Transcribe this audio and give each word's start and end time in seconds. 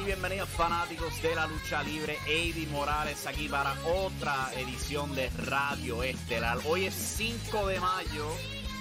y 0.00 0.04
bienvenidos 0.04 0.48
fanáticos 0.48 1.20
de 1.22 1.34
la 1.34 1.46
lucha 1.46 1.82
libre. 1.82 2.16
Eddie 2.26 2.66
Morales 2.68 3.26
aquí 3.26 3.48
para 3.48 3.74
otra 3.84 4.50
edición 4.56 5.14
de 5.14 5.28
Radio 5.46 6.02
Estelar. 6.02 6.58
Hoy 6.66 6.86
es 6.86 6.94
5 6.94 7.66
de 7.66 7.80
mayo, 7.80 8.28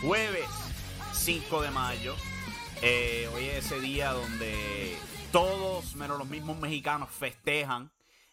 jueves 0.01 0.47
5 1.11 1.61
de 1.61 1.71
mayo. 1.71 2.15
Eh, 2.81 3.29
hoy 3.33 3.45
es 3.45 3.65
ese 3.65 3.79
día 3.79 4.11
donde 4.11 4.95
todos, 5.31 5.95
menos 5.95 6.17
los 6.17 6.27
mismos 6.27 6.57
mexicanos, 6.57 7.09
festejan 7.09 7.91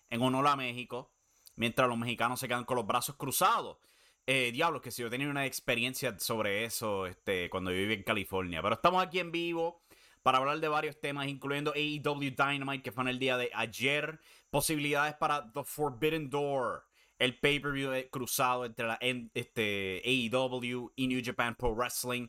en 0.08 0.22
honor 0.22 0.46
a 0.46 0.56
México, 0.56 1.10
mientras 1.56 1.88
los 1.88 1.98
mexicanos 1.98 2.40
se 2.40 2.48
quedan 2.48 2.64
con 2.64 2.76
los 2.76 2.86
brazos 2.86 3.16
cruzados. 3.16 3.78
Eh, 4.26 4.52
diablos, 4.52 4.80
que 4.80 4.90
si 4.90 5.02
yo 5.02 5.10
tenía 5.10 5.28
una 5.28 5.44
experiencia 5.44 6.18
sobre 6.18 6.64
eso 6.64 7.06
este, 7.06 7.50
cuando 7.50 7.72
viví 7.72 7.94
en 7.94 8.04
California. 8.04 8.62
Pero 8.62 8.76
estamos 8.76 9.02
aquí 9.02 9.18
en 9.18 9.32
vivo 9.32 9.82
para 10.22 10.38
hablar 10.38 10.60
de 10.60 10.68
varios 10.68 11.00
temas, 11.00 11.28
incluyendo 11.28 11.72
AEW 11.72 12.34
Dynamite, 12.36 12.82
que 12.82 12.92
fue 12.92 13.02
en 13.04 13.08
el 13.08 13.18
día 13.18 13.36
de 13.36 13.50
ayer. 13.54 14.20
Posibilidades 14.50 15.14
para 15.14 15.50
The 15.52 15.64
Forbidden 15.64 16.28
Door, 16.28 16.84
el 17.18 17.38
pay-per-view 17.38 17.92
cruzado 18.10 18.64
entre 18.64 18.86
la, 18.86 18.98
este, 19.34 20.02
AEW 20.04 20.92
y 20.96 21.06
New 21.06 21.22
Japan 21.24 21.54
Pro 21.54 21.74
Wrestling. 21.74 22.28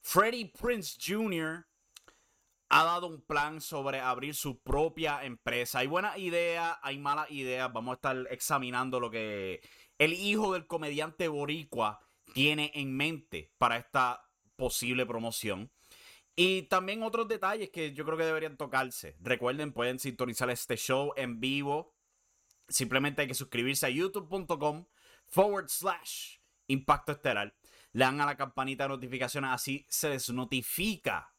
Freddie 0.00 0.52
Prince 0.60 0.98
Jr. 1.00 1.64
ha 2.68 2.84
dado 2.84 3.06
un 3.06 3.22
plan 3.22 3.60
sobre 3.60 4.00
abrir 4.00 4.34
su 4.34 4.60
propia 4.60 5.24
empresa. 5.24 5.78
Hay 5.78 5.86
buenas 5.86 6.18
ideas, 6.18 6.76
hay 6.82 6.98
malas 6.98 7.30
ideas. 7.30 7.72
Vamos 7.72 7.92
a 7.92 7.94
estar 7.94 8.26
examinando 8.30 8.98
lo 8.98 9.10
que 9.10 9.60
el 9.98 10.12
hijo 10.12 10.52
del 10.52 10.66
comediante 10.66 11.28
boricua 11.28 12.00
tiene 12.34 12.72
en 12.74 12.96
mente 12.96 13.52
para 13.58 13.76
esta 13.76 14.28
posible 14.56 15.06
promoción. 15.06 15.70
Y 16.34 16.62
también 16.62 17.02
otros 17.02 17.28
detalles 17.28 17.70
que 17.70 17.92
yo 17.92 18.04
creo 18.04 18.16
que 18.16 18.24
deberían 18.24 18.56
tocarse. 18.56 19.16
Recuerden, 19.20 19.72
pueden 19.72 19.98
sintonizar 19.98 20.48
este 20.50 20.76
show 20.76 21.12
en 21.16 21.40
vivo. 21.40 21.94
Simplemente 22.68 23.22
hay 23.22 23.28
que 23.28 23.34
suscribirse 23.34 23.86
a 23.86 23.90
youtube.com 23.90 24.86
forward 25.26 25.68
slash 25.68 26.36
impacto 26.68 27.12
estelar. 27.12 27.54
Le 27.92 28.04
dan 28.04 28.20
a 28.20 28.26
la 28.26 28.36
campanita 28.36 28.84
de 28.84 28.88
notificaciones, 28.88 29.50
así 29.50 29.86
se 29.90 30.08
les 30.08 30.30
notifica 30.30 31.34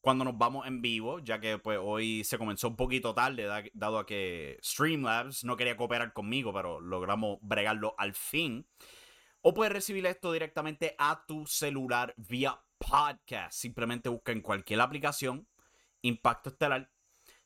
cuando 0.00 0.24
nos 0.24 0.38
vamos 0.38 0.66
en 0.66 0.80
vivo, 0.80 1.18
ya 1.18 1.40
que 1.40 1.58
pues 1.58 1.78
hoy 1.82 2.24
se 2.24 2.38
comenzó 2.38 2.68
un 2.68 2.76
poquito 2.76 3.14
tarde, 3.14 3.70
dado 3.74 3.98
a 3.98 4.06
que 4.06 4.58
Streamlabs 4.62 5.44
no 5.44 5.56
quería 5.56 5.76
cooperar 5.76 6.14
conmigo, 6.14 6.52
pero 6.54 6.80
logramos 6.80 7.38
bregarlo 7.42 7.94
al 7.98 8.14
fin. 8.14 8.66
O 9.42 9.52
puedes 9.52 9.72
recibir 9.72 10.06
esto 10.06 10.32
directamente 10.32 10.94
a 10.98 11.26
tu 11.26 11.46
celular 11.46 12.14
vía 12.16 12.58
podcast. 12.78 13.52
Simplemente 13.58 14.08
busca 14.08 14.32
en 14.32 14.40
cualquier 14.40 14.80
aplicación 14.80 15.46
Impacto 16.02 16.50
Estelar, 16.50 16.90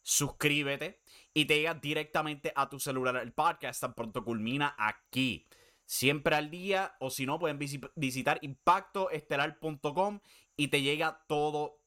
suscríbete 0.02 1.00
y 1.32 1.44
te 1.46 1.56
llega 1.56 1.74
directamente 1.74 2.52
a 2.54 2.68
tu 2.68 2.78
celular 2.78 3.16
el 3.16 3.32
podcast 3.32 3.80
tan 3.80 3.94
pronto 3.94 4.24
culmina 4.24 4.74
aquí. 4.78 5.46
Siempre 5.84 6.36
al 6.36 6.50
día, 6.50 6.96
o 7.00 7.10
si 7.10 7.26
no, 7.26 7.38
pueden 7.38 7.58
visitar 7.58 8.38
impactoestelar.com 8.40 10.20
y 10.56 10.68
te 10.68 10.80
llega 10.80 11.24
todo. 11.26 11.80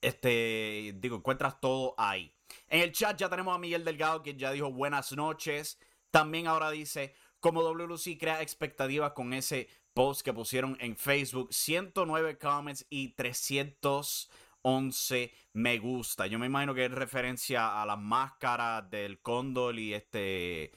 Este, 0.00 0.94
digo, 0.96 1.16
encuentras 1.16 1.60
todo 1.60 1.94
ahí. 1.96 2.34
En 2.68 2.80
el 2.80 2.92
chat 2.92 3.16
ya 3.18 3.30
tenemos 3.30 3.54
a 3.54 3.58
Miguel 3.58 3.84
Delgado, 3.84 4.22
que 4.22 4.34
ya 4.36 4.52
dijo 4.52 4.70
buenas 4.70 5.12
noches. 5.12 5.78
También 6.10 6.46
ahora 6.46 6.70
dice, 6.70 7.14
como 7.44 7.62
WLC 7.62 8.18
crea 8.18 8.40
expectativas 8.40 9.12
con 9.12 9.34
ese 9.34 9.68
post 9.92 10.22
que 10.22 10.32
pusieron 10.32 10.78
en 10.80 10.96
Facebook, 10.96 11.52
109 11.52 12.38
comments 12.38 12.86
y 12.88 13.10
311 13.10 15.30
me 15.52 15.78
gusta. 15.78 16.26
Yo 16.26 16.38
me 16.38 16.46
imagino 16.46 16.74
que 16.74 16.86
es 16.86 16.90
referencia 16.90 17.82
a 17.82 17.84
las 17.84 17.98
máscaras 17.98 18.88
del 18.88 19.20
cóndor 19.20 19.78
y 19.78 19.92
este 19.92 20.72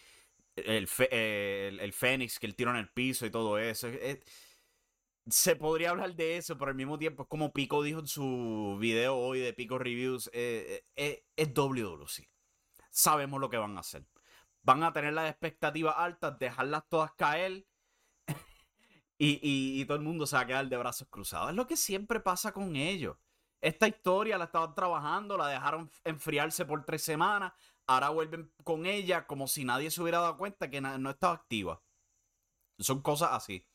el, 0.58 0.90
el, 1.80 1.94
Fénix 1.94 2.38
que 2.38 2.48
el 2.48 2.56
tiro 2.56 2.72
en 2.72 2.76
el 2.76 2.90
piso 2.90 3.26
y 3.26 3.30
todo 3.30 3.58
eso. 3.58 3.88
se 5.30 5.56
podría 5.56 5.92
hablar 5.92 6.16
de 6.16 6.36
eso, 6.36 6.58
pero 6.58 6.72
al 6.72 6.76
mismo 6.76 6.98
tiempo 6.98 7.30
como 7.30 7.54
Pico 7.54 7.82
dijo 7.82 8.02
en 8.02 8.08
su 8.08 8.78
video 8.78 9.18
hoy 9.18 9.40
de 9.40 9.54
Pico 9.54 9.80
Reviews, 9.80 10.30
eh, 10.34 10.84
eh, 10.98 11.24
es 11.34 11.54
WWC. 11.54 12.28
Sabemos 12.90 13.40
lo 13.40 13.50
que 13.50 13.56
van 13.56 13.78
a 13.78 13.80
hacer. 13.80 14.04
Van 14.68 14.84
a 14.84 14.92
tener 14.92 15.14
las 15.14 15.30
expectativas 15.30 15.96
altas, 15.98 16.38
dejarlas 16.40 16.84
todas 16.90 17.14
caer 17.14 17.66
y, 19.18 19.86
todo 19.86 19.96
el 19.96 20.04
mundo 20.04 20.28
se 20.28 20.36
va 20.36 20.42
a 20.42 20.46
quedar 20.46 20.68
de 20.68 20.76
brazos 20.76 21.08
cruzados. 21.10 21.52
Es 21.52 21.56
lo 21.56 21.68
que 21.68 21.78
siempre 21.78 22.20
pasa 22.20 22.52
con 22.52 22.76
ellos. 22.76 23.16
Esta 23.62 23.88
historia 23.88 24.38
la 24.38 24.44
estaban 24.44 24.76
trabajando, 24.76 25.38
la 25.38 25.48
dejaron 25.48 25.90
enfriarse 26.04 26.66
por 26.66 26.84
tres 26.84 27.02
semanas. 27.02 27.54
Ahora 27.86 28.10
vuelven 28.10 28.52
con 28.66 28.86
ella 28.86 29.26
como 29.26 29.48
si 29.48 29.64
nadie 29.64 29.90
se 29.90 30.02
hubiera 30.02 30.20
dado 30.20 30.38
cuenta 30.38 30.70
que 30.70 30.82
no 30.82 31.10
estaba 31.12 31.36
activa. 31.36 31.82
Son 32.78 33.02
cosas 33.02 33.30
así. 33.32 33.66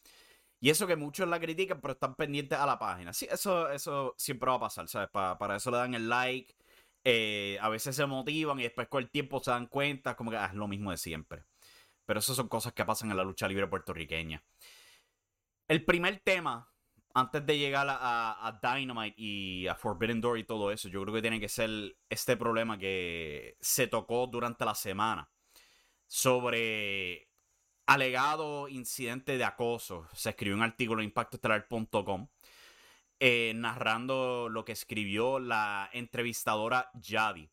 Y 0.61 0.69
eso 0.69 0.87
que 0.87 0.95
muchos 0.95 1.27
la 1.27 1.41
critican, 1.41 1.81
pero 1.81 1.95
están 1.95 2.17
pendientes 2.17 2.59
a 2.59 2.67
la 2.67 2.79
página. 2.79 3.15
Sí, 3.15 3.27
eso, 3.31 3.71
eso 3.71 4.15
siempre 4.19 4.51
va 4.51 4.57
a 4.57 4.61
pasar, 4.61 4.87
¿sabes? 4.89 5.09
Para, 5.09 5.57
eso 5.57 5.71
le 5.71 5.79
dan 5.79 5.95
el 5.95 6.07
like. 6.11 6.55
Eh, 7.05 7.59
a 7.61 7.69
veces 7.69 7.97
se 7.97 8.07
motivan 8.07 8.61
y 8.61 8.65
después 8.65 8.89
con 8.89 9.03
el 9.03 9.11
tiempo 9.11 9.43
se 9.43 9.51
dan 9.51 9.67
cuenta, 9.67 10.15
como 10.15 10.31
que 10.31 10.37
ah, 10.37 10.47
es 10.47 10.55
lo 10.55 10.69
mismo 10.69 10.91
de 10.91 10.97
siempre. 10.97 11.45
Pero 12.05 12.21
eso 12.21 12.35
son 12.35 12.49
cosas 12.49 12.73
que 12.73 12.85
pasan 12.85 13.11
en 13.11 13.17
la 13.17 13.25
lucha 13.25 13.49
libre 13.49 13.67
puertorriqueña. 13.67 14.43
El 15.69 15.85
primer 15.85 16.21
tema, 16.21 16.71
antes 17.15 17.45
de 17.47 17.59
llegar 17.59 17.87
a, 17.89 18.61
Dynamite 18.63 19.15
y 19.17 19.67
a 19.67 19.75
Forbidden 19.75 20.21
Door 20.21 20.39
y 20.39 20.45
todo 20.45 20.71
eso, 20.71 20.89
yo 20.89 21.03
creo 21.03 21.15
que 21.15 21.23
tiene 21.23 21.41
que 21.41 21.49
ser 21.49 21.97
este 22.09 22.37
problema 22.37 22.79
que 22.79 23.57
se 23.61 23.87
tocó 23.87 24.27
durante 24.27 24.65
la 24.65 24.75
semana 24.75 25.31
sobre 26.07 27.29
alegado 27.87 28.69
incidente 28.69 29.39
de 29.39 29.45
acoso. 29.45 30.07
Se 30.13 30.31
escribió 30.31 30.57
un 30.57 30.63
artículo 30.63 31.01
en 31.01 31.07
impactoestelar.com 31.07 32.29
eh, 33.25 33.53
narrando 33.55 34.49
lo 34.49 34.65
que 34.65 34.73
escribió 34.73 35.39
la 35.39 35.89
entrevistadora 35.93 36.91
Yadi. 36.95 37.49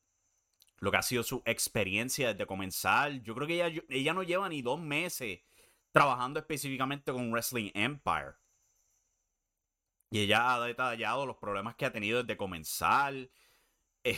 Lo 0.80 0.90
que 0.90 0.98
ha 0.98 1.04
sido 1.04 1.22
su 1.22 1.44
experiencia 1.46 2.30
desde 2.30 2.48
comenzar. 2.48 3.22
Yo 3.22 3.36
creo 3.36 3.46
que 3.46 3.64
ella, 3.64 3.84
ella 3.88 4.14
no 4.16 4.24
lleva 4.24 4.50
ni 4.50 4.64
dos 4.64 4.80
meses 4.82 5.42
trabajando 5.92 6.40
específicamente 6.40 7.12
con 7.12 7.32
Wrestling 7.32 7.70
Empire. 7.76 8.34
Y 10.10 10.22
ella 10.22 10.56
ha 10.56 10.66
detallado 10.66 11.28
los 11.28 11.38
problemas 11.38 11.76
que 11.76 11.86
ha 11.86 11.92
tenido 11.92 12.24
desde 12.24 12.36
comenzar. 12.36 13.14
Eh, 14.04 14.18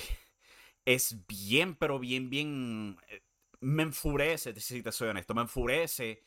es 0.86 1.27
bien, 1.27 1.75
pero 1.75 2.00
bien, 2.00 2.30
bien. 2.30 2.98
Eh, 3.09 3.24
me 3.59 3.83
enfurece, 3.83 4.57
si 4.57 4.81
te 4.81 4.94
soy 4.94 5.09
honesto, 5.09 5.33
me 5.33 5.42
enfurece 5.42 6.24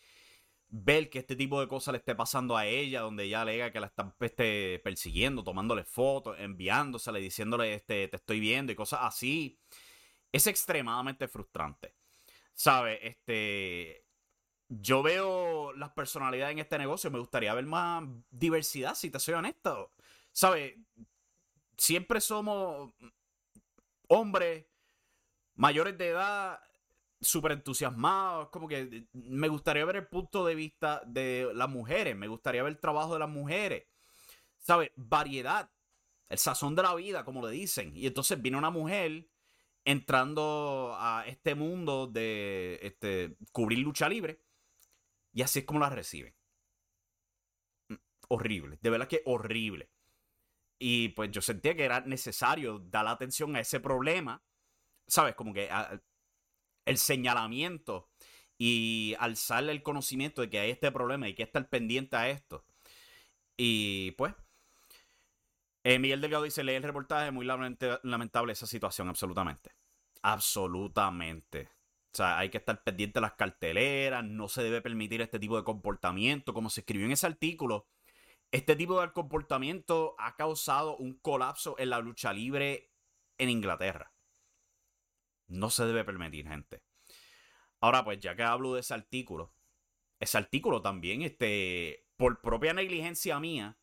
ver 0.77 1.09
que 1.09 1.21
este 1.21 1.37
tipo 1.37 1.61
de 1.61 1.69
cosas 1.69 1.93
le 1.93 1.99
esté 1.99 2.17
pasando 2.17 2.57
a 2.57 2.67
ella, 2.67 3.03
donde 3.03 3.25
ella 3.25 3.43
alega 3.43 3.71
que 3.71 3.79
la 3.79 3.87
están 3.87 4.13
este, 4.19 4.81
persiguiendo, 4.83 5.45
tomándole 5.45 5.85
fotos, 5.85 6.37
enviándosele, 6.41 7.21
diciéndole 7.21 7.75
este, 7.75 8.09
te 8.09 8.17
estoy 8.17 8.41
viendo 8.41 8.73
y 8.73 8.75
cosas 8.75 9.01
así. 9.03 9.61
Es 10.33 10.49
extremadamente 10.49 11.29
frustrante. 11.29 11.95
¿Sabe? 12.55 13.07
Este. 13.07 14.05
Yo 14.69 15.03
veo 15.03 15.73
las 15.75 15.91
personalidades 15.93 16.55
en 16.55 16.59
este 16.59 16.79
negocio. 16.79 17.11
Me 17.11 17.21
gustaría 17.21 17.55
ver 17.55 17.67
más 17.67 18.03
diversidad, 18.31 18.97
si 18.97 19.11
te 19.11 19.21
soy 19.21 19.35
honesto. 19.35 19.93
¿Sabe? 20.33 20.81
Siempre 21.77 22.21
somos 22.21 22.93
hombres 24.09 24.67
mayores 25.55 25.97
de 25.99 26.09
edad 26.09 26.61
súper 27.25 27.53
entusiasmados. 27.53 28.49
Como 28.51 28.69
que 28.69 29.09
me 29.13 29.49
gustaría 29.49 29.85
ver 29.85 29.97
el 29.97 30.07
punto 30.09 30.45
de 30.47 30.55
vista 30.55 31.03
de 31.07 31.51
las 31.55 31.69
mujeres. 31.69 32.17
Me 32.17 32.29
gustaría 32.29 32.63
ver 32.63 32.73
el 32.73 32.81
trabajo 32.81 33.15
de 33.15 33.21
las 33.21 33.29
mujeres. 33.29 33.85
¿Sabe? 34.59 34.93
Variedad. 34.97 35.71
El 36.29 36.39
sazón 36.39 36.75
de 36.75 36.83
la 36.83 36.95
vida, 36.95 37.25
como 37.25 37.47
le 37.47 37.53
dicen. 37.53 37.97
Y 37.97 38.07
entonces 38.07 38.41
viene 38.41 38.59
una 38.59 38.71
mujer 38.71 39.29
entrando 39.85 40.95
a 40.99 41.25
este 41.27 41.55
mundo 41.55 42.07
de 42.07 42.79
este, 42.83 43.37
cubrir 43.53 43.79
lucha 43.79 44.09
libre. 44.09 44.41
Y 45.33 45.43
así 45.43 45.61
es 45.61 45.65
como 45.65 45.81
la 45.81 45.91
reciben. 45.91 46.35
Mm, 47.89 47.95
horrible. 48.29 48.79
De 48.81 48.91
verdad 48.91 49.09
que 49.09 49.23
horrible. 49.27 49.91
Y 50.79 51.11
pues 51.11 51.31
yo 51.31 51.41
sentía 51.41 51.75
que 51.75 51.85
era 51.85 52.01
necesario 52.01 52.79
dar 52.79 53.07
atención 53.07 53.55
a 53.57 53.61
ese 53.61 53.81
problema. 53.81 54.43
¿Sabes? 55.07 55.35
Como 55.35 55.53
que 55.53 55.69
el 56.85 56.99
señalamiento 56.99 58.11
y 58.59 59.15
alzarle 59.19 59.73
el 59.73 59.83
conocimiento 59.83 60.43
de 60.43 60.51
que 60.51 60.61
hay 60.61 60.71
este 60.71 60.93
problema 60.93 61.29
y 61.29 61.35
que 61.35 61.43
estar 61.43 61.69
pendiente 61.69 62.17
a 62.17 62.31
esto. 62.31 62.65
Y 63.57 64.13
pues, 64.13 64.35
eh, 65.85 65.99
Miguel 65.99 66.21
Delgado 66.21 66.45
dice, 66.45 66.65
lee 66.65 66.73
el 66.75 66.83
reportaje, 66.83 67.31
muy 67.31 67.45
lamentable 67.45 68.53
esa 68.53 68.67
situación, 68.67 69.09
absolutamente. 69.09 69.73
Absolutamente. 70.23 71.69
O 72.15 72.17
sea, 72.17 72.39
hay 72.39 72.49
que 72.49 72.59
estar 72.59 72.83
pendiente 72.83 73.19
de 73.19 73.23
las 73.23 73.35
carteleras, 73.35 74.25
no 74.25 74.49
se 74.49 74.63
debe 74.63 74.81
permitir 74.81 75.21
este 75.21 75.39
tipo 75.39 75.57
de 75.57 75.65
comportamiento. 75.65 76.55
Como 76.55 76.71
se 76.71 76.81
escribió 76.81 77.07
en 77.07 77.13
ese 77.13 77.27
artículo, 77.27 77.89
este 78.51 78.77
tipo 78.77 79.01
de 79.01 79.13
comportamiento 79.13 80.15
ha 80.19 80.37
causado 80.37 80.97
un 80.97 81.19
colapso 81.19 81.77
en 81.79 81.91
la 81.91 81.99
lucha 81.99 82.33
libre 82.33 82.93
en 83.37 83.51
Inglaterra. 83.51 84.14
No 85.55 85.71
se 85.71 85.87
debe 85.87 86.05
permitir, 86.05 86.49
gente. 86.49 86.83
Ahora, 87.81 88.05
pues 88.05 88.19
ya 88.19 88.35
que 88.35 88.43
hablo 88.43 88.75
de 88.75 88.81
ese 88.81 88.95
artículo, 88.95 89.53
ese 90.19 90.37
artículo 90.37 90.83
también, 90.83 91.23
este, 91.23 92.07
por 92.17 92.41
propia 92.41 92.75
negligencia 92.75 93.39
mía, 93.39 93.79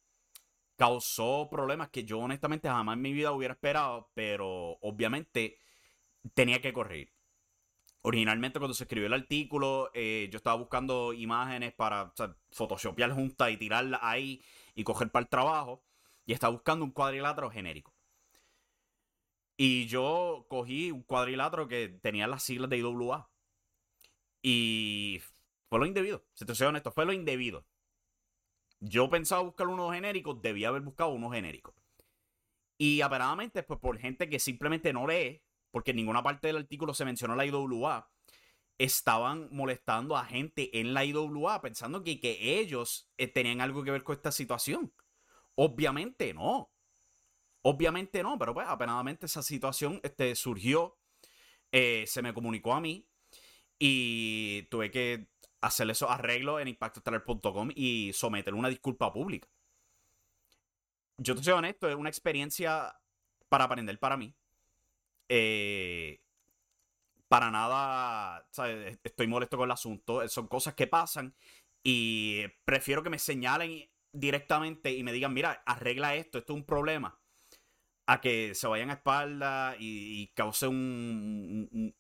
causó 0.76 1.48
problemas 1.50 1.90
que 1.90 2.04
yo 2.04 2.20
honestamente 2.20 2.68
jamás 2.68 2.96
en 2.96 3.02
mi 3.02 3.14
vida 3.14 3.32
hubiera 3.32 3.54
esperado, 3.54 4.12
pero 4.14 4.80
obviamente 4.82 5.60
tenía 6.34 6.62
que 6.62 6.74
correr. 6.74 7.14
Originalmente 8.02 8.60
cuando 8.60 8.74
se 8.74 8.84
escribió 8.84 9.08
el 9.08 9.14
artículo, 9.14 9.92
eh, 9.94 10.28
yo 10.32 10.38
estaba 10.38 10.58
buscando 10.58 11.14
imágenes 11.14 11.74
para 11.74 12.14
o 12.18 12.36
photoshopear 12.52 13.12
juntas 13.14 13.52
y 13.52 13.58
tirarlas 13.58 14.02
ahí 14.04 14.44
y 14.76 14.84
coger 14.84 15.12
para 15.12 15.24
el 15.24 15.30
trabajo. 15.30 15.84
Y 16.26 16.34
estaba 16.34 16.52
buscando 16.52 16.84
un 16.84 16.92
cuadrilátero 16.92 17.50
genérico. 17.52 17.91
Y 19.58 19.88
yo 19.88 20.46
cogí 20.50 20.92
un 20.92 21.04
cuadrilátero 21.04 21.68
que 21.68 21.90
tenía 22.02 22.28
las 22.28 22.44
siglas 22.44 22.70
de 22.70 22.78
IWA. 22.78 23.30
Y 24.42 25.22
fue 25.70 25.80
lo 25.80 25.86
indebido. 25.86 26.26
Si 26.34 26.46
te 26.46 26.56
soy 26.56 26.68
honesto, 26.68 26.92
fue 26.92 27.06
lo 27.06 27.14
indebido. 27.14 27.66
Yo 28.80 29.10
pensaba 29.10 29.44
buscar 29.44 29.68
unos 29.68 29.94
genéricos, 29.94 30.42
debía 30.42 30.70
haber 30.70 30.82
buscado 30.82 31.12
unos 31.12 31.34
genéricos. 31.34 31.76
Y 32.78 33.02
aparentemente, 33.02 33.62
pues 33.62 33.80
por 33.80 34.00
gente 34.00 34.28
que 34.28 34.40
simplemente 34.40 34.92
no 34.92 35.06
lee, 35.06 35.44
porque 35.70 35.92
en 35.92 35.98
ninguna 35.98 36.24
parte 36.24 36.48
del 36.48 36.58
artículo 36.58 36.96
se 36.96 37.06
mencionó 37.06 37.36
la 37.36 37.46
IWA, 37.46 38.10
estaban 38.80 39.50
molestando 39.52 40.18
a 40.18 40.26
gente 40.26 40.80
en 40.80 40.96
la 40.96 41.06
IWA 41.06 41.62
pensando 41.62 42.04
que, 42.04 42.20
que 42.20 42.60
ellos 42.60 43.08
eh, 43.18 43.28
tenían 43.28 43.62
algo 43.62 43.84
que 43.84 43.92
ver 43.92 44.04
con 44.04 44.16
esta 44.16 44.32
situación. 44.32 44.92
Obviamente 45.54 46.34
no. 46.34 46.71
Obviamente 47.64 48.24
no, 48.24 48.38
pero 48.40 48.54
pues 48.54 48.68
apenadamente 48.68 49.28
esa 49.28 49.44
situación 49.44 50.00
este, 50.04 50.36
surgió, 50.36 50.98
eh, 51.72 52.06
se 52.08 52.22
me 52.22 52.34
comunicó 52.34 52.74
a 52.74 52.82
mí 52.82 53.08
y 53.78 54.64
tuve 54.64 54.90
que 54.90 55.28
hacer 55.62 55.90
esos 55.92 56.10
arreglos 56.10 56.62
en 56.62 56.70
impactoestelar.com 56.70 57.70
y 57.76 58.14
someter 58.14 58.56
una 58.56 58.70
disculpa 58.70 59.14
pública. 59.14 59.48
Yo 61.18 61.36
te 61.36 61.44
soy 61.44 61.54
honesto, 61.54 61.88
es 61.88 61.96
una 61.96 62.10
experiencia 62.10 63.00
para 63.48 63.66
aprender 63.66 64.00
para 64.00 64.18
mí. 64.18 64.34
Eh, 65.30 66.20
para 67.28 67.52
nada, 67.52 68.46
estoy 69.04 69.28
molesto 69.28 69.56
con 69.56 69.68
el 69.68 69.72
asunto. 69.72 70.28
Son 70.30 70.48
cosas 70.48 70.74
que 70.74 70.88
pasan 70.88 71.36
y 71.84 72.48
prefiero 72.66 73.04
que 73.04 73.12
me 73.12 73.20
señalen 73.20 73.88
directamente 74.12 74.92
y 74.92 75.04
me 75.04 75.14
digan, 75.14 75.34
mira, 75.34 75.62
arregla 75.66 76.16
esto, 76.16 76.40
esto 76.40 76.54
es 76.54 76.58
un 76.58 76.66
problema 76.66 77.21
a 78.06 78.22
que 78.22 78.56
se 78.56 78.68
vayan 78.68 78.90
a 78.90 78.94
espalda 78.94 79.76
y, 79.80 80.28
cause 80.36 80.68
un, 80.68 81.96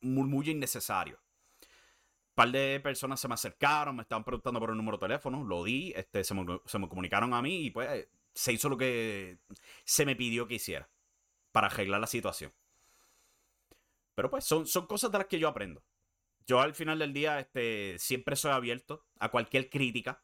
murmullo 0.00 0.52
innecesario. 0.52 1.18
Un 1.60 2.34
par 2.34 2.50
de 2.50 2.80
personas 2.80 3.20
se 3.20 3.28
me 3.28 3.34
acercaron, 3.34 3.96
me 3.96 4.02
estaban 4.02 4.24
preguntando 4.24 4.60
por 4.60 4.70
el 4.70 4.76
número 4.76 4.96
de 4.96 5.06
teléfono, 5.06 5.44
lo 5.44 5.64
di, 5.64 5.92
este, 5.94 6.24
se, 6.24 6.34
me, 6.34 6.60
se 6.64 6.78
me 6.78 6.88
comunicaron 6.88 7.34
a 7.34 7.42
mí 7.42 7.66
y 7.66 7.70
pues 7.70 8.08
se 8.34 8.52
hizo 8.52 8.68
lo 8.68 8.78
que 8.78 9.38
se 9.84 10.06
me 10.06 10.16
pidió 10.16 10.46
que 10.46 10.54
hiciera 10.54 10.88
para 11.52 11.66
arreglar 11.66 12.00
la 12.00 12.06
situación. 12.06 12.54
Pero 14.14 14.30
pues 14.30 14.44
son, 14.44 14.66
son 14.66 14.86
cosas 14.86 15.10
de 15.10 15.18
las 15.18 15.26
que 15.26 15.38
yo 15.38 15.48
aprendo. 15.48 15.82
Yo 16.46 16.60
al 16.60 16.74
final 16.74 16.98
del 16.98 17.12
día 17.12 17.40
este, 17.40 17.98
siempre 17.98 18.36
soy 18.36 18.52
abierto 18.52 19.04
a 19.18 19.30
cualquier 19.30 19.70
crítica 19.70 20.22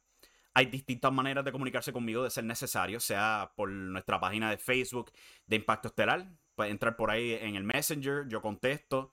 hay 0.57 0.67
distintas 0.67 1.13
maneras 1.13 1.45
de 1.45 1.53
comunicarse 1.53 1.93
conmigo 1.93 2.23
de 2.25 2.31
ser 2.31 2.45
necesario, 2.45 2.99
sea 2.99 3.53
por 3.57 3.69
nuestra 3.69 4.19
página 4.19 4.49
de 4.51 4.57
Facebook 4.57 5.13
de 5.47 5.57
Impacto 5.57 5.89
Estelar. 5.89 6.33
Puedes 6.55 6.73
entrar 6.73 6.97
por 6.97 7.11
ahí 7.11 7.35
en 7.35 7.57
el 7.57 7.63
Messenger, 7.63 8.27
yo 8.27 8.41
contesto. 8.41 9.13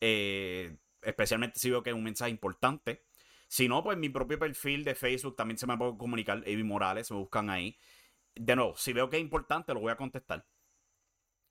Eh, 0.00 0.76
especialmente 1.00 1.60
si 1.60 1.70
veo 1.70 1.84
que 1.84 1.90
es 1.90 1.96
un 1.96 2.02
mensaje 2.02 2.32
importante. 2.32 3.04
Si 3.46 3.68
no, 3.68 3.84
pues 3.84 3.98
mi 3.98 4.08
propio 4.08 4.36
perfil 4.36 4.82
de 4.82 4.96
Facebook 4.96 5.36
también 5.36 5.58
se 5.58 5.66
me 5.68 5.78
puede 5.78 5.96
comunicar. 5.96 6.38
Avi 6.38 6.64
Morales, 6.64 7.08
me 7.12 7.18
buscan 7.18 7.50
ahí. 7.50 7.78
De 8.34 8.56
nuevo, 8.56 8.76
si 8.76 8.92
veo 8.92 9.08
que 9.08 9.18
es 9.18 9.22
importante, 9.22 9.72
lo 9.72 9.78
voy 9.78 9.92
a 9.92 9.96
contestar. 9.96 10.44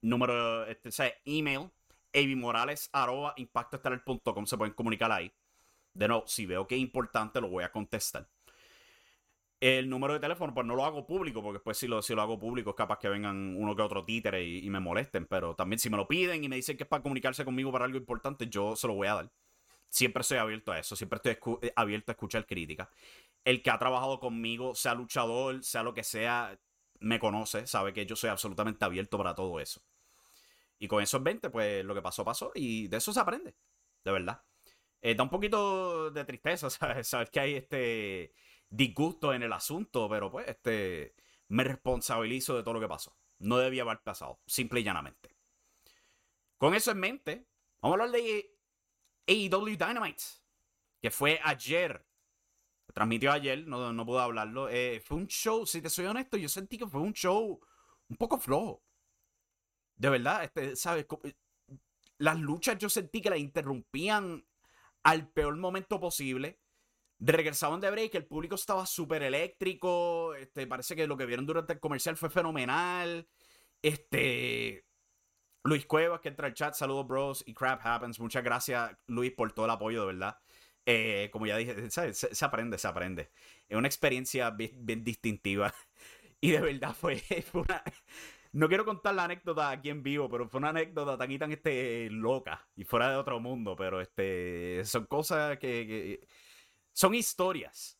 Número, 0.02 0.66
este, 0.66 0.90
o 0.90 1.14
email, 1.24 1.72
avimorales, 2.14 2.90
arroba, 2.92 3.34
impactoestelar.com, 3.38 4.46
se 4.46 4.58
pueden 4.58 4.74
comunicar 4.74 5.14
ahí. 5.14 5.32
De 5.94 6.10
nuevo, 6.10 6.28
si 6.28 6.46
veo 6.46 6.68
que 6.68 6.76
es 6.76 6.82
importante, 6.82 7.40
lo 7.40 7.48
voy 7.48 7.64
a 7.64 7.72
contestar. 7.72 8.28
El 9.60 9.90
número 9.90 10.14
de 10.14 10.22
teléfono, 10.22 10.54
pues 10.54 10.66
no 10.66 10.74
lo 10.76 10.86
hago 10.86 11.06
público, 11.06 11.42
porque 11.42 11.58
después 11.58 11.78
si 11.78 11.88
lo, 11.88 12.02
si 12.02 12.16
lo 12.16 12.22
hago 12.22 12.40
público 12.40 12.70
es 12.70 12.76
capaz 12.78 12.98
que 12.98 13.10
vengan 13.10 13.56
uno 13.58 13.76
que 13.76 13.82
otro 13.82 14.06
títere 14.06 14.42
y, 14.42 14.70
me 14.70 14.80
molesten. 14.80 15.26
Pero 15.26 15.54
también 15.56 15.80
si 15.80 15.90
me 15.90 15.98
lo 15.98 16.08
piden 16.08 16.44
y 16.44 16.50
me 16.50 16.56
dicen 16.56 16.78
que 16.78 16.84
es 16.84 16.90
para 16.90 17.04
comunicarse 17.04 17.44
conmigo 17.44 17.72
para 17.72 17.86
algo 17.86 17.98
importante, 17.98 18.48
yo 18.48 18.76
se 18.78 18.88
lo 18.88 18.94
voy 18.94 19.08
a 19.08 19.16
dar. 19.16 19.32
Siempre 19.90 20.22
estoy 20.22 20.38
abierto 20.38 20.72
a 20.72 20.80
eso, 20.80 20.96
siempre 20.96 21.18
estoy 21.24 21.58
eh, 21.62 21.74
abierto 21.76 22.12
a 22.12 22.14
escuchar 22.14 22.46
críticas. 22.46 22.88
El 23.44 23.62
que 23.62 23.70
ha 23.72 23.80
trabajado 23.80 24.20
conmigo, 24.20 24.76
sea 24.76 24.94
luchador, 24.94 25.64
sea 25.64 25.84
lo 25.84 25.94
que 25.94 26.04
sea, 26.04 26.58
me 27.00 27.20
conoce, 27.20 27.68
sabe 27.68 27.94
que 27.94 28.06
yo 28.06 28.16
soy 28.16 28.30
absolutamente 28.30 28.86
abierto 28.86 29.18
para 29.18 29.36
todo 29.36 29.60
eso. 29.60 29.82
Y 30.80 30.88
con 30.88 31.04
esos 31.04 31.22
20, 31.22 31.50
pues 31.50 31.84
lo 31.84 31.94
que 31.96 32.02
pasó, 32.02 32.24
pasó. 32.24 32.52
Y 32.56 32.88
de 32.88 32.98
eso 32.98 33.12
se 33.12 33.20
aprende, 33.20 33.56
de 34.06 34.12
verdad. 34.12 34.42
Eh, 35.02 35.16
da 35.16 35.24
un 35.24 35.30
poquito 35.30 36.12
de 36.12 36.26
tristeza, 36.26 36.70
¿sabes? 36.70 37.08
Saber 37.08 37.30
que 37.30 37.40
hay 37.40 37.56
este 37.56 38.34
disgusto 38.70 39.34
en 39.34 39.44
el 39.44 39.54
asunto, 39.54 40.08
pero 40.10 40.32
pues 40.32 40.48
este 40.48 41.16
me 41.48 41.64
responsabilizo 41.64 42.56
de 42.56 42.64
todo 42.64 42.76
lo 42.76 42.80
que 42.80 42.88
pasó. 42.88 43.16
No 43.40 43.58
debía 43.58 43.84
haber 43.84 44.02
pasado, 44.02 44.40
simple 44.46 44.82
y 44.82 44.84
llanamente. 44.84 45.36
Con 46.58 46.74
eso 46.76 46.92
en 46.92 47.00
mente, 47.00 47.48
vamos 47.82 48.00
a 48.00 48.04
hablar 48.04 48.22
de 48.22 48.56
AEW 49.28 49.78
Dynamite, 49.78 50.24
que 51.02 51.10
fue 51.10 51.40
ayer. 51.44 52.06
Transmitió 52.94 53.32
ayer, 53.32 53.66
no, 53.68 53.94
no 53.94 54.06
pude 54.06 54.20
hablarlo. 54.20 54.68
Eh, 54.70 55.02
fue 55.06 55.18
un 55.18 55.28
show, 55.28 55.66
si 55.66 55.82
te 55.82 55.90
soy 55.90 56.06
honesto, 56.06 56.38
yo 56.38 56.50
sentí 56.50 56.78
que 56.78 56.88
fue 56.88 57.02
un 57.02 57.14
show 57.14 57.60
un 58.10 58.18
poco 58.18 58.38
flojo. 58.38 58.84
De 59.96 60.10
verdad, 60.10 60.44
este, 60.44 60.76
¿sabes? 60.76 61.06
Las 62.18 62.40
luchas 62.40 62.78
yo 62.78 62.90
sentí 62.90 63.22
que 63.22 63.30
las 63.30 63.40
interrumpían 63.40 64.46
al 65.04 65.30
peor 65.30 65.56
momento 65.56 66.00
posible 66.00 66.60
regresaban 67.20 67.80
de 67.82 67.92
break, 67.92 68.16
el 68.16 68.26
público 68.26 68.56
estaba 68.56 68.86
súper 68.86 69.24
eléctrico. 69.24 70.34
Este, 70.36 70.68
parece 70.68 70.96
que 70.96 71.08
lo 71.08 71.18
que 71.18 71.26
vieron 71.26 71.46
durante 71.46 71.74
el 71.74 71.80
comercial 71.80 72.18
fue 72.18 72.30
fenomenal. 72.30 73.28
Este. 73.82 74.86
Luis 75.64 75.86
Cuevas, 75.86 76.22
que 76.22 76.30
entra 76.30 76.48
al 76.48 76.54
chat, 76.54 76.74
saludos, 76.74 77.08
bros, 77.08 77.44
y 77.46 77.54
crap 77.54 77.82
happens. 77.84 78.20
Muchas 78.20 78.44
gracias, 78.44 78.96
Luis, 79.08 79.34
por 79.34 79.52
todo 79.52 79.66
el 79.66 79.72
apoyo, 79.72 80.02
de 80.02 80.08
verdad. 80.08 80.38
Eh, 80.86 81.30
como 81.32 81.46
ya 81.46 81.58
dije, 81.58 81.90
Se, 81.92 82.46
aprende, 82.46 82.78
se 82.78 82.88
aprende. 82.88 83.32
Es 83.68 83.78
una 83.78 83.88
experiencia 83.88 84.50
bien, 84.52 85.04
distintiva. 85.04 85.74
Y 86.42 86.52
de 86.52 86.62
verdad 86.62 86.94
fue, 87.00 87.22
una. 87.54 87.84
No 88.54 88.70
quiero 88.70 88.86
contar 88.86 89.14
la 89.14 89.26
anécdota 89.26 89.72
aquí 89.72 89.90
en 89.90 90.02
vivo, 90.04 90.30
pero 90.30 90.48
fue 90.48 90.60
una 90.60 90.70
anécdota 90.70 91.18
tan 91.18 91.30
y 91.30 91.38
tan 91.38 91.52
este, 91.52 92.10
loca 92.10 92.66
y 92.78 92.86
fuera 92.86 93.12
de 93.12 93.18
otro 93.18 93.42
mundo. 93.42 93.76
Pero 93.76 94.00
este, 94.00 94.86
son 94.86 95.06
cosas 95.06 95.58
que 95.60 96.26
son 97.00 97.16
historias. 97.16 97.98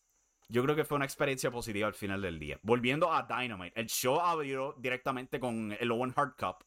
Yo 0.50 0.62
creo 0.62 0.76
que 0.76 0.84
fue 0.84 0.98
una 0.98 1.06
experiencia 1.06 1.50
positiva 1.50 1.88
al 1.88 1.94
final 1.94 2.22
del 2.22 2.38
día. 2.38 2.60
Volviendo 2.64 3.14
a 3.14 3.24
Dynamite, 3.24 3.80
el 3.80 3.88
show 3.88 4.20
abrió 4.20 4.76
directamente 4.78 5.40
con 5.40 5.72
el 5.80 5.90
Owen 5.90 6.14
Hart 6.14 6.38
Cup. 6.38 6.66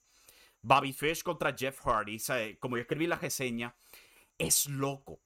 Bobby 0.62 0.94
Fish 0.94 1.22
contra 1.22 1.54
Jeff 1.54 1.80
Hardy. 1.84 2.18
Como 2.58 2.78
yo 2.78 2.82
escribí 2.82 3.06
la 3.06 3.16
reseña, 3.16 3.76
es 4.38 4.66
loco 4.66 5.20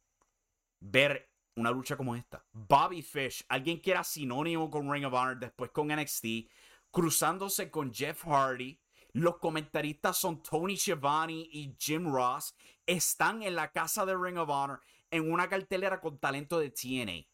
ver 0.81 1.31
una 1.55 1.71
lucha 1.71 1.97
como 1.97 2.17
esta. 2.17 2.45
Bobby 2.51 3.03
Fish, 3.03 3.45
alguien 3.49 3.81
que 3.81 3.93
era 3.93 4.03
sinónimo 4.03 4.69
con 4.69 4.93
Ring 4.93 5.05
of 5.05 5.15
Honor, 5.15 5.39
después 5.39 5.71
con 5.71 5.87
NXT, 5.87 6.51
cruzándose 6.91 7.71
con 7.71 7.95
Jeff 7.95 8.25
Hardy. 8.25 8.81
Los 9.13 9.39
comentaristas 9.39 10.17
son 10.17 10.43
Tony 10.43 10.77
Schiavone 10.77 11.35
y 11.35 11.77
Jim 11.79 12.13
Ross. 12.13 12.53
Están 12.85 13.45
en 13.45 13.55
la 13.55 13.71
casa 13.71 14.05
de 14.05 14.17
Ring 14.17 14.39
of 14.39 14.49
Honor 14.49 14.81
en 15.17 15.31
una 15.31 15.49
cartelera 15.49 16.01
con 16.01 16.19
talento 16.19 16.59
de 16.59 16.71
TNA. 16.71 17.27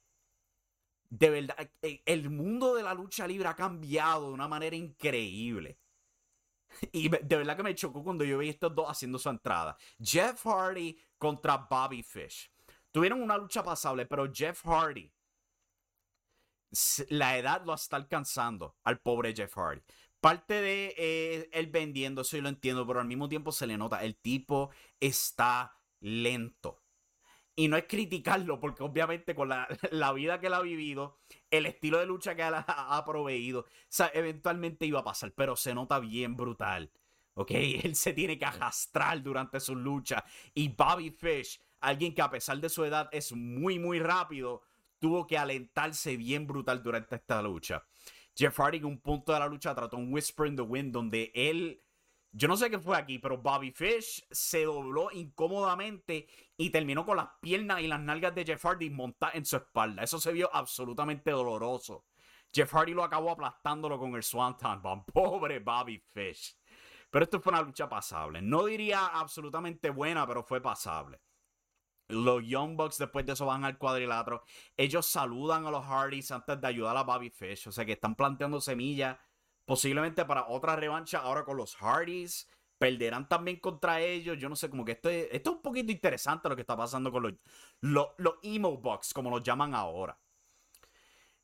De 1.11 1.31
verdad, 1.31 1.71
eh, 1.83 2.03
el 2.07 2.31
mundo 2.31 2.75
de 2.75 2.83
la 2.83 2.95
lucha 2.95 3.27
libre 3.27 3.49
ha 3.49 3.55
cambiado 3.55 4.29
de 4.29 4.35
una 4.35 4.49
manera 4.49 4.77
increíble. 4.77 5.79
Y 6.93 7.09
de 7.09 7.37
verdad 7.37 7.57
que 7.57 7.63
me 7.63 7.75
chocó 7.75 8.03
cuando 8.03 8.25
yo 8.25 8.39
vi 8.39 8.49
estos 8.49 8.75
dos 8.75 8.89
haciendo 8.89 9.19
su 9.19 9.29
entrada. 9.29 9.77
Jeff 10.01 10.47
Hardy 10.47 10.99
contra 11.19 11.57
Bobby 11.57 12.03
Fish. 12.03 12.51
Tuvieron 12.91 13.23
una 13.23 13.37
lucha 13.37 13.63
pasable, 13.63 14.07
pero 14.07 14.31
Jeff 14.33 14.65
Hardy, 14.65 15.13
la 17.09 17.39
edad 17.39 17.65
lo 17.65 17.75
está 17.75 17.97
alcanzando 17.97 18.77
al 18.85 19.01
pobre 19.01 19.35
Jeff 19.35 19.55
Hardy. 19.57 19.83
Parte 20.21 20.55
de 20.55 20.95
eh, 20.97 21.51
él 21.53 21.67
vendiendo, 21.67 22.21
eso 22.21 22.37
yo 22.37 22.43
lo 22.43 22.49
entiendo, 22.49 22.87
pero 22.87 23.01
al 23.01 23.07
mismo 23.07 23.29
tiempo 23.29 23.51
se 23.51 23.67
le 23.67 23.77
nota, 23.77 24.05
el 24.05 24.17
tipo 24.17 24.71
está 25.01 25.77
lento. 26.01 26.82
Y 27.55 27.69
no 27.69 27.77
es 27.77 27.85
criticarlo, 27.85 28.59
porque 28.59 28.83
obviamente 28.83 29.35
con 29.35 29.49
la, 29.91 30.13
vida 30.13 30.41
que 30.41 30.47
él 30.47 30.55
ha 30.55 30.63
vivido, 30.63 31.19
el 31.51 31.67
estilo 31.67 31.99
de 31.99 32.07
lucha 32.07 32.35
que 32.35 32.43
él 32.43 32.55
ha, 32.57 33.05
proveído, 33.05 33.61
o 33.61 33.67
sea, 33.89 34.11
eventualmente 34.15 34.87
iba 34.87 35.01
a 35.01 35.05
pasar, 35.05 35.33
pero 35.33 35.57
se 35.57 35.75
nota 35.75 35.99
bien 35.99 36.37
brutal. 36.37 36.91
¿Ok? 37.35 37.51
Él 37.83 37.97
se 37.97 38.13
tiene 38.13 38.39
que 38.39 38.45
arrastrar 38.45 39.23
durante 39.23 39.59
su 39.59 39.75
lucha. 39.75 40.23
Y 40.53 40.69
Bobby 40.69 41.11
Fish, 41.11 41.59
alguien 41.81 42.15
que 42.15 42.21
a 42.21 42.31
pesar 42.31 42.59
de 42.59 42.69
su 42.69 42.85
edad 42.85 43.09
es 43.11 43.33
muy, 43.33 43.79
muy 43.79 44.01
rápido, 44.01 44.61
tuvo 44.99 45.27
que 45.27 45.39
alentarse 45.39 46.19
bien 46.19 46.47
brutal 46.47 46.83
durante 46.83 47.17
esta 47.17 47.41
lucha. 47.41 47.83
Jeff 48.37 48.59
Hardy 48.59 48.79
en 48.79 48.85
un 48.85 49.01
punto 49.01 49.33
de 49.33 49.39
la 49.39 49.47
lucha 49.47 49.75
trató 49.75 49.97
un 49.97 50.13
Whisper 50.13 50.47
in 50.47 50.57
the 50.57 50.63
Wind 50.63 50.93
donde 50.93 51.33
él 51.35 51.83
yo 52.35 52.49
no 52.49 52.57
sé 52.57 52.71
qué 52.71 52.79
fue 52.79 52.97
aquí, 52.97 53.19
pero 53.19 53.39
Bobby 53.39 53.73
Fish 53.73 54.27
se 54.31 54.65
dobló 54.65 55.11
incómodamente 55.13 56.27
y 56.57 56.71
terminó 56.71 57.05
con 57.05 57.19
las 57.19 57.29
piernas 57.43 57.83
y 57.83 57.87
las 57.89 58.01
nalgas 58.01 58.35
de 58.35 58.47
Jeff 58.47 58.65
Hardy 58.65 58.89
montadas 58.89 59.35
en 59.35 59.45
su 59.45 59.57
espalda. 59.57 60.03
Eso 60.03 60.19
se 60.19 60.33
vio 60.33 60.49
absolutamente 60.55 61.31
doloroso. 61.31 62.07
Jeff 62.51 62.73
Hardy 62.73 62.95
lo 62.95 63.05
acabó 63.05 63.31
aplastándolo 63.31 63.99
con 63.99 64.15
el 64.15 64.23
Swanton 64.23 64.81
Bomb. 64.81 65.05
Pobre 65.13 65.59
Bobby 65.59 66.03
Fish. 66.13 66.57
Pero 67.11 67.25
esto 67.25 67.39
fue 67.39 67.53
una 67.53 67.61
lucha 67.61 67.87
pasable. 67.87 68.41
No 68.41 68.65
diría 68.65 69.09
absolutamente 69.09 69.91
buena, 69.91 70.27
pero 70.27 70.43
fue 70.43 70.63
pasable. 70.63 71.21
Los 72.09 72.43
Young 72.45 72.77
Bucks 72.77 72.97
después 72.97 73.27
de 73.27 73.33
eso 73.33 73.45
van 73.45 73.65
al 73.65 73.77
cuadrilátero. 73.77 74.43
Ellos 74.75 75.05
saludan 75.07 75.67
a 75.67 75.71
los 75.71 75.85
Hardys 75.85 76.31
antes 76.31 76.59
de 76.59 76.67
ayudar 76.67 76.97
a 76.97 77.03
Bobby 77.03 77.29
Fish. 77.29 77.69
O 77.69 77.73
sea 77.73 77.85
que 77.85 77.93
están 77.93 78.15
planteando 78.15 78.59
semillas 78.59 79.19
posiblemente 79.65 80.25
para 80.25 80.49
otra 80.49 80.77
revancha 80.77 81.19
ahora 81.19 81.45
con 81.45 81.57
los 81.57 81.77
Hardys. 81.77 82.49
Perderán 82.79 83.29
también 83.29 83.61
contra 83.61 84.01
ellos. 84.01 84.39
Yo 84.39 84.49
no 84.49 84.57
sé, 84.57 84.69
como 84.69 84.85
que 84.85 84.93
esto 84.93 85.09
es, 85.09 85.29
esto 85.31 85.51
es 85.51 85.57
un 85.57 85.63
poquito 85.63 85.93
interesante 85.93 86.49
lo 86.49 86.57
que 86.57 86.63
está 86.63 86.77
pasando 86.77 87.13
con 87.13 87.23
los, 87.23 87.35
los, 87.81 88.09
los 88.19 88.35
Emo 88.43 88.77
Bucks, 88.79 89.13
como 89.15 89.31
los 89.31 89.43
llaman 89.43 89.75
ahora. 89.75 90.19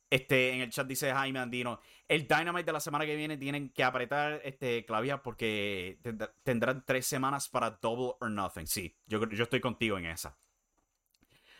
Este, 0.09 0.53
en 0.53 0.61
el 0.61 0.71
chat 0.71 0.87
dice 0.87 1.13
Jaime 1.13 1.37
Andino, 1.37 1.79
el 2.07 2.27
Dynamite 2.27 2.65
de 2.65 2.73
la 2.73 2.79
semana 2.79 3.05
que 3.05 3.15
viene 3.15 3.37
tienen 3.37 3.69
que 3.69 3.83
apretar 3.83 4.41
este 4.43 4.83
clavia 4.83 5.21
porque 5.21 5.99
tendrán 6.43 6.83
tres 6.83 7.05
semanas 7.05 7.47
para 7.47 7.69
Double 7.69 8.15
or 8.19 8.31
Nothing. 8.31 8.65
Sí, 8.65 8.97
yo, 9.05 9.23
yo 9.29 9.43
estoy 9.43 9.61
contigo 9.61 9.99
en 9.99 10.05
esa. 10.05 10.35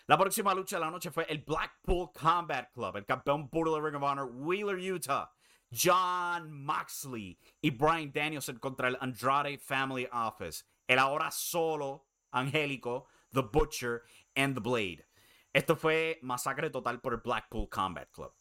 La 0.07 0.17
próxima 0.17 0.55
lucha 0.55 0.77
de 0.77 0.85
la 0.85 0.89
noche 0.89 1.11
fue 1.11 1.25
el 1.29 1.43
Blackpool 1.43 2.09
Combat 2.11 2.73
Club, 2.73 2.97
el 2.97 3.05
campeón 3.05 3.47
puro 3.47 3.75
de 3.75 3.81
Ring 3.81 3.97
of 3.97 4.01
Honor, 4.01 4.31
Wheeler, 4.33 4.77
Utah, 4.91 5.31
John 5.71 6.51
Moxley 6.51 7.37
y 7.61 7.69
Brian 7.69 8.11
Danielson 8.11 8.57
contra 8.57 8.87
el 8.87 8.97
Andrade 8.99 9.57
Family 9.57 10.07
Office. 10.11 10.63
El 10.87 10.99
ahora 10.99 11.31
solo 11.31 12.07
angélico 12.31 13.07
The 13.31 13.41
Butcher 13.41 14.03
and 14.35 14.55
The 14.55 14.61
Blade. 14.61 15.05
Esto 15.53 15.75
fue 15.75 16.19
masacre 16.21 16.69
total 16.69 16.99
por 16.99 17.13
el 17.13 17.21
Blackpool 17.21 17.69
Combat 17.69 18.09
Club. 18.11 18.33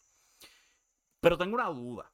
Pero 1.21 1.37
tengo 1.37 1.55
una 1.55 1.69
duda. 1.69 2.13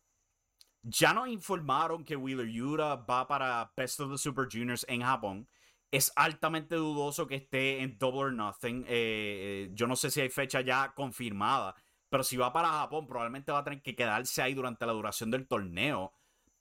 Ya 0.82 1.14
nos 1.14 1.28
informaron 1.28 2.04
que 2.04 2.16
Wheeler 2.16 2.48
Yuta 2.48 2.96
va 2.96 3.26
para 3.26 3.72
Best 3.76 4.00
of 4.00 4.10
the 4.10 4.18
Super 4.18 4.46
Juniors 4.50 4.84
en 4.88 5.02
Japón. 5.02 5.48
Es 5.90 6.12
altamente 6.16 6.74
dudoso 6.74 7.26
que 7.26 7.36
esté 7.36 7.80
en 7.80 7.96
Double 7.98 8.20
or 8.20 8.32
Nothing. 8.32 8.82
Eh, 8.82 8.86
eh, 8.88 9.70
yo 9.72 9.86
no 9.86 9.96
sé 9.96 10.10
si 10.10 10.20
hay 10.20 10.28
fecha 10.28 10.60
ya 10.60 10.92
confirmada 10.94 11.74
pero 12.14 12.22
si 12.22 12.36
va 12.36 12.52
para 12.52 12.68
Japón, 12.68 13.08
probablemente 13.08 13.50
va 13.50 13.58
a 13.58 13.64
tener 13.64 13.82
que 13.82 13.96
quedarse 13.96 14.40
ahí 14.40 14.54
durante 14.54 14.86
la 14.86 14.92
duración 14.92 15.32
del 15.32 15.48
torneo 15.48 16.14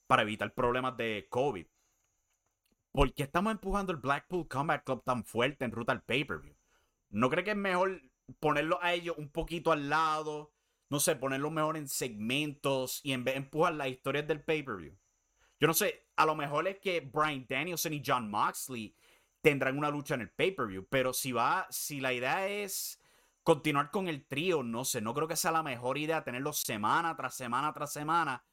para 0.08 0.24
evitar 0.24 0.52
problemas 0.56 0.98
de 0.98 1.28
COVID. 1.30 1.68
¿Por 2.92 3.14
qué 3.14 3.22
estamos 3.22 3.52
empujando 3.52 3.92
el 3.92 4.00
Blackpool 4.00 4.48
Combat 4.48 4.84
Club 4.84 5.04
tan 5.04 5.24
fuerte 5.24 5.64
en 5.64 5.72
ruta 5.72 5.92
al 5.92 6.02
pay-per-view? 6.02 6.56
¿No 7.12 7.30
cree 7.30 7.44
que 7.44 7.52
es 7.52 7.56
mejor 7.56 8.02
ponerlo 8.40 8.80
a 8.82 8.94
ellos 8.94 9.16
un 9.20 9.30
poquito 9.30 9.72
al 9.72 9.90
lado? 9.90 10.56
No 10.90 11.00
sé, 11.00 11.16
ponerlo 11.18 11.52
mejor 11.52 11.78
en 11.78 11.88
segmentos 11.88 13.00
y 13.04 13.12
en 13.12 13.24
vez 13.24 13.36
de 13.36 13.42
empujar 13.42 13.76
las 13.76 13.90
historias 13.90 14.28
del 14.28 14.44
pay-per-view. 14.44 14.98
Yo 15.60 15.68
no 15.68 15.76
sé, 15.76 16.08
a 16.16 16.26
lo 16.26 16.34
mejor 16.34 16.68
es 16.68 16.80
que 16.80 17.02
Brian 17.02 17.46
Danielson 17.48 17.94
y 17.94 18.02
John 18.04 18.28
Moxley 18.28 18.96
tendrán 19.42 19.78
una 19.78 19.92
lucha 19.92 20.16
en 20.16 20.22
el 20.22 20.32
pay-per-view, 20.32 20.88
pero 20.90 21.14
si 21.14 21.32
va, 21.32 21.68
si 21.70 22.00
la 22.00 22.12
idea 22.12 22.48
es 22.48 23.00
continuar 23.44 23.92
con 23.92 24.08
el 24.08 24.26
trío, 24.26 24.64
no 24.64 24.86
sé, 24.86 25.02
no 25.02 25.14
creo 25.14 25.28
que 25.28 25.36
sea 25.36 25.52
la 25.52 25.64
mejor 25.64 25.98
idea 25.98 26.24
tenerlo 26.24 26.54
semana 26.54 27.16
tras 27.16 27.36
semana 27.36 27.74
tras 27.74 27.94
semana 27.94 28.44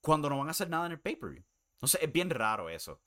cuando 0.00 0.28
no 0.28 0.38
van 0.38 0.48
a 0.48 0.52
hacer 0.52 0.68
nada 0.68 0.86
en 0.86 0.92
el 0.92 1.00
pay-per-view. 1.00 1.44
Sé, 1.82 1.98
es 2.02 2.12
bien 2.12 2.30
raro 2.30 2.68
eso. 2.68 3.00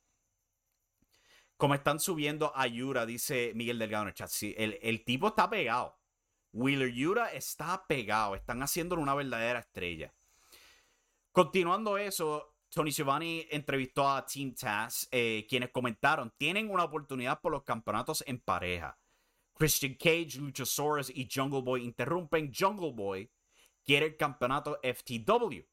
Como 1.58 1.76
están 1.76 2.00
subiendo 2.00 2.52
a 2.56 2.66
Yura, 2.68 3.06
dice 3.06 3.52
Miguel 3.54 3.78
Delgado 3.78 4.04
en 4.04 4.08
el 4.10 4.14
chat. 4.16 4.30
Sí, 4.30 4.56
el, 4.58 5.04
tipo 5.06 5.28
está 5.28 5.50
pegado. 5.50 6.00
Wheeler 6.54 6.92
Yura 6.92 7.32
está 7.32 7.86
pegado. 7.88 8.36
Están 8.36 8.64
haciéndolo 8.64 9.02
una 9.02 9.14
verdadera 9.14 9.60
estrella. 9.60 10.14
Continuando 11.32 11.98
eso, 11.98 12.56
Tony 12.70 12.92
Giovanni 12.92 13.48
entrevistó 13.52 14.10
a 14.10 14.26
Team 14.26 14.56
Taz, 14.56 15.08
eh, 15.12 15.46
quienes 15.48 15.70
comentaron, 15.70 16.34
tienen 16.36 16.70
una 16.70 16.84
oportunidad 16.84 17.40
por 17.40 17.52
los 17.52 17.64
campeonatos 17.64 18.24
en 18.26 18.40
pareja. 18.40 18.98
Christian 19.62 19.94
Cage, 19.94 20.40
Luchasaurus 20.40 21.12
y 21.12 21.30
Jungle 21.32 21.62
Boy 21.62 21.84
interrumpen. 21.84 22.52
Jungle 22.52 22.94
Boy 22.94 23.30
quiere 23.86 24.08
el 24.08 24.18
campeonato 24.18 24.80
FTW. 24.82 25.64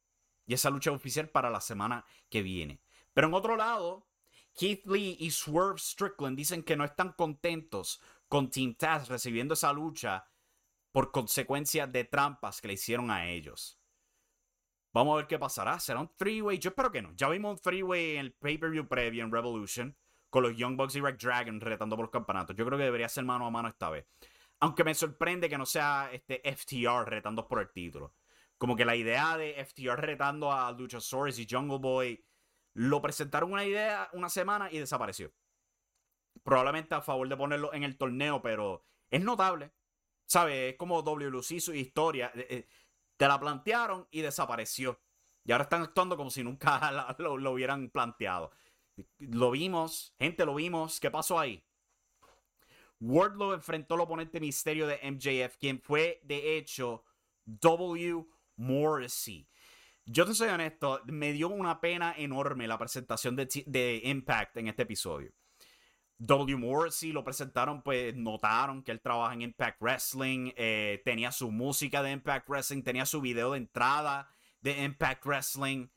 Y 0.45 0.53
esa 0.53 0.69
lucha 0.69 0.93
oficial 0.93 1.31
para 1.31 1.49
la 1.49 1.63
semana 1.63 2.05
que 2.29 2.43
viene. 2.43 2.83
Pero 3.15 3.29
en 3.29 3.33
otro 3.33 3.57
lado, 3.57 4.07
Keith 4.53 4.85
Lee 4.85 5.17
y 5.19 5.31
Swerve 5.31 5.79
Strickland 5.79 6.37
dicen 6.37 6.63
que 6.65 6.77
no 6.77 6.85
están 6.85 7.15
contentos 7.15 8.03
con 8.29 8.51
Team 8.51 8.75
Taz 8.75 9.09
recibiendo 9.09 9.55
esa 9.55 9.73
lucha 9.73 10.29
por 10.93 11.11
consecuencia 11.11 11.87
de 11.87 12.05
trampas 12.05 12.61
que 12.61 12.69
le 12.69 12.75
hicieron 12.75 13.11
a 13.11 13.27
ellos. 13.31 13.81
Vamos 14.93 15.15
a 15.15 15.17
ver 15.17 15.27
qué 15.29 15.39
pasará. 15.39 15.81
¿Será 15.81 16.01
un 16.01 16.15
three-way? 16.15 16.59
Yo 16.59 16.69
espero 16.69 16.93
que 16.93 17.01
no. 17.01 17.15
Ya 17.15 17.31
vimos 17.31 17.53
un 17.53 17.59
three-way 17.63 18.17
en 18.17 18.21
el 18.27 18.35
pay-per-view 18.35 18.87
previo 18.87 19.25
en 19.25 19.33
Revolution 19.33 19.97
con 20.31 20.43
los 20.43 20.57
Young 20.57 20.77
Bucks 20.77 20.97
y 20.97 21.01
Red 21.01 21.17
Dragon 21.19 21.61
retando 21.61 21.97
por 21.97 22.05
los 22.05 22.13
campeonatos. 22.13 22.57
Yo 22.57 22.65
creo 22.67 22.79
que 22.79 22.85
debería 22.85 23.09
ser 23.09 23.25
mano 23.25 23.47
a 23.47 23.51
mano 23.51 23.69
esta 23.69 23.91
vez. 23.91 24.07
Aunque 24.61 24.85
me 24.85 24.95
sorprende 24.95 25.49
que 25.49 25.59
no 25.59 25.67
sea 25.67 26.11
este 26.13 26.41
FTR 26.45 27.09
retando 27.09 27.47
por 27.47 27.61
el 27.61 27.71
título. 27.71 28.15
Como 28.57 28.75
que 28.77 28.85
la 28.85 28.97
idea 28.97 29.37
de 29.37 29.65
FTR 29.65 30.01
retando 30.01 30.53
a 30.53 30.73
Luchasaurus 30.73 31.39
y 31.39 31.47
Jungle 31.49 31.79
Boy 31.79 32.25
lo 32.75 33.01
presentaron 33.01 33.53
una 33.53 33.65
idea 33.65 34.09
una 34.13 34.29
semana 34.29 34.71
y 34.71 34.79
desapareció. 34.79 35.33
Probablemente 36.43 36.95
a 36.95 37.03
favor 37.03 37.29
de 37.29 37.37
ponerlo 37.37 37.73
en 37.73 37.85
el 37.85 37.97
torneo, 37.97 38.43
pero 38.43 38.85
es 39.11 39.23
notable. 39.23 39.73
¿sabes? 40.29 40.73
Es 40.73 40.77
como 40.77 41.03
WLC 41.03 41.59
su 41.59 41.75
historia. 41.75 42.31
Eh, 42.35 42.47
eh, 42.51 42.69
te 43.17 43.27
la 43.27 43.41
plantearon 43.41 44.07
y 44.11 44.21
desapareció. 44.21 45.01
Y 45.45 45.53
ahora 45.53 45.65
están 45.65 45.83
actuando 45.83 46.17
como 46.17 46.31
si 46.31 46.45
nunca 46.45 47.15
lo, 47.19 47.53
hubieran 47.53 47.91
planteado. 47.91 48.53
Lo 49.19 49.51
vimos, 49.51 50.15
gente, 50.19 50.45
lo 50.45 50.55
vimos. 50.55 51.01
¿Qué 51.01 51.11
pasó 51.11 51.39
ahí? 51.39 51.65
Wardlow 53.01 53.53
enfrentó 53.53 53.95
al 53.95 54.01
oponente 54.01 54.41
misterio 54.41 54.87
de 54.87 54.99
MJF, 55.03 55.57
quien 55.59 55.81
fue 55.81 56.21
de 56.25 56.57
hecho 56.57 57.05
W. 57.45 58.27
Morrissey. 58.57 59.49
Yo 60.05 60.25
te 60.25 60.35
soy 60.35 60.49
honesto, 60.49 61.03
me 61.07 61.33
dio 61.33 61.49
una 61.49 61.81
pena 61.81 62.15
enorme 62.17 62.67
la 62.67 62.79
presentación 62.79 63.37
de, 63.37 63.47
de 63.67 64.01
Impact 64.05 64.57
en 64.57 64.69
este 64.69 64.83
episodio. 64.83 65.33
W. 66.19 66.57
Morrissey 66.57 67.13
lo 67.13 67.23
presentaron, 67.23 67.83
pues 67.83 68.15
notaron 68.17 68.83
que 68.83 68.91
él 68.91 69.01
trabaja 69.01 69.35
en 69.35 69.43
Impact 69.43 69.81
Wrestling, 69.81 70.53
eh, 70.57 71.01
tenía 71.05 71.31
su 71.31 71.53
música 71.53 72.03
de 72.03 72.11
Impact 72.11 72.49
Wrestling, 72.49 72.83
tenía 72.83 73.07
su 73.07 73.21
video 73.21 73.53
de 73.53 73.59
entrada 73.59 74.29
de 74.61 74.83
Impact 74.83 75.25
Wrestling, 75.25 75.89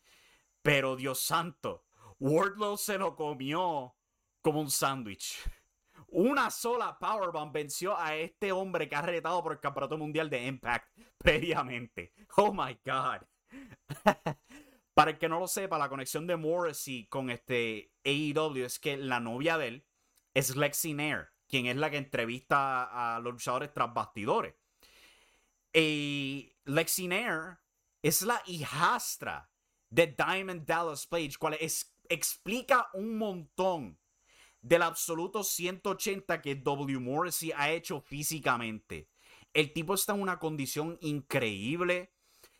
pero 0.62 0.96
Dios 0.96 1.22
santo, 1.22 1.86
Wardlow 2.22 2.78
se 2.78 3.00
lo 3.00 3.16
comió 3.16 3.96
como 4.44 4.62
un 4.62 4.70
sándwich. 4.70 5.42
Una 6.10 6.52
sola 6.52 7.00
Powerbomb 7.00 7.52
venció 7.52 7.98
a 7.98 8.16
este 8.16 8.52
hombre 8.52 8.88
que 8.88 8.96
ha 8.96 9.02
retado 9.02 9.42
por 9.42 9.54
el 9.54 9.60
Campeonato 9.60 9.98
Mundial 9.98 10.30
de 10.30 10.46
Impact 10.46 10.96
previamente. 11.18 12.14
Oh 12.38 12.54
my 12.54 12.78
God. 12.86 13.26
Para 14.94 15.12
el 15.12 15.18
que 15.18 15.28
no 15.28 15.40
lo 15.40 15.48
sepa, 15.48 15.80
la 15.80 15.90
conexión 15.90 16.28
de 16.28 16.38
Morrissey 16.38 17.08
con 17.08 17.32
este 17.32 17.92
AEW 18.06 18.66
es 18.66 18.78
que 18.78 18.98
la 18.98 19.20
novia 19.20 19.58
de 19.58 19.68
él 19.70 19.88
es 20.36 20.56
Lexi 20.56 20.94
Nair, 20.94 21.30
quien 21.48 21.66
es 21.66 21.76
la 21.76 21.90
que 21.90 21.98
entrevista 21.98 23.16
a 23.16 23.20
los 23.20 23.34
luchadores 23.34 23.74
tras 23.74 23.92
bastidores. 23.96 24.54
Y 25.74 26.54
Lexi 26.66 27.08
Nair 27.08 27.58
es 28.04 28.22
la 28.22 28.44
hijastra 28.46 29.52
de 29.92 30.08
Diamond 30.08 30.66
Dallas 30.66 31.06
Page, 31.06 31.34
cual 31.38 31.58
es, 31.60 31.91
explica 32.14 32.90
un 32.94 33.18
montón 33.18 33.98
del 34.62 34.84
absoluto 34.84 35.44
180 35.44 36.42
que 36.42 36.56
W. 36.56 37.00
Morrissey 37.00 37.52
ha 37.56 37.72
hecho 37.72 38.02
físicamente. 38.02 39.10
El 39.54 39.74
tipo 39.74 39.94
está 39.94 40.14
en 40.14 40.22
una 40.22 40.40
condición 40.40 40.98
increíble. 41.02 42.14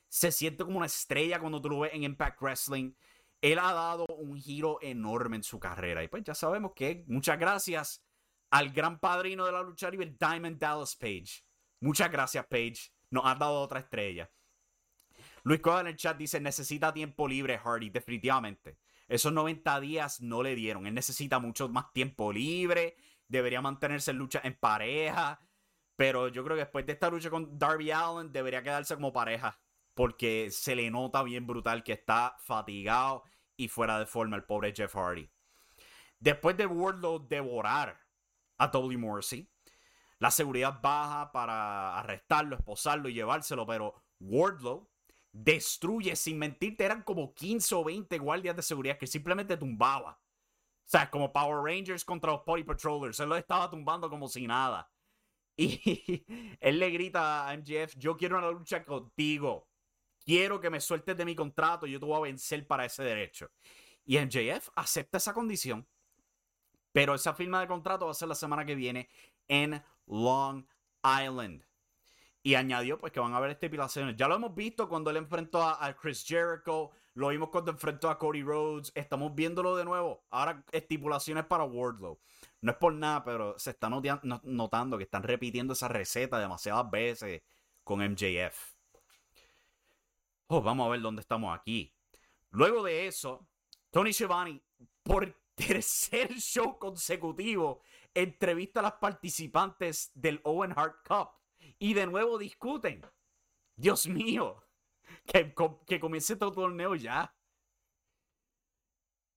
Se 0.10 0.32
siente 0.32 0.64
como 0.64 0.78
una 0.78 0.88
estrella 0.88 1.40
cuando 1.40 1.62
tú 1.62 1.70
lo 1.70 1.80
ves 1.82 1.94
en 1.94 2.04
Impact 2.04 2.42
Wrestling. 2.42 2.94
Él 3.42 3.60
ha 3.60 3.74
dado 3.74 4.06
un 4.08 4.38
giro 4.38 4.80
enorme 4.82 5.38
en 5.38 5.44
su 5.44 5.60
carrera. 5.60 6.04
Y 6.04 6.08
pues 6.08 6.24
ya 6.24 6.36
sabemos 6.36 6.74
que 6.76 7.04
muchas 7.08 7.40
gracias 7.40 8.04
al 8.50 8.70
gran 8.72 9.00
padrino 9.00 9.46
de 9.46 9.52
la 9.52 9.64
lucha 9.64 9.90
libre, 9.90 10.16
Diamond 10.20 10.60
Dallas 10.60 10.96
Page. 10.96 11.44
Muchas 11.80 12.12
gracias, 12.12 12.46
Page. 12.48 12.92
Nos 13.10 13.26
ha 13.26 13.36
dado 13.36 13.62
otra 13.62 13.80
estrella. 13.80 14.30
Luis 15.44 15.62
Coda 15.62 15.82
en 15.82 15.88
el 15.88 15.96
chat 15.96 16.18
dice: 16.18 16.40
Necesita 16.40 16.94
tiempo 16.94 17.28
libre, 17.28 17.58
Hardy. 17.58 17.90
Definitivamente. 17.90 18.78
Esos 19.12 19.34
90 19.34 19.82
días 19.82 20.22
no 20.22 20.42
le 20.42 20.56
dieron. 20.56 20.88
Él 20.88 20.94
necesita 20.94 21.38
mucho 21.38 21.68
más 21.68 21.92
tiempo 21.92 22.32
libre. 22.32 22.96
Debería 23.28 23.60
mantenerse 23.60 24.12
en 24.12 24.18
lucha 24.18 24.40
en 24.42 24.58
pareja. 24.58 25.42
Pero 25.98 26.30
yo 26.30 26.46
creo 26.46 26.56
que 26.56 26.64
después 26.64 26.86
de 26.86 26.94
esta 26.94 27.10
lucha 27.10 27.30
con 27.30 27.60
Darby 27.60 27.92
Allen, 27.92 28.32
debería 28.32 28.64
quedarse 28.64 28.96
como 28.96 29.12
pareja. 29.12 29.60
Porque 29.96 30.48
se 30.50 30.78
le 30.78 30.90
nota 30.90 31.24
bien 31.24 31.46
brutal 31.46 31.84
que 31.84 31.92
está 31.92 32.38
fatigado 32.40 33.24
y 33.58 33.68
fuera 33.68 34.00
de 34.00 34.06
forma 34.06 34.38
el 34.38 34.46
pobre 34.46 34.74
Jeff 34.74 34.96
Hardy. 34.96 35.30
Después 36.18 36.56
de 36.56 36.66
Wardlow 36.66 37.28
devorar 37.28 38.00
a 38.60 38.70
W. 38.70 38.98
Morrissey, 38.98 39.52
la 40.20 40.32
seguridad 40.32 40.80
baja 40.82 41.34
para 41.34 42.00
arrestarlo, 42.00 42.56
esposarlo 42.56 43.10
y 43.10 43.14
llevárselo, 43.14 43.66
pero 43.66 43.94
Wardlow 44.22 44.90
destruye, 45.32 46.16
sin 46.16 46.38
mentirte, 46.38 46.84
eran 46.84 47.04
como 47.04 47.34
15 47.34 47.76
o 47.76 47.84
20 47.84 48.18
guardias 48.20 48.56
de 48.56 48.62
seguridad 48.62 48.98
que 48.98 49.08
simplemente 49.08 49.58
tumbaba. 49.58 50.20
O 50.86 50.90
sea, 50.92 51.10
como 51.10 51.32
Power 51.32 51.64
Rangers 51.64 52.04
contra 52.04 52.32
los 52.32 52.42
Party 52.42 52.64
Patrollers. 52.64 53.20
Él 53.20 53.30
lo 53.30 53.38
estaba 53.38 53.70
tumbando 53.70 54.10
como 54.10 54.28
si 54.28 54.46
nada. 54.46 54.92
Y 55.56 56.26
él 56.60 56.80
le 56.80 56.90
grita 56.90 57.50
a 57.50 57.56
MJF, 57.56 57.96
yo 57.98 58.18
quiero 58.18 58.38
una 58.38 58.52
lucha 58.52 58.84
contigo. 58.84 59.70
Quiero 60.24 60.60
que 60.60 60.70
me 60.70 60.80
sueltes 60.80 61.18
de 61.18 61.26
mi 61.26 61.36
contrato, 61.36 61.88
yo 61.88 62.00
te 62.00 62.06
voy 62.06 62.18
a 62.18 62.32
vencer 62.32 62.68
para 62.68 62.86
ese 62.86 63.04
derecho. 63.04 63.50
Y 64.06 64.20
MJF 64.20 64.70
acepta 64.76 65.18
esa 65.18 65.34
condición. 65.34 65.88
Pero 66.92 67.16
esa 67.16 67.34
firma 67.34 67.62
de 67.62 67.68
contrato 67.68 68.06
va 68.06 68.12
a 68.12 68.16
ser 68.16 68.28
la 68.28 68.36
semana 68.36 68.66
que 68.66 68.76
viene 68.76 69.10
en 69.48 69.82
Long 70.08 70.66
Island. 71.04 71.64
Y 72.44 72.56
añadió 72.56 73.00
pues 73.00 73.14
que 73.14 73.20
van 73.20 73.34
a 73.34 73.38
haber 73.38 73.52
estipulaciones. 73.52 74.16
Ya 74.16 74.28
lo 74.28 74.36
hemos 74.36 74.56
visto 74.56 74.90
cuando 74.90 75.12
él 75.12 75.18
enfrentó 75.18 75.62
a, 75.62 75.94
Chris 75.94 76.26
Jericho. 76.26 76.92
Lo 77.14 77.28
vimos 77.28 77.50
cuando 77.50 77.72
enfrentó 77.72 78.10
a 78.10 78.18
Cody 78.18 78.42
Rhodes. 78.42 78.92
Estamos 78.96 79.36
viéndolo 79.36 79.76
de 79.76 79.86
nuevo. 79.86 80.24
Ahora 80.32 80.64
estipulaciones 80.72 81.46
para 81.46 81.66
Wardlow. 81.66 82.20
No 82.62 82.72
es 82.72 82.78
por 82.78 82.94
nada, 82.94 83.24
pero 83.24 83.60
se 83.60 83.72
está 83.72 83.90
notando 83.90 84.98
que 84.98 85.04
están 85.04 85.24
repitiendo 85.24 85.74
esa 85.74 85.88
receta 85.88 86.40
demasiadas 86.40 86.90
veces 86.90 87.44
con 87.84 88.00
MJF. 88.00 88.74
Oh, 90.48 90.62
vamos 90.62 90.88
a 90.88 90.90
ver 90.90 91.02
dónde 91.02 91.22
estamos 91.22 91.58
aquí. 91.58 91.94
Luego 92.50 92.84
de 92.84 93.08
eso, 93.08 93.48
Tony 93.92 94.14
Schiavone, 94.14 94.62
por 95.04 95.34
tercer 95.56 96.34
show 96.40 96.80
consecutivo, 96.80 97.82
entrevista 98.14 98.80
a 98.80 98.84
las 98.84 98.94
participantes 98.94 100.12
del 100.16 100.42
Owen 100.44 100.74
Hart 100.76 101.08
Cup 101.08 101.41
y 101.82 101.96
de 101.96 102.06
nuevo 102.06 102.38
discuten. 102.38 103.04
Dios 103.76 104.08
mío, 104.08 104.64
que, 105.26 105.54
que 105.88 106.00
comience 106.00 106.36
todo 106.36 106.50
el 106.50 106.56
torneo 106.56 106.94
ya. 106.94 107.36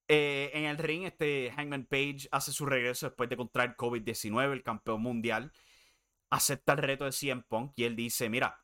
Eh, 0.06 0.50
en 0.52 0.64
el 0.64 0.76
ring, 0.76 1.04
este 1.04 1.50
Hangman 1.56 1.86
Page 1.86 2.28
hace 2.30 2.52
su 2.52 2.66
regreso 2.66 3.06
después 3.06 3.30
de 3.30 3.38
contraer 3.38 3.74
COVID-19, 3.76 4.52
el 4.52 4.62
campeón 4.62 5.00
mundial. 5.00 5.52
Acepta 6.28 6.74
el 6.74 6.78
reto 6.78 7.06
de 7.06 7.12
CM 7.12 7.42
Punk 7.48 7.72
y 7.76 7.84
él 7.84 7.96
dice: 7.96 8.28
Mira, 8.28 8.62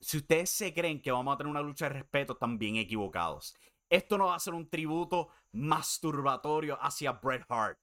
si 0.00 0.16
ustedes 0.16 0.48
se 0.48 0.72
creen 0.72 1.02
que 1.02 1.12
vamos 1.12 1.34
a 1.34 1.36
tener 1.36 1.50
una 1.50 1.60
lucha 1.60 1.90
de 1.90 1.96
respeto, 1.96 2.32
están 2.32 2.58
bien 2.58 2.76
equivocados. 2.76 3.54
Esto 3.90 4.16
no 4.16 4.28
va 4.28 4.36
a 4.36 4.40
ser 4.40 4.54
un 4.54 4.70
tributo 4.70 5.28
masturbatorio 5.52 6.78
hacia 6.80 7.12
Bret 7.12 7.44
Hart, 7.50 7.78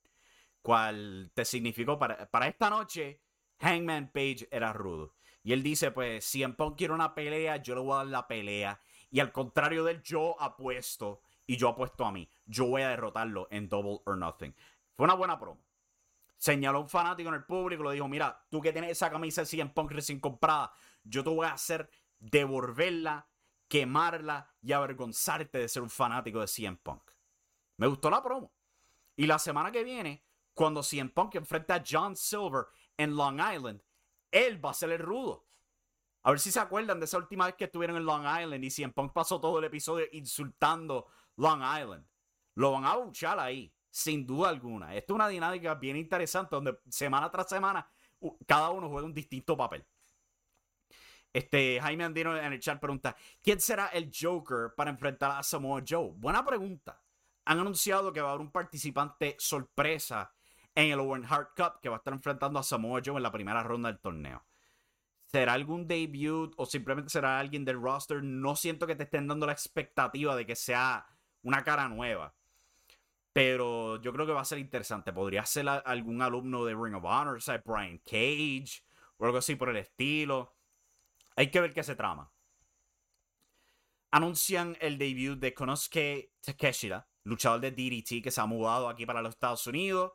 cual 0.64 1.32
te 1.36 1.46
significó 1.46 2.00
para, 2.00 2.28
para 2.32 2.48
esta 2.48 2.72
noche 2.72 3.23
Hangman 3.64 4.12
Page 4.12 4.48
era 4.52 4.74
rudo. 4.74 5.14
Y 5.42 5.54
él 5.54 5.64
dice, 5.64 5.92
pues, 5.92 6.24
si 6.26 6.44
en 6.44 6.56
Punk 6.56 6.78
quiere 6.78 6.94
una 6.94 7.16
pelea, 7.16 7.58
yo 7.58 7.76
le 7.76 7.82
voy 7.82 7.94
a 7.94 7.98
dar 7.98 8.08
la 8.08 8.28
pelea. 8.28 8.80
Y 9.10 9.20
al 9.20 9.32
contrario 9.32 9.84
de 9.84 9.94
él, 9.94 10.04
yo 10.04 10.40
apuesto, 10.42 11.22
y 11.46 11.58
yo 11.58 11.70
apuesto 11.70 12.06
a 12.06 12.12
mí. 12.12 12.30
Yo 12.46 12.66
voy 12.66 12.82
a 12.82 12.90
derrotarlo 12.90 13.48
en 13.52 13.70
Double 13.70 14.00
or 14.06 14.18
Nothing. 14.18 14.56
Fue 14.96 15.06
una 15.06 15.16
buena 15.16 15.40
promo. 15.40 15.62
Señaló 16.38 16.82
un 16.82 16.90
fanático 16.90 17.30
en 17.30 17.36
el 17.36 17.46
público, 17.46 17.84
le 17.84 17.94
dijo, 17.94 18.08
mira, 18.08 18.46
tú 18.50 18.62
que 18.62 18.74
tienes 18.74 18.92
esa 18.92 19.10
camisa 19.10 19.42
de 19.42 19.48
CM 19.48 19.72
Punk 19.72 19.92
recién 19.92 20.20
comprada, 20.20 20.74
yo 21.04 21.24
te 21.24 21.30
voy 21.30 21.46
a 21.48 21.54
hacer 21.54 21.90
devolverla, 22.20 23.28
quemarla 23.68 24.50
y 24.62 24.74
avergonzarte 24.74 25.58
de 25.58 25.70
ser 25.70 25.84
un 25.84 25.90
fanático 25.90 26.42
de 26.42 26.48
CM 26.48 26.78
Punk. 26.78 27.12
Me 27.78 27.88
gustó 27.88 28.10
la 28.10 28.22
promo. 28.22 28.54
Y 29.16 29.26
la 29.26 29.40
semana 29.40 29.72
que 29.72 29.84
viene, 29.84 30.26
cuando 30.54 30.84
CM 30.84 31.10
Punk 31.10 31.36
enfrenta 31.36 31.76
a 31.76 31.84
John 31.88 32.16
Silver 32.16 32.66
en 32.98 33.16
Long 33.16 33.40
Island, 33.40 33.82
él 34.32 34.64
va 34.64 34.72
a 34.72 34.74
ser 34.74 34.92
el 34.92 35.00
rudo. 35.00 35.46
A 36.24 36.32
ver 36.32 36.40
si 36.40 36.52
se 36.52 36.60
acuerdan 36.60 37.00
de 37.00 37.06
esa 37.06 37.18
última 37.18 37.46
vez 37.46 37.56
que 37.56 37.66
estuvieron 37.66 37.98
en 37.98 38.06
Long 38.06 38.26
Island 38.26 38.64
y 38.64 38.70
si 38.70 38.84
en 38.84 38.94
Punk 38.94 39.12
pasó 39.12 39.42
todo 39.42 39.60
el 39.60 39.66
episodio 39.66 40.06
insultando 40.14 41.08
Long 41.36 41.62
Island. 41.62 42.06
Lo 42.56 42.72
van 42.72 42.86
a 42.86 42.96
buchar 42.96 43.40
ahí, 43.40 43.74
sin 43.90 44.26
duda 44.26 44.50
alguna. 44.50 44.96
Esto 44.96 45.14
es 45.14 45.16
una 45.16 45.28
dinámica 45.28 45.76
bien 45.76 45.98
interesante 45.98 46.56
donde 46.56 46.80
semana 46.90 47.30
tras 47.30 47.50
semana 47.50 47.88
cada 48.48 48.70
uno 48.70 48.90
juega 48.90 49.06
un 49.06 49.14
distinto 49.14 49.58
papel. 49.58 49.86
Este, 51.34 51.82
Jaime 51.82 52.04
Andino 52.04 52.38
en 52.38 52.54
el 52.54 52.60
chat 52.60 52.80
pregunta: 52.80 53.16
¿Quién 53.42 53.60
será 53.60 53.88
el 53.88 54.12
Joker 54.18 54.74
para 54.76 54.92
enfrentar 54.92 55.32
a 55.32 55.44
Samoa 55.44 55.84
Joe? 55.88 56.12
Buena 56.16 56.46
pregunta. 56.46 57.02
Han 57.46 57.60
anunciado 57.60 58.14
que 58.14 58.22
va 58.22 58.30
a 58.30 58.32
haber 58.34 58.46
un 58.46 58.52
participante 58.52 59.36
sorpresa 59.40 60.32
en 60.76 60.92
el 60.92 61.00
Owen 61.00 61.26
Hart 61.26 61.52
Cup 61.56 61.82
que 61.82 61.90
va 61.90 61.96
a 61.96 62.00
estar 62.00 62.14
enfrentando 62.14 62.60
a 62.60 62.64
Samoa 62.64 63.02
Joe 63.04 63.18
en 63.18 63.24
la 63.24 63.32
primera 63.32 63.64
ronda 63.64 63.90
del 63.90 64.00
torneo. 64.00 64.44
¿Será 65.26 65.54
algún 65.54 65.88
debut 65.88 66.54
o 66.58 66.66
simplemente 66.66 67.10
será 67.10 67.40
alguien 67.40 67.66
del 67.66 67.82
roster? 67.82 68.24
No 68.24 68.56
siento 68.56 68.86
que 68.86 68.96
te 68.96 69.04
estén 69.04 69.28
dando 69.28 69.48
la 69.48 69.52
expectativa 69.52 70.36
de 70.36 70.46
que 70.46 70.56
sea 70.56 71.08
una 71.42 71.64
cara 71.64 71.88
nueva. 71.90 72.36
Pero 73.32 74.00
yo 74.00 74.14
creo 74.14 74.28
que 74.28 74.32
va 74.32 74.42
a 74.42 74.46
ser 74.46 74.60
interesante. 74.60 75.12
Podría 75.12 75.44
ser 75.46 75.68
algún 75.68 76.22
alumno 76.22 76.66
de 76.66 76.76
Ring 76.76 76.96
of 76.96 77.04
Honor, 77.04 77.38
o 77.38 77.42
sea, 77.42 77.64
Brian 77.66 77.98
Cage 78.00 78.84
o 79.18 79.26
algo 79.26 79.40
así 79.40 79.56
por 79.56 79.70
el 79.70 79.78
estilo. 79.78 80.56
Hay 81.36 81.50
que 81.50 81.62
ver 81.62 81.74
qué 81.74 81.84
se 81.84 81.96
trama. 81.96 82.32
Anuncian 84.12 84.78
el 84.80 85.00
debut 85.00 85.40
de 85.40 85.56
Konosuke 85.56 86.34
Takeshita, 86.42 87.08
luchador 87.24 87.60
de 87.60 87.72
DDT 87.72 88.24
que 88.24 88.30
se 88.30 88.40
ha 88.40 88.46
mudado 88.46 88.88
aquí 88.88 89.08
para 89.08 89.24
los 89.24 89.34
Estados 89.34 89.66
Unidos 89.66 90.12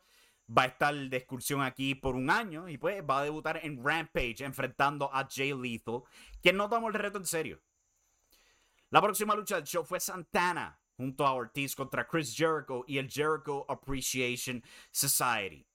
va 0.57 0.63
a 0.63 0.67
estar 0.67 0.95
de 0.95 1.17
excursión 1.17 1.63
aquí 1.63 1.95
por 1.95 2.15
un 2.15 2.31
año 2.31 2.69
y 2.69 2.79
pues 2.79 3.03
va 3.09 3.21
a 3.21 3.25
debutar 3.25 3.61
en 3.63 3.85
Rampage 3.85 4.45
enfrentando 4.45 5.13
a 5.13 5.29
Jay 5.31 5.53
Lethal, 5.53 6.03
quien 6.41 6.57
no 6.57 6.69
tomó 6.69 6.89
el 6.89 6.95
reto 6.95 7.19
en 7.19 7.27
serio. 7.27 7.61
La 8.91 9.03
próxima 9.03 9.35
lucha 9.35 9.57
del 9.57 9.65
show 9.65 9.85
fue 9.85 10.01
Santana 10.01 10.81
junto 10.97 11.27
a 11.27 11.33
Ortiz 11.33 11.77
contra 11.77 12.07
Chris 12.07 12.35
Jericho 12.35 12.85
y 12.87 12.99
el 12.99 13.11
Jericho 13.11 13.67
Appreciation 13.69 14.63
Society. 14.91 15.67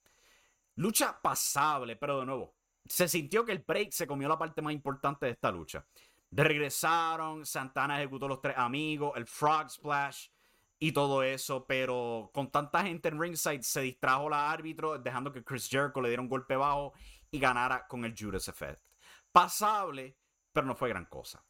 Lucha 0.76 1.22
pasable, 1.22 1.96
pero 1.96 2.20
de 2.20 2.26
nuevo, 2.26 2.56
se 2.86 3.08
sintió 3.08 3.46
que 3.46 3.52
el 3.52 3.60
break 3.60 3.92
se 3.92 4.08
comió 4.08 4.28
la 4.28 4.38
parte 4.38 4.62
más 4.62 4.74
importante 4.74 5.28
de 5.28 5.34
esta 5.34 5.52
lucha. 5.52 5.86
Regresaron, 6.32 7.46
Santana 7.46 8.00
ejecutó 8.00 8.28
los 8.28 8.42
tres 8.42 8.58
amigos, 8.58 9.14
el 9.16 9.28
Frog 9.28 9.70
Splash 9.70 10.30
y 10.84 10.91
todo 10.91 11.24
eso, 11.24 11.65
pero 11.65 12.30
con 12.34 12.52
tanta 12.52 12.84
gente 12.84 13.08
en 13.08 13.17
ringside 13.17 13.63
se 13.63 13.80
distrajo 13.80 14.30
la 14.30 14.52
árbitro, 14.52 15.00
dejando 15.00 15.32
que 15.32 15.41
Chris 15.41 15.69
Jericho 15.69 16.02
le 16.02 16.10
diera 16.10 16.22
un 16.22 16.28
golpe 16.28 16.58
bajo 16.58 16.91
y 17.32 17.39
ganara 17.39 17.88
con 17.88 18.04
el 18.04 18.13
Judas 18.13 18.50
Effect. 18.50 18.84
Pasable, 19.32 20.17
pero 20.52 20.67
no 20.67 20.76
fue 20.76 20.89
gran 20.89 21.06
cosa. 21.06 21.41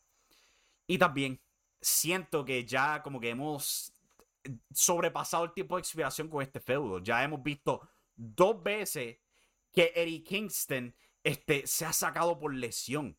Y 0.85 0.99
también 0.99 1.41
siento 1.81 2.45
que 2.45 2.63
ya 2.63 3.01
como 3.01 3.19
que 3.19 3.31
hemos 3.31 3.91
sobrepasado 4.71 5.45
el 5.45 5.53
tiempo 5.53 5.77
de 5.77 5.79
expiración 5.79 6.27
con 6.27 6.43
este 6.43 6.59
feudo. 6.59 6.99
Ya 6.99 7.23
hemos 7.23 7.41
visto 7.41 7.89
dos 8.15 8.61
veces 8.61 9.17
que 9.71 9.93
Eddie 9.95 10.23
Kingston 10.23 10.95
este, 11.23 11.65
se 11.65 11.85
ha 11.85 11.93
sacado 11.93 12.37
por 12.37 12.53
lesión. 12.53 13.17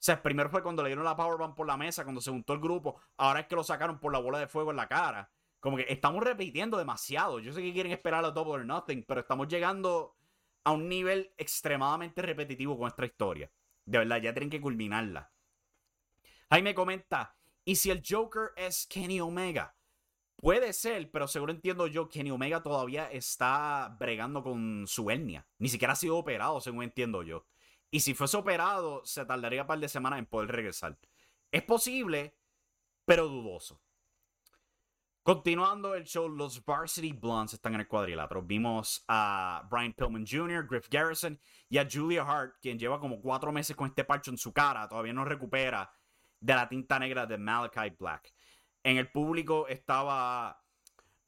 O 0.00 0.02
sea, 0.02 0.22
primero 0.22 0.48
fue 0.48 0.62
cuando 0.62 0.82
le 0.82 0.88
dieron 0.88 1.04
la 1.04 1.14
powerbomb 1.14 1.54
por 1.54 1.66
la 1.66 1.76
mesa, 1.76 2.04
cuando 2.04 2.22
se 2.22 2.30
juntó 2.30 2.54
el 2.54 2.60
grupo. 2.60 2.98
Ahora 3.18 3.40
es 3.40 3.46
que 3.48 3.54
lo 3.54 3.62
sacaron 3.62 4.00
por 4.00 4.10
la 4.10 4.18
bola 4.18 4.38
de 4.38 4.48
fuego 4.48 4.70
en 4.70 4.78
la 4.78 4.88
cara. 4.88 5.30
Como 5.60 5.76
que 5.76 5.84
estamos 5.90 6.24
repitiendo 6.24 6.78
demasiado. 6.78 7.38
Yo 7.38 7.52
sé 7.52 7.60
que 7.60 7.74
quieren 7.74 7.92
esperar 7.92 8.24
a 8.24 8.30
Double 8.30 8.54
or 8.54 8.64
Nothing, 8.64 9.04
pero 9.06 9.20
estamos 9.20 9.46
llegando 9.48 10.16
a 10.64 10.72
un 10.72 10.88
nivel 10.88 11.34
extremadamente 11.36 12.22
repetitivo 12.22 12.76
con 12.76 12.84
nuestra 12.84 13.04
historia. 13.04 13.52
De 13.84 13.98
verdad, 13.98 14.22
ya 14.22 14.32
tienen 14.32 14.48
que 14.48 14.62
culminarla. 14.62 15.30
Jaime 16.48 16.74
comenta, 16.74 17.36
¿y 17.66 17.76
si 17.76 17.90
el 17.90 18.02
Joker 18.02 18.52
es 18.56 18.86
Kenny 18.86 19.20
Omega? 19.20 19.76
Puede 20.36 20.72
ser, 20.72 21.10
pero 21.10 21.28
seguro 21.28 21.52
entiendo 21.52 21.86
yo, 21.86 22.08
Kenny 22.08 22.30
Omega 22.30 22.62
todavía 22.62 23.10
está 23.10 23.94
bregando 24.00 24.42
con 24.42 24.86
su 24.86 25.10
hernia. 25.10 25.46
Ni 25.58 25.68
siquiera 25.68 25.92
ha 25.92 25.96
sido 25.96 26.16
operado, 26.16 26.58
según 26.62 26.84
entiendo 26.84 27.22
yo. 27.22 27.44
Y 27.90 28.00
si 28.00 28.14
fuese 28.14 28.36
operado, 28.36 29.04
se 29.04 29.24
tardaría 29.24 29.62
un 29.62 29.66
par 29.66 29.78
de 29.78 29.88
semanas 29.88 30.18
en 30.18 30.26
poder 30.26 30.50
regresar. 30.50 30.98
Es 31.50 31.62
posible, 31.62 32.36
pero 33.04 33.26
dudoso. 33.26 33.80
Continuando 35.22 35.94
el 35.94 36.04
show, 36.04 36.28
los 36.28 36.64
Varsity 36.64 37.12
Blondes 37.12 37.54
están 37.54 37.74
en 37.74 37.80
el 37.80 37.88
cuadrilátero. 37.88 38.42
Vimos 38.42 39.04
a 39.06 39.66
Brian 39.70 39.92
Pillman 39.92 40.24
Jr., 40.26 40.66
Griff 40.66 40.88
Garrison 40.88 41.38
y 41.68 41.78
a 41.78 41.86
Julia 41.90 42.22
Hart, 42.22 42.56
quien 42.60 42.78
lleva 42.78 42.98
como 42.98 43.20
cuatro 43.20 43.52
meses 43.52 43.76
con 43.76 43.88
este 43.88 44.04
parcho 44.04 44.30
en 44.30 44.38
su 44.38 44.52
cara. 44.52 44.88
Todavía 44.88 45.12
no 45.12 45.24
recupera 45.24 45.92
de 46.40 46.54
la 46.54 46.68
tinta 46.68 46.98
negra 46.98 47.26
de 47.26 47.36
Malachi 47.36 47.90
Black. 47.98 48.32
En 48.82 48.96
el 48.96 49.10
público 49.10 49.68
estaba 49.68 50.64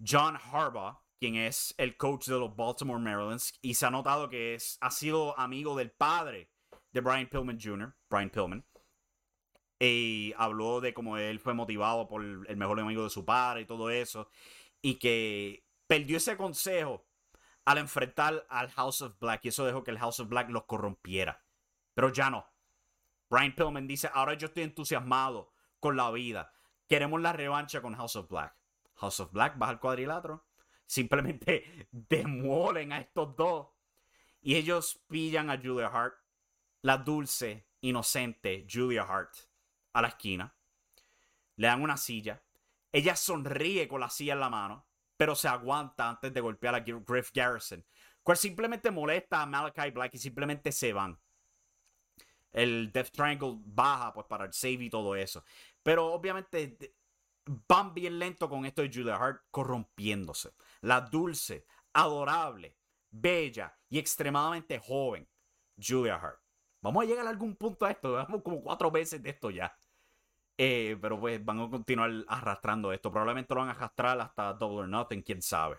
John 0.04 0.36
Harbaugh, 0.36 1.02
quien 1.18 1.36
es 1.36 1.74
el 1.76 1.96
coach 1.96 2.26
de 2.26 2.38
los 2.38 2.56
Baltimore 2.56 2.98
Marylands, 2.98 3.58
y 3.60 3.74
se 3.74 3.84
ha 3.84 3.90
notado 3.90 4.28
que 4.30 4.54
es, 4.54 4.78
ha 4.80 4.90
sido 4.90 5.38
amigo 5.38 5.76
del 5.76 5.90
padre 5.90 6.51
de 6.92 7.00
Brian 7.00 7.26
Pillman 7.26 7.58
Jr., 7.60 7.94
Brian 8.08 8.30
Pillman. 8.30 8.64
Y 9.78 10.32
habló 10.36 10.80
de 10.80 10.94
cómo 10.94 11.16
él 11.16 11.40
fue 11.40 11.54
motivado 11.54 12.08
por 12.08 12.22
el 12.22 12.56
mejor 12.56 12.78
amigo 12.78 13.02
de 13.02 13.10
su 13.10 13.24
padre 13.24 13.62
y 13.62 13.66
todo 13.66 13.90
eso. 13.90 14.28
Y 14.80 14.96
que 14.96 15.66
perdió 15.88 16.18
ese 16.18 16.36
consejo 16.36 17.04
al 17.64 17.78
enfrentar 17.78 18.46
al 18.48 18.70
House 18.70 19.02
of 19.02 19.18
Black. 19.18 19.44
Y 19.44 19.48
eso 19.48 19.64
dejó 19.64 19.82
que 19.82 19.90
el 19.90 19.98
House 19.98 20.20
of 20.20 20.28
Black 20.28 20.50
los 20.50 20.64
corrompiera. 20.64 21.44
Pero 21.94 22.12
ya 22.12 22.30
no. 22.30 22.46
Brian 23.28 23.54
Pillman 23.54 23.88
dice, 23.88 24.08
ahora 24.12 24.34
yo 24.34 24.46
estoy 24.46 24.62
entusiasmado 24.62 25.52
con 25.80 25.96
la 25.96 26.10
vida. 26.10 26.52
Queremos 26.88 27.20
la 27.20 27.32
revancha 27.32 27.80
con 27.82 27.94
House 27.94 28.16
of 28.16 28.28
Black. 28.28 28.54
House 28.96 29.18
of 29.20 29.32
Black 29.32 29.58
baja 29.58 29.72
al 29.72 29.80
cuadrilátero. 29.80 30.46
Simplemente 30.86 31.88
demuelen 31.90 32.92
a 32.92 33.00
estos 33.00 33.34
dos. 33.34 33.68
Y 34.40 34.56
ellos 34.56 35.02
pillan 35.08 35.50
a 35.50 35.58
Julia 35.58 35.86
Hart 35.86 36.21
la 36.82 36.98
dulce, 36.98 37.68
inocente 37.80 38.66
Julia 38.68 39.02
Hart 39.02 39.34
a 39.92 40.02
la 40.02 40.08
esquina. 40.08 40.54
Le 41.56 41.66
dan 41.66 41.82
una 41.82 41.96
silla. 41.96 42.42
Ella 42.90 43.16
sonríe 43.16 43.88
con 43.88 44.00
la 44.00 44.10
silla 44.10 44.34
en 44.34 44.40
la 44.40 44.50
mano, 44.50 44.86
pero 45.16 45.34
se 45.34 45.48
aguanta 45.48 46.08
antes 46.08 46.32
de 46.32 46.40
golpear 46.40 46.74
a 46.74 46.80
Griff 46.80 47.30
Garrison, 47.32 47.84
cual 48.22 48.36
simplemente 48.36 48.90
molesta 48.90 49.42
a 49.42 49.46
Malachi 49.46 49.90
Black 49.90 50.14
y 50.14 50.18
simplemente 50.18 50.72
se 50.72 50.92
van. 50.92 51.18
El 52.50 52.92
Death 52.92 53.10
Triangle 53.12 53.58
baja 53.64 54.12
pues 54.12 54.26
para 54.26 54.44
el 54.44 54.52
save 54.52 54.84
y 54.84 54.90
todo 54.90 55.14
eso. 55.16 55.44
Pero 55.82 56.12
obviamente 56.12 56.96
van 57.46 57.94
bien 57.94 58.18
lento 58.18 58.48
con 58.48 58.66
esto 58.66 58.82
de 58.82 58.90
Julia 58.92 59.16
Hart 59.16 59.44
corrompiéndose. 59.50 60.52
La 60.82 61.00
dulce, 61.00 61.64
adorable, 61.94 62.76
bella 63.10 63.74
y 63.88 63.98
extremadamente 63.98 64.78
joven 64.78 65.28
Julia 65.78 66.16
Hart. 66.16 66.42
Vamos 66.82 67.04
a 67.04 67.06
llegar 67.06 67.26
a 67.26 67.30
algún 67.30 67.56
punto 67.56 67.86
a 67.86 67.90
esto. 67.90 68.12
Vamos 68.12 68.42
como 68.42 68.60
cuatro 68.62 68.90
veces 68.90 69.22
de 69.22 69.30
esto 69.30 69.50
ya. 69.50 69.74
Eh, 70.58 70.98
pero 71.00 71.18
pues 71.18 71.42
van 71.44 71.60
a 71.60 71.70
continuar 71.70 72.10
arrastrando 72.28 72.92
esto. 72.92 73.10
Probablemente 73.10 73.54
lo 73.54 73.60
van 73.60 73.70
a 73.70 73.72
arrastrar 73.72 74.20
hasta 74.20 74.52
Double 74.54 74.80
or 74.80 74.88
Nothing, 74.88 75.22
quién 75.22 75.40
sabe. 75.40 75.78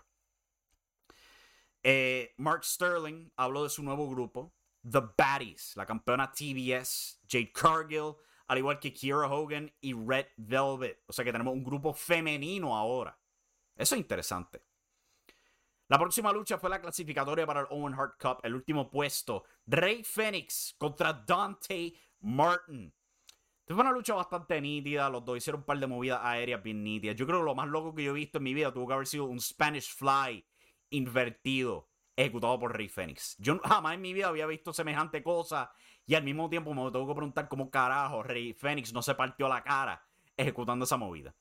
Eh, 1.83 2.33
Mark 2.37 2.63
Sterling 2.63 3.29
habló 3.35 3.63
de 3.63 3.69
su 3.69 3.83
nuevo 3.83 4.09
grupo, 4.09 4.53
The 4.89 5.01
Baddies, 5.17 5.75
la 5.75 5.85
campeona 5.85 6.31
TBS, 6.31 7.19
Jade 7.29 7.51
Cargill, 7.51 8.15
al 8.47 8.57
igual 8.57 8.79
que 8.79 8.93
Kiera 8.93 9.27
Hogan 9.27 9.71
y 9.81 9.93
Red 9.93 10.27
Velvet. 10.37 11.03
O 11.07 11.13
sea 11.13 11.25
que 11.25 11.31
tenemos 11.31 11.53
un 11.53 11.63
grupo 11.63 11.93
femenino 11.93 12.75
ahora. 12.75 13.17
Eso 13.75 13.95
es 13.95 14.01
interesante. 14.01 14.61
La 15.89 15.99
próxima 15.99 16.31
lucha 16.31 16.57
fue 16.57 16.69
la 16.69 16.79
clasificatoria 16.79 17.45
para 17.45 17.61
el 17.61 17.67
Owen 17.69 17.93
Hart 17.93 18.15
Cup, 18.19 18.39
el 18.43 18.55
último 18.55 18.89
puesto. 18.89 19.43
Rey 19.65 20.03
Fénix 20.03 20.75
contra 20.77 21.13
Dante 21.13 21.93
Martin. 22.21 22.93
Esta 23.61 23.75
fue 23.75 23.81
una 23.81 23.91
lucha 23.91 24.13
bastante 24.13 24.59
nítida. 24.61 25.09
Los 25.09 25.25
dos 25.25 25.37
hicieron 25.37 25.61
un 25.61 25.65
par 25.65 25.79
de 25.79 25.87
movidas 25.87 26.21
aéreas 26.23 26.63
bien 26.63 26.83
nítidas. 26.83 27.15
Yo 27.17 27.25
creo 27.25 27.39
que 27.39 27.45
lo 27.45 27.55
más 27.55 27.67
loco 27.67 27.93
que 27.93 28.03
yo 28.03 28.11
he 28.11 28.15
visto 28.15 28.37
en 28.37 28.45
mi 28.45 28.53
vida 28.53 28.73
tuvo 28.73 28.87
que 28.87 28.93
haber 28.93 29.07
sido 29.07 29.25
un 29.25 29.39
Spanish 29.39 29.93
Fly 29.93 30.45
invertido, 30.89 31.89
ejecutado 32.15 32.57
por 32.59 32.75
Rey 32.75 32.87
Fénix. 32.87 33.35
Yo 33.37 33.59
jamás 33.59 33.95
en 33.95 34.01
mi 34.01 34.13
vida 34.13 34.27
había 34.27 34.45
visto 34.47 34.71
semejante 34.71 35.21
cosa. 35.21 35.71
Y 36.05 36.15
al 36.15 36.23
mismo 36.23 36.49
tiempo 36.49 36.73
me 36.73 36.89
tengo 36.91 37.07
que 37.07 37.15
preguntar 37.15 37.47
cómo 37.49 37.69
carajo 37.69 38.23
Rey 38.23 38.53
Fénix 38.53 38.93
no 38.93 39.01
se 39.01 39.15
partió 39.15 39.47
la 39.47 39.63
cara 39.63 40.05
ejecutando 40.35 40.85
esa 40.85 40.97
movida. 40.97 41.35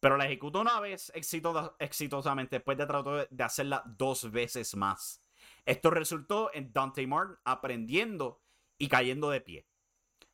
Pero 0.00 0.16
la 0.16 0.26
ejecutó 0.26 0.60
una 0.60 0.78
vez 0.80 1.10
exitosamente 1.14 2.56
después 2.56 2.76
de 2.76 2.86
tratar 2.86 3.28
de 3.30 3.44
hacerla 3.44 3.82
dos 3.86 4.30
veces 4.30 4.74
más. 4.76 5.22
Esto 5.64 5.90
resultó 5.90 6.50
en 6.52 6.72
Dante 6.72 7.06
Martin 7.06 7.36
aprendiendo 7.44 8.42
y 8.78 8.88
cayendo 8.88 9.30
de 9.30 9.40
pie. 9.40 9.68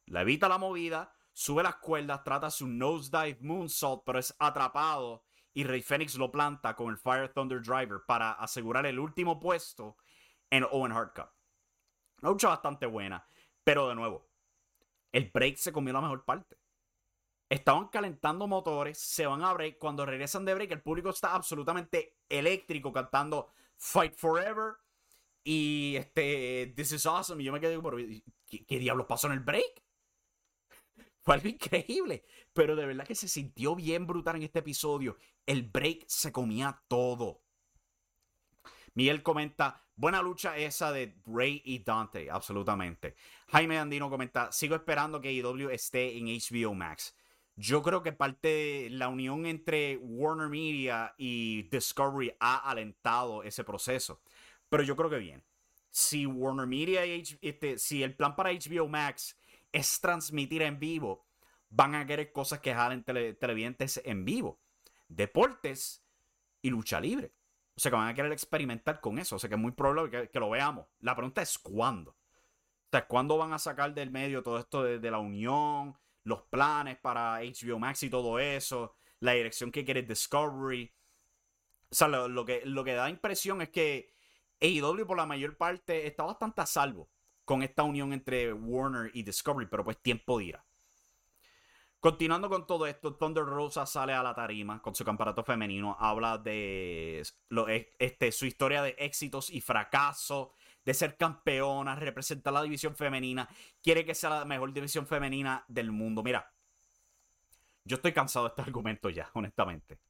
La 0.07 0.22
evita 0.22 0.48
la 0.48 0.59
movida, 0.59 1.14
sube 1.33 1.62
las 1.62 1.77
cuerdas, 1.77 2.25
trata 2.25 2.51
su 2.51 2.66
nosedive 2.66 3.38
moonsault, 3.40 4.03
pero 4.05 4.18
es 4.18 4.35
atrapado 4.38 5.25
y 5.55 5.64
Rey 5.64 5.83
Fénix 5.83 6.16
lo 6.16 6.31
planta 6.31 6.75
con 6.75 6.90
el 6.90 6.98
Fire 6.98 7.33
Thunder 7.33 7.62
Driver 7.62 8.03
para 8.07 8.33
asegurar 8.33 8.87
el 8.87 8.98
último 8.98 9.38
puesto 9.38 9.96
en 10.51 10.64
Owen 10.64 10.92
Hart 10.92 11.14
Cup. 11.14 11.31
Una 12.20 12.31
lucha 12.31 12.48
bastante 12.48 12.87
buena, 12.87 13.27
pero 13.64 13.88
de 13.88 13.94
nuevo, 13.94 14.29
el 15.12 15.31
break 15.33 15.57
se 15.57 15.72
comió 15.72 15.92
la 15.92 16.01
mejor 16.01 16.25
parte. 16.25 16.59
Estaban 17.53 17.88
calentando 17.88 18.49
motores, 18.49 18.99
se 18.99 19.27
van 19.27 19.43
a 19.43 19.53
break. 19.53 19.77
Cuando 19.77 20.07
regresan 20.07 20.47
de 20.47 20.55
break, 20.55 20.71
el 20.71 20.81
público 20.81 21.11
está 21.11 21.35
absolutamente 21.35 22.17
eléctrico 22.27 22.91
cantando 22.95 23.51
Fight 23.77 24.15
Forever 24.15 24.77
y 25.45 25.97
este 25.97 26.73
This 26.75 26.93
is 26.93 27.05
Awesome. 27.05 27.43
Y 27.43 27.45
yo 27.45 27.53
me 27.53 27.61
quedé, 27.61 27.79
¿qué, 28.47 28.65
qué 28.65 28.79
diablos 28.79 29.05
pasó 29.07 29.27
en 29.27 29.35
el 29.35 29.41
break? 29.41 29.85
Fue 31.21 31.35
algo 31.35 31.47
increíble. 31.47 32.25
Pero 32.55 32.75
de 32.75 32.87
verdad 32.87 33.07
que 33.07 33.15
se 33.15 33.29
sintió 33.29 33.77
bien 33.77 34.07
brutal 34.07 34.37
en 34.37 34.45
este 34.45 34.61
episodio. 34.61 35.19
El 35.45 35.65
break 35.65 36.07
se 36.09 36.33
comía 36.33 36.83
todo. 36.88 37.43
Miguel 38.95 39.23
comenta, 39.23 39.85
buena 39.95 40.23
lucha 40.23 40.57
esa 40.57 40.91
de 40.91 41.21
Ray 41.27 41.61
y 41.67 41.85
Dante, 41.85 42.31
absolutamente. 42.31 43.15
Jaime 43.49 43.79
Andino 43.79 44.09
comenta, 44.09 44.51
sigo 44.53 44.75
esperando 44.75 45.21
que 45.21 45.33
IW 45.33 45.69
esté 45.69 46.17
en 46.17 46.29
HBO 46.29 46.73
Max 46.73 47.15
yo 47.57 47.83
creo 47.83 48.03
que 48.03 48.12
parte 48.12 48.49
de 48.49 48.88
la 48.91 49.09
unión 49.09 49.47
entre 49.47 49.97
Warner 49.99 50.49
Media 50.49 51.15
y 51.19 51.62
Discovery 51.65 52.35
ha 52.41 52.57
alentado 52.71 53.43
ese 53.43 53.65
proceso. 53.65 54.23
Pero 54.69 54.83
yo 54.83 54.97
creo 54.97 55.11
que 55.11 55.19
bien. 55.19 55.45
Si 55.91 56.25
Warner 56.27 56.67
Media 56.67 57.05
y 57.05 57.23
este, 57.43 57.79
si 57.79 58.03
el 58.03 58.17
plan 58.17 58.35
para 58.35 58.51
HBO 58.51 58.88
Max 58.88 59.37
es 59.71 60.01
transmitir 60.01 60.62
en 60.62 60.79
vivo, 60.79 61.27
van 61.69 61.95
a 61.95 62.07
querer 62.07 62.33
cosas 62.33 62.61
que 62.61 62.75
jalen 62.75 63.05
televidentes 63.05 64.01
en 64.05 64.25
vivo. 64.25 64.61
Deportes 65.09 66.03
y 66.62 66.71
lucha 66.71 67.01
libre. 67.01 67.33
O 67.75 67.81
sea, 67.81 67.91
que 67.91 67.97
van 67.97 68.09
a 68.09 68.15
querer 68.15 68.33
experimentar 68.33 69.01
con 69.01 69.19
eso. 69.19 69.37
O 69.37 69.38
sea, 69.38 69.49
que 69.49 69.57
es 69.57 69.61
muy 69.61 69.73
probable 69.73 70.29
que, 70.29 70.41
lo 70.41 70.51
veamos. 70.51 70.87
La 71.01 71.15
pregunta 71.15 71.43
es 71.43 71.59
cuándo. 71.59 72.12
O 72.12 72.88
sea, 72.91 73.07
¿cuándo 73.07 73.38
van 73.38 73.53
a 73.53 73.59
sacar 73.59 73.95
del 73.95 74.11
medio 74.11 74.43
todo 74.43 74.59
esto 74.59 74.83
de, 74.83 75.11
la 75.11 75.19
unión, 75.19 75.97
los 76.25 76.43
planes 76.43 76.99
para 76.99 77.41
HBO 77.41 77.79
Max 77.79 78.03
y 78.03 78.11
todo 78.11 78.39
eso, 78.39 78.95
la 79.21 79.33
dirección 79.33 79.71
que 79.73 79.85
quiere 79.85 80.03
Discovery? 80.03 80.93
O 81.91 81.95
sea, 81.95 82.09
lo, 82.09 82.45
que, 82.45 82.63
lo 82.65 82.85
que 82.85 82.95
da 82.95 83.11
impresión 83.11 83.63
es 83.63 83.71
que 83.71 84.15
AEW 84.61 85.07
por 85.07 85.17
la 85.17 85.27
mayor 85.27 85.57
parte 85.57 86.07
está 86.07 86.25
bastante 86.25 86.61
a 86.61 86.67
salvo 86.67 87.11
con 87.45 87.63
esta 87.63 87.83
unión 87.83 88.13
entre 88.13 88.53
Warner 88.53 89.11
y 89.15 89.23
Discovery, 89.23 89.67
pero 89.67 89.85
pues 89.85 90.01
tiempo 90.01 90.39
dirá. 90.39 90.65
Continuando 92.03 92.49
con 92.49 92.67
todo 92.67 92.87
esto, 92.89 93.15
Thunder 93.15 93.45
Rosa 93.45 93.87
sale 93.87 94.13
a 94.13 94.25
la 94.25 94.35
tarima 94.35 94.83
con 94.83 94.93
su 94.93 95.05
campeonato 95.05 95.45
femenino, 95.45 95.97
habla 96.01 96.37
de 96.37 97.23
lo, 97.49 97.69
este, 97.69 98.33
su 98.33 98.45
historia 98.45 98.83
de 98.83 98.97
éxitos 98.99 99.51
y 99.51 99.61
fracasos, 99.61 100.49
de 100.85 100.95
ser 100.95 101.16
campeona, 101.16 101.95
representar 101.95 102.53
la 102.53 102.62
división 102.62 102.97
femenina, 102.97 103.49
quiere 103.83 104.05
que 104.05 104.14
sea 104.14 104.31
la 104.31 104.45
mejor 104.45 104.73
división 104.73 105.07
femenina 105.07 105.64
del 105.68 105.92
mundo. 105.92 106.23
Mira, 106.23 106.53
yo 107.85 107.97
estoy 107.97 108.12
cansado 108.12 108.47
de 108.47 108.51
este 108.51 108.62
argumento 108.68 109.11
ya, 109.11 109.31
honestamente. 109.35 110.01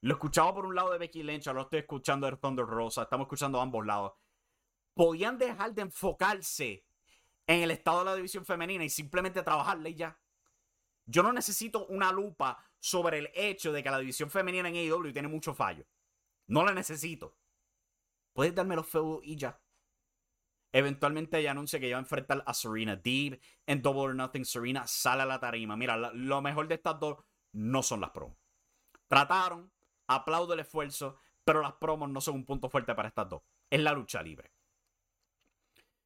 Lo 0.00 0.14
escuchaba 0.14 0.54
por 0.54 0.66
un 0.66 0.74
lado 0.74 0.90
de 0.90 0.98
Becky 0.98 1.22
Lynch, 1.22 1.46
lo 1.46 1.62
estoy 1.62 1.80
escuchando 1.80 2.28
de 2.28 2.36
Thunder 2.36 2.66
Rosa, 2.66 3.02
estamos 3.02 3.26
escuchando 3.26 3.60
a 3.60 3.62
ambos 3.62 3.86
lados. 3.86 4.12
Podían 4.94 5.38
dejar 5.38 5.72
de 5.74 5.82
enfocarse 5.82 6.84
en 7.46 7.62
el 7.62 7.70
estado 7.70 8.00
de 8.00 8.04
la 8.06 8.16
división 8.16 8.44
femenina 8.44 8.84
y 8.84 8.90
simplemente 8.90 9.42
trabajarle 9.42 9.94
ya. 9.94 10.18
Yo 11.06 11.22
no 11.22 11.32
necesito 11.32 11.86
una 11.86 12.12
lupa 12.12 12.64
sobre 12.78 13.18
el 13.18 13.30
hecho 13.34 13.72
de 13.72 13.82
que 13.82 13.90
la 13.90 13.98
división 13.98 14.30
femenina 14.30 14.68
en 14.68 14.74
AEW 14.74 15.12
tiene 15.12 15.28
mucho 15.28 15.54
fallo. 15.54 15.84
No 16.46 16.64
la 16.64 16.72
necesito. 16.72 17.36
Puedes 18.32 18.54
darme 18.54 18.76
los 18.76 18.86
feudos 18.86 19.20
y 19.22 19.36
ya. 19.36 19.60
Eventualmente 20.72 21.38
ella 21.38 21.50
anuncia 21.50 21.78
que 21.78 21.88
ya 21.88 21.96
va 21.96 22.00
a 22.00 22.02
enfrentar 22.02 22.42
a 22.46 22.54
Serena 22.54 22.96
Deeb. 22.96 23.40
En 23.66 23.82
Double 23.82 24.02
or 24.02 24.14
Nothing, 24.14 24.44
Serena 24.44 24.86
sale 24.86 25.22
a 25.22 25.26
la 25.26 25.38
tarima. 25.38 25.76
Mira, 25.76 25.96
lo 25.96 26.42
mejor 26.42 26.66
de 26.66 26.76
estas 26.76 26.98
dos 26.98 27.18
no 27.52 27.82
son 27.82 28.00
las 28.00 28.10
promos. 28.10 28.38
Trataron, 29.06 29.70
aplaudo 30.06 30.54
el 30.54 30.60
esfuerzo, 30.60 31.18
pero 31.44 31.60
las 31.60 31.74
promos 31.74 32.08
no 32.08 32.20
son 32.20 32.36
un 32.36 32.44
punto 32.46 32.70
fuerte 32.70 32.94
para 32.94 33.08
estas 33.08 33.28
dos. 33.28 33.42
Es 33.68 33.80
la 33.80 33.92
lucha 33.92 34.22
libre. 34.22 34.50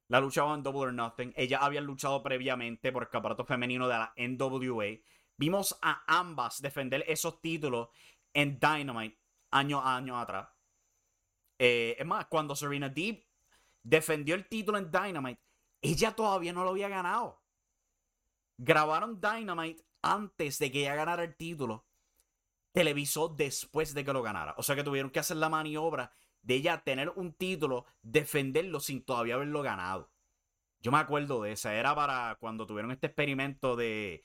La 0.08 0.20
luchaba 0.20 0.54
en 0.54 0.62
Double 0.62 0.80
or 0.80 0.92
Nothing. 0.92 1.32
Ellas 1.36 1.60
habían 1.62 1.84
luchado 1.84 2.22
previamente 2.22 2.92
por 2.92 3.04
el 3.04 3.08
campeonato 3.08 3.44
femenino 3.44 3.86
de 3.88 3.94
la 3.94 4.12
NWA. 4.16 4.98
Vimos 5.36 5.76
a 5.82 6.02
ambas 6.06 6.60
defender 6.60 7.04
esos 7.06 7.40
títulos 7.40 7.88
en 8.32 8.58
Dynamite 8.58 9.18
año 9.50 9.80
a 9.80 9.96
año 9.96 10.18
atrás. 10.18 10.48
Eh, 11.58 11.96
es 11.98 12.06
más, 12.06 12.26
cuando 12.26 12.54
Serena 12.54 12.88
Deep 12.88 13.25
defendió 13.86 14.34
el 14.34 14.48
título 14.48 14.78
en 14.78 14.90
Dynamite, 14.90 15.40
ella 15.80 16.14
todavía 16.14 16.52
no 16.52 16.64
lo 16.64 16.70
había 16.70 16.88
ganado. 16.88 17.40
Grabaron 18.58 19.20
Dynamite 19.20 19.84
antes 20.02 20.58
de 20.58 20.72
que 20.72 20.80
ella 20.80 20.96
ganara 20.96 21.22
el 21.24 21.36
título. 21.36 21.86
Televisó 22.72 23.28
después 23.28 23.94
de 23.94 24.04
que 24.04 24.12
lo 24.12 24.22
ganara. 24.22 24.54
O 24.58 24.62
sea 24.62 24.74
que 24.74 24.82
tuvieron 24.82 25.10
que 25.10 25.20
hacer 25.20 25.36
la 25.36 25.48
maniobra 25.48 26.12
de 26.42 26.56
ella 26.56 26.82
tener 26.84 27.10
un 27.10 27.32
título, 27.32 27.86
defenderlo 28.02 28.80
sin 28.80 29.04
todavía 29.04 29.34
haberlo 29.34 29.62
ganado. 29.62 30.10
Yo 30.80 30.90
me 30.90 30.98
acuerdo 30.98 31.42
de 31.42 31.52
esa. 31.52 31.74
Era 31.74 31.94
para 31.94 32.36
cuando 32.40 32.66
tuvieron 32.66 32.90
este 32.90 33.06
experimento 33.06 33.76
de 33.76 34.24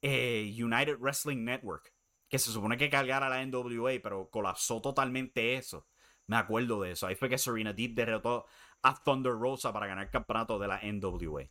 eh, 0.00 0.54
United 0.56 0.98
Wrestling 0.98 1.44
Network. 1.44 1.92
Que 2.28 2.38
se 2.38 2.50
supone 2.50 2.78
que 2.78 2.88
cargara 2.88 3.28
la 3.28 3.44
NWA, 3.44 4.00
pero 4.02 4.30
colapsó 4.30 4.80
totalmente 4.80 5.54
eso. 5.54 5.86
Me 6.26 6.36
acuerdo 6.36 6.80
de 6.80 6.92
eso. 6.92 7.06
Ahí 7.06 7.14
fue 7.14 7.28
que 7.28 7.36
Serena 7.36 7.72
Deep 7.72 7.94
derrotó 7.94 8.46
a 8.82 8.94
Thunder 8.94 9.32
Rosa 9.32 9.72
para 9.72 9.86
ganar 9.86 10.04
el 10.04 10.10
campeonato 10.10 10.58
de 10.58 10.68
la 10.68 10.80
NWA. 10.82 11.48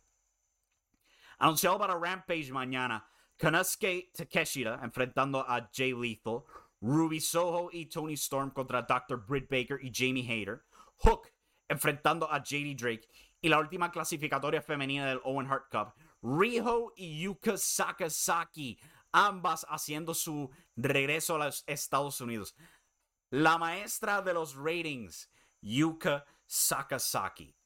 Anunciado 1.38 1.78
para 1.78 1.98
Rampage 1.98 2.52
mañana, 2.52 3.04
Kanosuke 3.36 4.12
Takeshita 4.12 4.80
enfrentando 4.82 5.40
a 5.40 5.68
Jay 5.72 5.92
Lethal. 5.92 6.44
Ruby 6.80 7.20
Soho 7.20 7.70
y 7.72 7.86
Tony 7.86 8.14
Storm 8.14 8.50
contra 8.50 8.82
Dr. 8.82 9.16
Britt 9.16 9.48
Baker 9.48 9.78
y 9.80 9.92
Jamie 9.94 10.28
Hayter. 10.28 10.64
Hook 10.98 11.28
enfrentando 11.68 12.28
a 12.30 12.42
JD 12.42 12.76
Drake. 12.76 13.08
Y 13.40 13.48
la 13.48 13.58
última 13.58 13.90
clasificatoria 13.90 14.60
femenina 14.60 15.06
del 15.06 15.20
Owen 15.24 15.46
Hart 15.46 15.70
Cup. 15.70 15.94
Riho 16.22 16.92
y 16.96 17.22
Yuka 17.22 17.56
Sakazaki. 17.56 18.78
Ambas 19.12 19.64
haciendo 19.68 20.14
su 20.14 20.50
regreso 20.76 21.36
a 21.36 21.46
los 21.46 21.64
Estados 21.66 22.20
Unidos. 22.20 22.54
La 23.30 23.58
maestra 23.58 24.20
de 24.20 24.34
los 24.34 24.54
ratings, 24.54 25.30
Yuka 25.60 26.24
Sakazaki. 26.52 27.56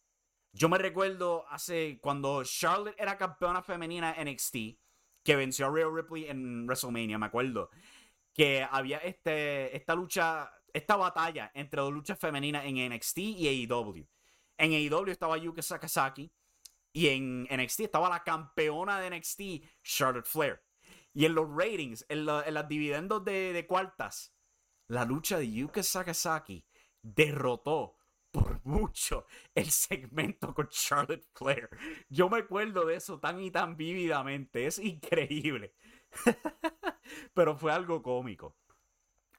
Yo 0.52 0.68
me 0.68 0.78
recuerdo 0.78 1.44
hace 1.48 1.98
cuando 2.00 2.44
Charlotte 2.44 2.94
era 2.96 3.18
campeona 3.18 3.60
femenina 3.60 4.14
en 4.16 4.30
NXT, 4.30 4.56
que 5.24 5.34
venció 5.34 5.66
a 5.66 5.70
Rhea 5.70 5.88
Ripley 5.92 6.26
en 6.28 6.66
WrestleMania, 6.66 7.18
me 7.18 7.26
acuerdo 7.26 7.68
que 8.32 8.62
había 8.62 8.98
este, 8.98 9.74
esta 9.74 9.96
lucha, 9.96 10.52
esta 10.72 10.94
batalla 10.94 11.50
entre 11.54 11.80
dos 11.80 11.92
luchas 11.92 12.16
femeninas 12.16 12.64
en 12.64 12.94
NXT 12.94 13.18
y 13.18 13.66
AEW. 13.66 14.06
En 14.56 14.72
AEW 14.72 15.10
estaba 15.10 15.36
Yuka 15.36 15.62
Sakazaki 15.62 16.30
y 16.92 17.08
en 17.08 17.48
NXT 17.50 17.80
estaba 17.80 18.08
la 18.08 18.22
campeona 18.22 19.00
de 19.00 19.18
NXT, 19.18 19.40
Charlotte 19.82 20.26
Flair. 20.26 20.62
Y 21.12 21.24
en 21.24 21.34
los 21.34 21.48
ratings, 21.50 22.06
en, 22.08 22.24
las 22.24 22.68
dividendos 22.68 23.24
de, 23.24 23.52
de, 23.52 23.66
cuartas, 23.66 24.32
la 24.86 25.04
lucha 25.04 25.38
de 25.38 25.50
Yuka 25.50 25.82
Sakazaki 25.82 26.64
derrotó 27.02 27.96
por 28.36 28.60
mucho 28.64 29.24
el 29.54 29.70
segmento 29.70 30.52
con 30.52 30.68
Charlotte 30.68 31.26
Flair. 31.32 31.70
Yo 32.10 32.28
me 32.28 32.40
acuerdo 32.40 32.84
de 32.84 32.96
eso 32.96 33.18
tan 33.18 33.40
y 33.40 33.50
tan 33.50 33.78
vívidamente. 33.78 34.66
Es 34.66 34.78
increíble. 34.78 35.74
Pero 37.34 37.56
fue 37.56 37.72
algo 37.72 38.02
cómico. 38.02 38.54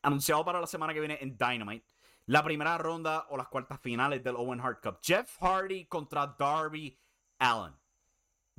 Anunciado 0.01 0.43
para 0.43 0.59
la 0.59 0.65
semana 0.65 0.95
que 0.95 0.99
viene 0.99 1.19
en 1.21 1.37
Dynamite. 1.37 1.85
La 2.25 2.43
primera 2.43 2.75
ronda 2.79 3.27
o 3.29 3.37
las 3.37 3.49
cuartas 3.49 3.79
finales 3.79 4.23
del 4.23 4.35
Owen 4.35 4.59
Hart 4.59 4.81
Cup. 4.81 4.99
Jeff 5.03 5.37
Hardy 5.39 5.85
contra 5.85 6.35
Darby 6.37 6.99
Allen. 7.37 7.75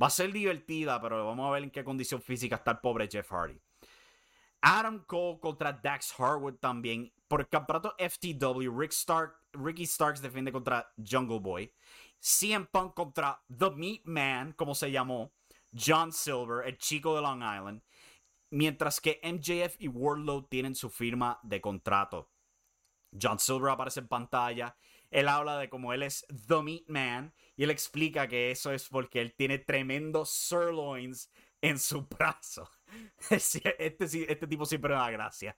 Va 0.01 0.07
a 0.07 0.11
ser 0.11 0.33
divertida, 0.33 1.01
pero 1.01 1.27
vamos 1.27 1.48
a 1.48 1.53
ver 1.53 1.64
en 1.64 1.70
qué 1.70 1.83
condición 1.83 2.22
física 2.22 2.57
está 2.57 2.70
el 2.70 2.79
pobre 2.79 3.09
Jeff 3.11 3.29
Hardy. 3.33 3.61
Adam 4.61 5.05
Cole 5.05 5.40
contra 5.40 5.72
Dax 5.72 6.14
Harwood 6.18 6.55
también. 6.61 7.12
Por 7.29 7.41
el 7.41 7.49
campeonato 7.49 7.95
FTW, 7.99 8.71
Rick 8.77 8.93
Stark, 8.93 9.35
Ricky 9.53 9.87
Starks 9.87 10.23
defiende 10.23 10.51
contra 10.51 10.91
Jungle 10.97 11.41
Boy. 11.41 11.73
CM 12.19 12.67
Punk 12.67 12.95
contra 12.95 13.43
The 13.55 13.71
Meat 13.71 14.01
Man, 14.05 14.53
como 14.53 14.75
se 14.75 14.91
llamó. 14.91 15.33
John 15.73 16.12
Silver, 16.12 16.67
el 16.67 16.79
chico 16.79 17.14
de 17.14 17.23
Long 17.23 17.43
Island. 17.43 17.83
Mientras 18.51 19.01
que 19.01 19.21
MJF 19.23 19.77
y 19.79 19.88
Wardlow 19.88 20.49
tienen 20.49 20.75
su 20.75 20.88
firma 20.88 21.38
de 21.43 21.61
contrato. 21.61 22.31
John 23.21 23.38
Silver 23.38 23.73
aparece 23.73 24.01
en 24.01 24.09
pantalla. 24.09 24.77
Él 25.11 25.29
habla 25.29 25.59
de 25.59 25.69
cómo 25.69 25.93
él 25.93 26.03
es 26.03 26.27
The 26.47 26.62
Meat 26.62 26.88
Man. 26.88 27.35
Y 27.57 27.64
él 27.64 27.71
explica 27.71 28.27
que 28.27 28.51
eso 28.51 28.73
es 28.73 28.88
porque 28.88 29.21
él 29.21 29.35
tiene 29.35 29.59
tremendos 29.59 30.31
sirloins 30.31 31.31
en 31.61 31.79
su 31.79 32.07
brazo. 32.07 32.71
Este, 33.29 33.85
este 33.85 34.47
tipo 34.47 34.64
siempre 34.64 34.95
da 34.95 35.11
gracia. 35.11 35.55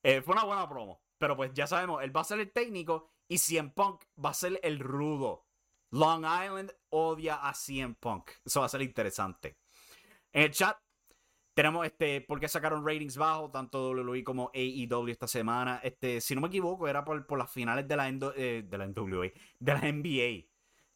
Eh, 0.00 0.22
fue 0.22 0.34
una 0.34 0.44
buena 0.44 0.68
promo. 0.68 1.00
Pero 1.18 1.36
pues 1.36 1.52
ya 1.52 1.66
sabemos, 1.66 2.02
él 2.02 2.16
va 2.16 2.22
a 2.22 2.24
ser 2.24 2.40
el 2.40 2.50
técnico 2.52 3.10
y 3.28 3.38
CM 3.38 3.70
Punk 3.70 4.04
va 4.24 4.30
a 4.30 4.34
ser 4.34 4.58
el 4.62 4.78
rudo. 4.78 5.46
Long 5.90 6.24
Island 6.24 6.72
odia 6.90 7.36
a 7.36 7.54
CM 7.54 7.94
Punk. 7.94 8.30
Eso 8.44 8.60
va 8.60 8.66
a 8.66 8.70
ser 8.70 8.82
interesante. 8.82 9.58
En 10.32 10.42
el 10.42 10.50
chat 10.50 10.78
tenemos 11.54 11.84
este, 11.86 12.20
porque 12.20 12.46
sacaron 12.46 12.86
ratings 12.86 13.16
bajos, 13.16 13.50
tanto 13.50 13.90
WWE 13.90 14.22
como 14.22 14.50
AEW 14.54 15.08
esta 15.08 15.26
semana. 15.26 15.80
Este, 15.82 16.20
si 16.20 16.36
no 16.36 16.40
me 16.40 16.46
equivoco, 16.46 16.86
era 16.86 17.04
por, 17.04 17.36
las 17.36 17.50
finales 17.50 17.88
de 17.88 17.96
la, 17.96 18.08
eh, 18.08 18.64
de 18.64 18.78
la 18.78 18.86
NWA, 18.86 19.32
de 19.58 19.72
la 19.72 19.80
NBA. 19.80 20.48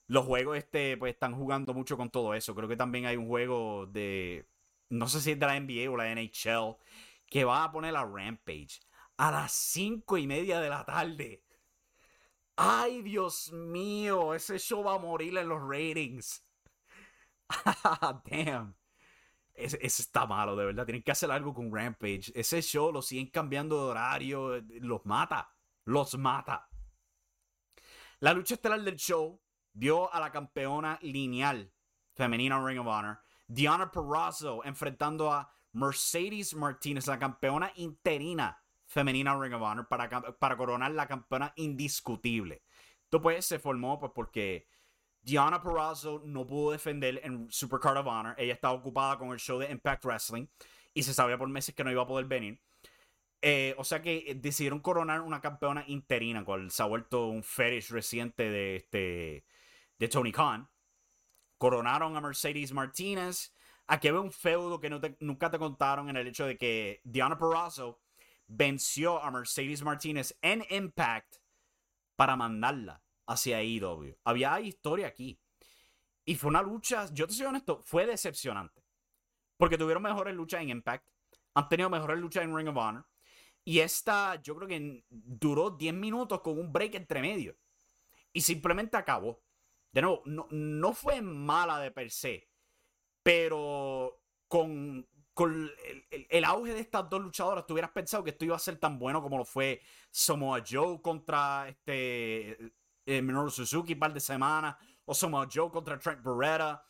Los 0.07 0.25
juegos 0.25 0.59
este, 0.59 0.97
pues, 0.99 1.15
están 1.15 1.35
jugando 1.35 1.75
mucho 1.75 1.97
con 1.97 2.11
todo 2.11 2.35
eso. 2.35 2.55
Creo 2.55 2.69
que 2.69 2.77
también 2.77 3.07
hay 3.07 3.17
un 3.17 3.27
juego 3.27 3.87
de. 3.87 4.47
No 4.89 5.09
sé 5.09 5.21
si 5.21 5.33
es 5.33 5.41
de 5.41 5.47
la 5.47 5.59
NBA 5.59 5.91
o 5.91 5.97
la 5.97 6.15
NHL. 6.15 6.77
Que 7.27 7.45
va 7.45 7.65
a 7.65 7.73
poner 7.73 7.95
la 7.95 8.05
Rampage 8.05 8.79
a 9.23 9.31
las 9.31 9.53
5 9.53 10.19
y 10.19 10.27
media 10.27 10.61
de 10.61 10.69
la 10.69 10.85
tarde. 10.85 11.45
Ay, 12.57 13.03
Dios 13.03 13.53
mío, 13.53 14.35
ese 14.35 14.59
show 14.59 14.83
va 14.83 14.97
a 14.97 14.99
morir 14.99 15.39
en 15.39 15.49
los 15.49 15.63
ratings. 15.63 16.45
Damn. 18.29 18.75
Ese, 19.55 19.79
está 19.81 20.27
malo, 20.27 20.57
de 20.57 20.65
verdad. 20.65 20.85
Tienen 20.85 21.05
que 21.05 21.13
hacer 21.13 21.31
algo 21.31 21.55
con 21.55 21.73
Rampage. 21.73 22.33
Ese 22.35 22.61
show 22.63 22.91
lo 22.91 23.01
siguen 23.01 23.29
cambiando 23.29 23.77
de 23.77 23.91
horario. 23.93 24.61
Los 24.81 25.07
mata. 25.07 25.55
Los 25.85 26.19
mata. 26.19 26.69
La 28.19 28.33
lucha 28.33 28.55
estelar 28.55 28.83
del 28.83 28.97
show 28.97 29.41
vio 29.73 30.13
a 30.13 30.19
la 30.19 30.33
campeona 30.33 30.99
lineal 31.01 31.73
femenina 32.15 32.61
Ring 32.65 32.81
of 32.81 32.89
Honor, 32.89 33.21
Diana 33.47 33.89
Perrazzo, 33.89 34.65
enfrentando 34.65 35.31
a 35.33 35.49
Mercedes 35.75 36.55
Martinez, 36.55 37.07
la 37.07 37.19
campeona 37.21 37.73
interina 37.77 38.62
femenina 38.93 39.39
Ring 39.39 39.55
of 39.55 39.63
Honor 39.63 39.89
para, 39.89 40.09
para 40.39 40.57
coronar 40.57 40.93
la 40.93 41.07
campeona 41.07 41.53
indiscutible. 41.57 42.63
Esto 43.05 43.23
pues 43.23 43.47
se 43.47 43.59
formó 43.59 43.99
pues 43.99 44.13
porque 44.15 44.67
Diana 45.23 45.63
Perazzo 45.63 46.21
no 46.27 46.47
pudo 46.47 46.73
defender 46.73 47.21
en 47.25 47.51
Supercard 47.51 47.97
of 47.99 48.07
Honor. 48.07 48.35
Ella 48.37 48.53
estaba 48.53 48.75
ocupada 48.75 49.17
con 49.17 49.31
el 49.31 49.39
show 49.39 49.59
de 49.59 49.71
Impact 49.71 50.05
Wrestling 50.05 50.47
y 50.93 51.03
se 51.03 51.15
sabía 51.15 51.39
por 51.39 51.49
meses 51.49 51.75
que 51.75 51.83
no 51.85 51.91
iba 51.91 52.03
a 52.03 52.07
poder 52.07 52.27
venir. 52.27 52.61
Eh, 53.41 53.75
o 53.79 53.85
sea 53.85 54.03
que 54.03 54.37
decidieron 54.37 54.81
coronar 54.81 55.23
una 55.23 55.41
campeona 55.41 55.85
interina, 55.89 56.45
cual 56.45 56.71
se 56.71 56.83
ha 56.83 56.87
vuelto 56.87 57.29
un 57.29 57.43
fetish 57.43 57.91
reciente 57.91 58.51
de, 58.51 58.77
este, 58.77 59.47
de 59.99 60.09
Tony 60.09 60.33
Khan. 60.33 60.69
Coronaron 61.57 62.15
a 62.17 62.21
Mercedes 62.21 62.73
Martinez. 62.73 63.55
Aquí 63.87 64.11
ve 64.11 64.19
un 64.19 64.31
feudo 64.31 64.81
que 64.81 65.17
nunca 65.21 65.51
te 65.51 65.59
contaron 65.59 66.11
en 66.11 66.17
el 66.17 66.27
hecho 66.27 66.47
de 66.47 66.59
que 66.59 67.01
Diana 67.05 67.39
Perazzo 67.39 68.02
venció 68.55 69.23
a 69.23 69.31
Mercedes 69.31 69.83
Martinez 69.83 70.37
en 70.43 70.65
Impact 70.71 71.37
para 72.17 72.37
mandarla 72.37 73.03
hacia 73.27 73.59
AEW. 73.59 74.19
Había 74.25 74.61
historia 74.61 75.07
aquí. 75.07 75.41
Y 76.25 76.37
fue 76.37 76.51
una 76.51 76.63
lucha, 76.63 77.09
yo 77.13 77.27
te 77.27 77.33
soy 77.33 77.47
honesto, 77.47 77.81
fue 77.83 78.07
decepcionante. 78.07 78.85
Porque 79.57 79.79
tuvieron 79.79 80.03
mejores 80.03 80.35
luchas 80.35 80.63
en 80.63 80.69
Impact, 80.69 81.07
han 81.55 81.69
tenido 81.69 81.91
mejores 81.91 82.19
luchas 82.19 82.45
en 82.45 82.57
Ring 82.57 82.69
of 82.69 82.77
Honor. 82.77 83.07
Y 83.65 83.79
esta, 83.79 84.41
yo 84.43 84.57
creo 84.57 84.69
que 84.69 85.05
duró 85.09 85.71
10 85.71 85.95
minutos 85.95 86.41
con 86.41 86.59
un 86.59 86.73
break 86.73 86.95
entre 86.95 87.21
medio. 87.21 87.57
Y 88.33 88.41
simplemente 88.41 88.97
acabó. 88.97 89.43
De 89.93 90.03
nuevo, 90.03 90.23
no, 90.25 90.47
no 90.51 90.93
fue 90.95 91.23
mala 91.23 91.79
de 91.79 91.91
per 91.91 92.11
se. 92.11 92.49
Pero 93.23 94.21
con, 94.49 95.07
con 95.35 95.71
el, 96.11 96.45
auge 96.45 96.75
de 96.75 96.81
estas 96.81 97.09
dos 97.09 97.21
luchadoras, 97.23 97.67
tú 97.67 97.75
hubieras 97.75 97.91
pensado 97.91 98.23
que 98.23 98.31
esto 98.31 98.45
iba 98.45 98.57
a 98.57 98.59
ser 98.59 98.77
tan 98.79 98.99
bueno 98.99 99.23
como 99.23 99.39
lo 99.39 99.45
fue 99.45 99.81
Samoa 100.11 100.63
Joe 100.69 101.01
contra 101.01 101.69
este 101.69 102.73
eh, 103.07 103.23
Minoru 103.23 103.51
Suzuki 103.51 103.95
un 103.95 103.99
par 103.99 104.13
de 104.13 104.21
semanas, 104.21 104.77
o 105.05 105.15
Samoa 105.15 105.49
Joe 105.53 105.71
contra 105.71 105.99
Trent 105.99 106.23
Beretta. 106.23 106.85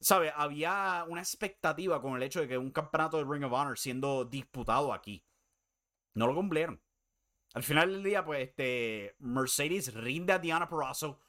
¿Sabes? 0.00 0.32
Había 0.36 1.04
una 1.08 1.20
expectativa 1.20 2.00
con 2.00 2.16
el 2.16 2.22
hecho 2.22 2.40
de 2.40 2.48
que 2.48 2.58
un 2.58 2.70
campeonato 2.70 3.16
de 3.16 3.24
Ring 3.24 3.44
of 3.44 3.52
Honor 3.52 3.78
siendo 3.78 4.24
disputado 4.24 4.92
aquí. 4.92 5.24
No 6.14 6.26
lo 6.26 6.34
cumplieron. 6.34 6.80
Al 7.54 7.62
final 7.62 7.90
del 7.92 8.02
día, 8.02 8.24
pues, 8.24 8.48
este, 8.48 9.14
Mercedes 9.20 9.94
rinde 9.94 10.32
a 10.32 10.38
Diana 10.38 10.68
Perazzo 10.68 11.20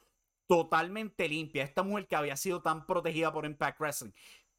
totalmente 0.46 1.28
limpia. 1.28 1.64
Esta 1.64 1.82
mujer 1.82 2.06
que 2.06 2.16
había 2.16 2.36
sido 2.36 2.62
tan 2.62 2.86
protegida 2.86 3.32
por 3.32 3.46
Impact 3.46 3.80
Wrestling 3.80 4.12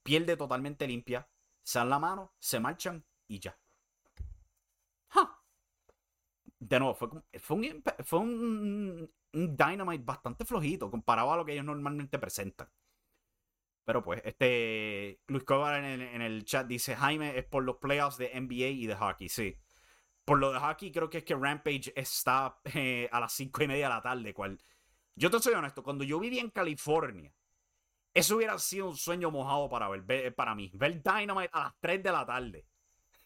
pierde 0.03 0.37
totalmente 0.37 0.87
limpia. 0.87 1.27
Se 1.67 1.79
dan 1.79 1.89
la 1.89 1.99
mano, 1.99 2.33
se 2.39 2.61
marchan 2.61 3.03
y 3.27 3.39
ya. 3.39 3.59
De 6.59 6.79
nuevo, 6.79 6.95
fue, 6.95 7.09
un, 7.09 7.83
fue 8.05 8.19
un, 8.19 9.11
Dynamite 9.33 10.03
bastante 10.03 10.45
flojito 10.45 10.89
comparado 10.89 11.33
a 11.33 11.35
lo 11.35 11.45
que 11.45 11.51
ellos 11.51 11.65
normalmente 11.65 12.19
presentan. 12.19 12.69
Pero 13.83 14.01
pues, 14.01 14.21
este 14.23 15.19
Luis 15.27 15.43
Cobar 15.43 15.83
en 15.83 16.21
el, 16.21 16.45
chat 16.45 16.65
dice, 16.67 16.95
Jaime, 16.95 17.37
es 17.37 17.43
por 17.43 17.63
los 17.63 17.75
playoffs 17.75 18.17
de 18.17 18.31
NBA 18.39 18.69
y 18.69 18.87
de 18.87 18.95
hockey, 18.95 19.27
sí. 19.27 19.57
Por 20.23 20.39
lo 20.39 20.53
de 20.53 20.59
hockey 20.59 20.93
creo 20.93 21.09
que 21.09 21.17
es 21.17 21.25
que 21.25 21.35
Rampage 21.35 21.91
está 21.97 22.61
eh, 22.63 23.09
a 23.11 23.19
las 23.19 23.33
5 23.33 23.63
y 23.63 23.67
media 23.67 23.89
de 23.89 23.93
la 23.93 24.01
tarde, 24.01 24.33
cual... 24.33 24.57
Yo 25.15 25.29
te 25.29 25.39
soy 25.39 25.53
honesto, 25.53 25.83
cuando 25.83 26.05
yo 26.05 26.17
vivía 26.17 26.41
en 26.41 26.49
California, 26.49 27.33
eso 28.17 28.35
hubiera 28.35 28.57
sido 28.57 28.89
un 28.89 28.97
sueño 28.97 29.29
mojado 29.29 29.69
para 29.69 29.87
ver, 29.89 30.33
para 30.33 30.55
mí. 30.55 30.71
Ver 30.73 31.03
Dynamite 31.03 31.51
a 31.53 31.65
las 31.65 31.79
3 31.79 32.01
de 32.01 32.11
la 32.11 32.25
tarde. 32.25 32.65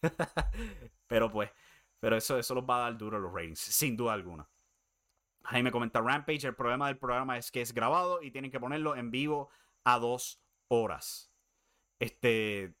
pero 1.06 1.32
pues, 1.32 1.50
pero 1.98 2.16
eso, 2.16 2.38
eso 2.38 2.54
los 2.54 2.64
va 2.64 2.76
a 2.76 2.80
dar 2.90 2.98
duro 2.98 3.18
los 3.18 3.32
ratings, 3.32 3.58
sin 3.58 3.96
duda 3.96 4.12
alguna. 4.12 4.46
Jaime 5.44 5.72
comenta 5.72 6.02
Rampage. 6.02 6.46
El 6.46 6.54
problema 6.54 6.88
del 6.88 6.98
programa 6.98 7.38
es 7.38 7.50
que 7.50 7.62
es 7.62 7.72
grabado 7.72 8.22
y 8.22 8.32
tienen 8.32 8.50
que 8.50 8.60
ponerlo 8.60 8.94
en 8.94 9.10
vivo 9.10 9.48
a 9.82 9.98
dos 9.98 10.42
horas. 10.68 11.32
Este. 11.98 12.74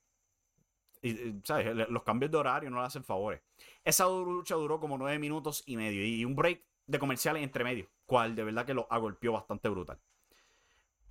¿sabes? 1.44 1.88
Los 1.88 2.02
cambios 2.02 2.30
de 2.30 2.36
horario 2.36 2.68
no 2.68 2.80
le 2.80 2.86
hacen 2.88 3.04
favores. 3.04 3.40
Esa 3.84 4.06
lucha 4.06 4.54
duró 4.56 4.78
como 4.78 4.98
nueve 4.98 5.18
minutos 5.18 5.62
y 5.64 5.78
medio. 5.78 6.04
Y 6.04 6.26
un 6.26 6.36
break 6.36 6.62
de 6.86 6.98
comerciales 6.98 7.42
entre 7.42 7.64
medio. 7.64 7.88
Cual 8.04 8.34
de 8.34 8.44
verdad 8.44 8.66
que 8.66 8.74
lo 8.74 8.86
agolpeó 8.90 9.32
bastante 9.32 9.70
brutal. 9.70 9.98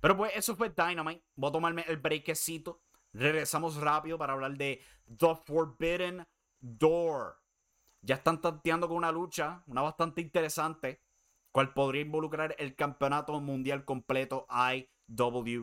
Pero 0.02 0.16
pues 0.16 0.32
eso 0.34 0.56
fue 0.56 0.68
Dynamite. 0.70 1.22
Voy 1.36 1.48
a 1.48 1.52
tomarme 1.52 1.84
el 1.86 1.98
breakcito. 1.98 2.82
Regresamos 3.12 3.76
rápido 3.76 4.18
para 4.18 4.32
hablar 4.32 4.56
de 4.56 4.82
The 5.16 5.36
Forbidden 5.44 6.26
Door. 6.58 7.36
Ya 8.00 8.16
están 8.16 8.40
tanteando 8.40 8.88
con 8.88 8.96
una 8.96 9.12
lucha, 9.12 9.62
una 9.68 9.80
bastante 9.80 10.20
interesante 10.20 11.00
cual 11.52 11.72
podría 11.72 12.02
involucrar 12.02 12.56
el 12.58 12.74
campeonato 12.74 13.38
mundial 13.40 13.84
completo 13.84 14.48
IWGP. 15.08 15.62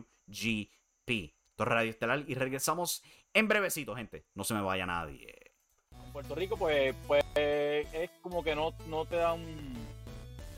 Radio 1.58 1.90
Estelar 1.90 2.24
y 2.26 2.34
regresamos 2.34 3.02
en 3.34 3.46
brevecito, 3.46 3.94
gente. 3.94 4.24
No 4.34 4.44
se 4.44 4.54
me 4.54 4.62
vaya 4.62 4.86
nadie. 4.86 5.52
En 6.02 6.12
Puerto 6.12 6.34
Rico, 6.34 6.56
pues, 6.56 6.94
pues 7.06 7.22
es 7.34 8.10
como 8.22 8.42
que 8.42 8.54
no, 8.54 8.72
no 8.88 9.04
te 9.04 9.16
dan. 9.16 9.44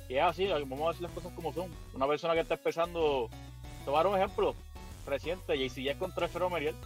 Que 0.06 0.18
es 0.18 0.22
así, 0.22 0.46
vamos 0.46 0.82
a 0.82 0.88
decir 0.90 1.02
las 1.02 1.10
cosas 1.10 1.32
como 1.32 1.52
son. 1.52 1.68
Una 1.94 2.06
persona 2.06 2.34
que 2.34 2.40
está 2.40 2.54
empezando. 2.54 3.28
Tomar 3.84 4.06
un 4.06 4.16
ejemplo 4.16 4.54
reciente, 5.06 5.58
JCJ 5.58 5.98
contra 5.98 6.26
Alfredo 6.26 6.50
Meriel. 6.50 6.76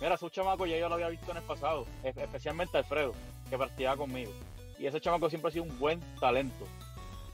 Mira, 0.00 0.16
su 0.16 0.28
chamaco 0.30 0.66
ya 0.66 0.78
yo 0.78 0.88
lo 0.88 0.94
había 0.94 1.08
visto 1.08 1.30
en 1.30 1.38
el 1.38 1.42
pasado, 1.42 1.86
especialmente 2.04 2.78
Alfredo, 2.78 3.12
que 3.48 3.58
practicaba 3.58 3.96
conmigo. 3.96 4.32
Y 4.78 4.86
ese 4.86 5.00
chamaco 5.00 5.28
siempre 5.28 5.48
ha 5.50 5.52
sido 5.52 5.64
un 5.64 5.78
buen 5.78 6.00
talento 6.18 6.66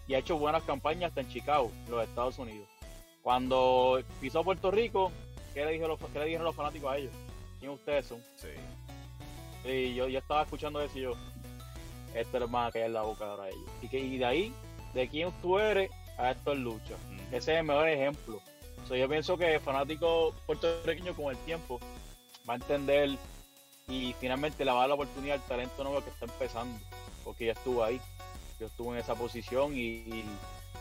y 0.09 0.15
ha 0.15 0.19
hecho 0.19 0.39
buenas 0.39 0.63
campañas 0.65 1.11
hasta 1.11 1.21
en 1.21 1.29
Chicago, 1.29 1.71
los 1.89 2.03
Estados 2.03 2.39
Unidos. 2.39 2.69
Cuando 3.23 4.03
pisó 4.21 4.43
Puerto 4.43 4.71
Rico, 4.71 5.13
¿qué 5.53 5.65
le, 5.65 5.73
dijeron 5.73 5.91
los, 5.91 6.11
qué 6.11 6.19
le 6.19 6.25
dijeron 6.27 6.45
los 6.45 6.57
fanáticos 6.57 6.93
a 6.93 6.97
ellos? 6.97 7.13
¿Quién 7.59 7.73
ustedes 7.73 8.07
son? 8.07 8.23
Sí. 8.37 8.49
Y 9.69 9.95
yo, 9.95 10.09
yo 10.09 10.19
estaba 10.19 10.43
escuchando 10.43 10.81
eso 10.81 10.99
y 10.99 11.03
yo, 11.03 11.13
esto 12.15 12.39
es 12.39 12.51
más 12.51 12.73
que 12.73 12.85
en 12.85 12.93
la 12.93 13.03
boca 13.03 13.27
ahora 13.27 13.49
ellos. 13.49 13.69
Y, 13.83 13.89
que, 13.89 13.99
y 13.99 14.19
de 14.19 14.25
ahí, 14.25 14.55
de 14.95 15.09
quién 15.09 15.33
tú 15.43 15.59
eres, 15.59 15.91
a 16.19 16.31
esto 16.31 16.53
es 16.53 16.59
lucha. 16.59 16.95
Ese 17.29 17.53
es 17.53 17.59
el 17.59 17.65
mejor 17.65 17.89
ejemplo. 17.89 18.41
Yo 18.95 19.09
pienso 19.09 19.37
que 19.37 19.55
el 19.55 19.61
fanático 19.61 20.35
puertorriqueño 20.47 21.15
con 21.15 21.35
el 21.35 21.39
tiempo 21.45 21.81
va 22.49 22.55
a 22.55 22.57
entender 22.57 23.11
y 23.89 24.15
finalmente 24.21 24.65
le 24.65 24.71
va 24.71 24.79
a 24.79 24.81
dar 24.81 24.89
la 24.91 24.95
oportunidad 24.95 25.37
al 25.37 25.47
talento 25.47 25.83
nuevo 25.85 26.05
que 26.05 26.11
está 26.11 26.27
empezando, 26.27 26.79
porque 27.25 27.47
ya 27.47 27.53
estuvo 27.53 27.83
ahí 27.83 28.01
yo 28.59 28.67
estuve 28.67 28.95
en 28.95 29.01
esa 29.01 29.15
posición 29.15 29.73
y, 29.77 30.25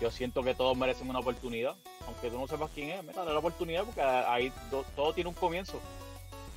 yo 0.01 0.11
siento 0.11 0.43
que 0.43 0.53
todos 0.53 0.75
merecen 0.75 1.09
una 1.09 1.19
oportunidad. 1.19 1.73
Aunque 2.05 2.29
tú 2.29 2.37
no 2.37 2.47
sepas 2.47 2.69
quién 2.75 2.89
es, 2.89 3.01
mira, 3.01 3.19
dale 3.19 3.31
la 3.31 3.39
oportunidad 3.39 3.85
porque 3.85 4.01
ahí 4.01 4.51
todo 4.93 5.13
tiene 5.13 5.29
un 5.29 5.35
comienzo. 5.35 5.79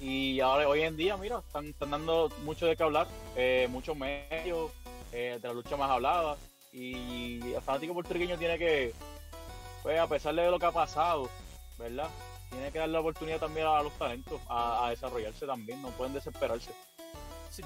Y 0.01 0.41
ahora, 0.41 0.69
hoy 0.69 0.81
en 0.83 0.97
día, 0.97 1.17
mira, 1.17 1.39
están, 1.39 1.73
dando 1.79 2.33
mucho 2.43 2.67
de 2.67 2.75
qué 2.75 2.83
hablar, 2.83 3.07
eh, 3.37 3.69
muchos 3.71 3.97
medios 3.97 4.73
eh, 5.13 5.39
de 5.41 5.47
la 5.47 5.55
lucha 5.55 5.77
más 5.77 5.89
hablada. 5.89 6.37
Y 6.73 7.53
el 7.53 7.63
fanático 7.63 7.95
puertorriqueño 7.95 8.37
tiene 8.39 8.59
que, 8.59 8.93
pues, 9.83 9.99
a 9.99 10.07
pesar 10.09 10.35
de 10.35 10.51
lo 10.51 10.59
que 10.59 10.67
ha 10.67 10.73
pasado, 10.73 11.29
¿verdad? 11.79 12.09
Tiene 12.51 12.73
que 12.73 12.79
darle 12.79 12.95
la 12.95 13.01
oportunidad 13.01 13.39
también 13.39 13.67
a 13.67 13.83
los 13.83 13.93
talentos 13.99 14.41
a 14.49 14.89
desarrollarse 14.91 15.47
también, 15.47 15.83
no 15.83 15.91
pueden 15.91 16.15
desesperarse 16.15 16.73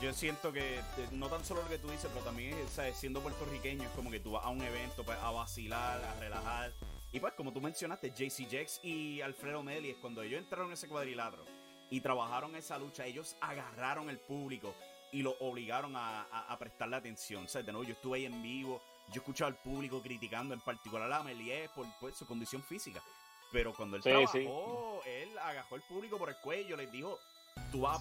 yo 0.00 0.12
siento 0.12 0.52
que 0.52 0.80
no 1.10 1.28
tan 1.28 1.44
solo 1.44 1.62
lo 1.62 1.68
que 1.68 1.78
tú 1.78 1.90
dices, 1.90 2.08
pero 2.12 2.24
también 2.24 2.56
¿sabes? 2.68 2.96
siendo 2.96 3.20
puertorriqueño 3.20 3.82
es 3.82 3.90
como 3.90 4.10
que 4.10 4.20
tú 4.20 4.32
vas 4.32 4.44
a 4.44 4.48
un 4.48 4.62
evento 4.62 5.04
pues, 5.04 5.18
a 5.18 5.30
vacilar, 5.30 6.02
a 6.02 6.14
relajar. 6.20 6.72
Y 7.12 7.20
pues 7.20 7.34
como 7.34 7.52
tú 7.52 7.60
mencionaste, 7.60 8.10
JC 8.10 8.48
Jex 8.48 8.80
y 8.82 9.20
Alfredo 9.20 9.62
Meli, 9.62 9.94
cuando 9.94 10.22
ellos 10.22 10.40
entraron 10.40 10.68
en 10.68 10.74
ese 10.74 10.88
cuadrilátero 10.88 11.44
y 11.90 12.00
trabajaron 12.00 12.56
esa 12.56 12.78
lucha, 12.78 13.04
ellos 13.04 13.36
agarraron 13.40 14.08
el 14.08 14.18
público 14.18 14.74
y 15.12 15.20
lo 15.20 15.32
obligaron 15.40 15.94
a, 15.94 16.22
a, 16.22 16.58
prestarle 16.58 16.96
atención. 16.96 17.46
¿sabes? 17.48 17.66
De 17.66 17.72
nuevo, 17.72 17.86
yo 17.86 17.92
estuve 17.92 18.18
ahí 18.18 18.24
en 18.24 18.42
vivo, 18.42 18.80
yo 19.12 19.20
escuchaba 19.20 19.50
al 19.50 19.56
público 19.56 20.00
criticando 20.02 20.54
en 20.54 20.60
particular 20.60 21.12
a 21.12 21.22
Melié 21.22 21.68
por, 21.74 21.86
su 22.14 22.26
condición 22.26 22.62
física. 22.62 23.02
Pero 23.50 23.74
cuando 23.74 23.96
él 23.96 24.02
trabajó, 24.02 25.02
él 25.04 25.38
agajó 25.38 25.76
el 25.76 25.82
público 25.82 26.16
por 26.16 26.30
el 26.30 26.36
cuello, 26.36 26.76
les 26.76 26.90
dijo, 26.90 27.18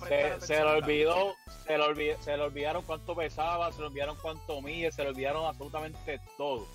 se, 0.07 0.41
se, 0.41 0.55
le 0.55 0.63
olvidó, 0.63 1.35
se 1.65 1.77
le, 1.77 2.17
se 2.21 2.37
le 2.37 2.43
olvidaron 2.43 2.83
cuánto 2.83 3.15
pesaba, 3.15 3.71
se 3.71 3.79
le 3.79 3.87
olvidaron 3.87 4.17
cuánto 4.21 4.61
mide, 4.61 4.91
se 4.91 5.03
le 5.03 5.09
olvidaron 5.09 5.45
absolutamente 5.45 6.21
todo. 6.37 6.67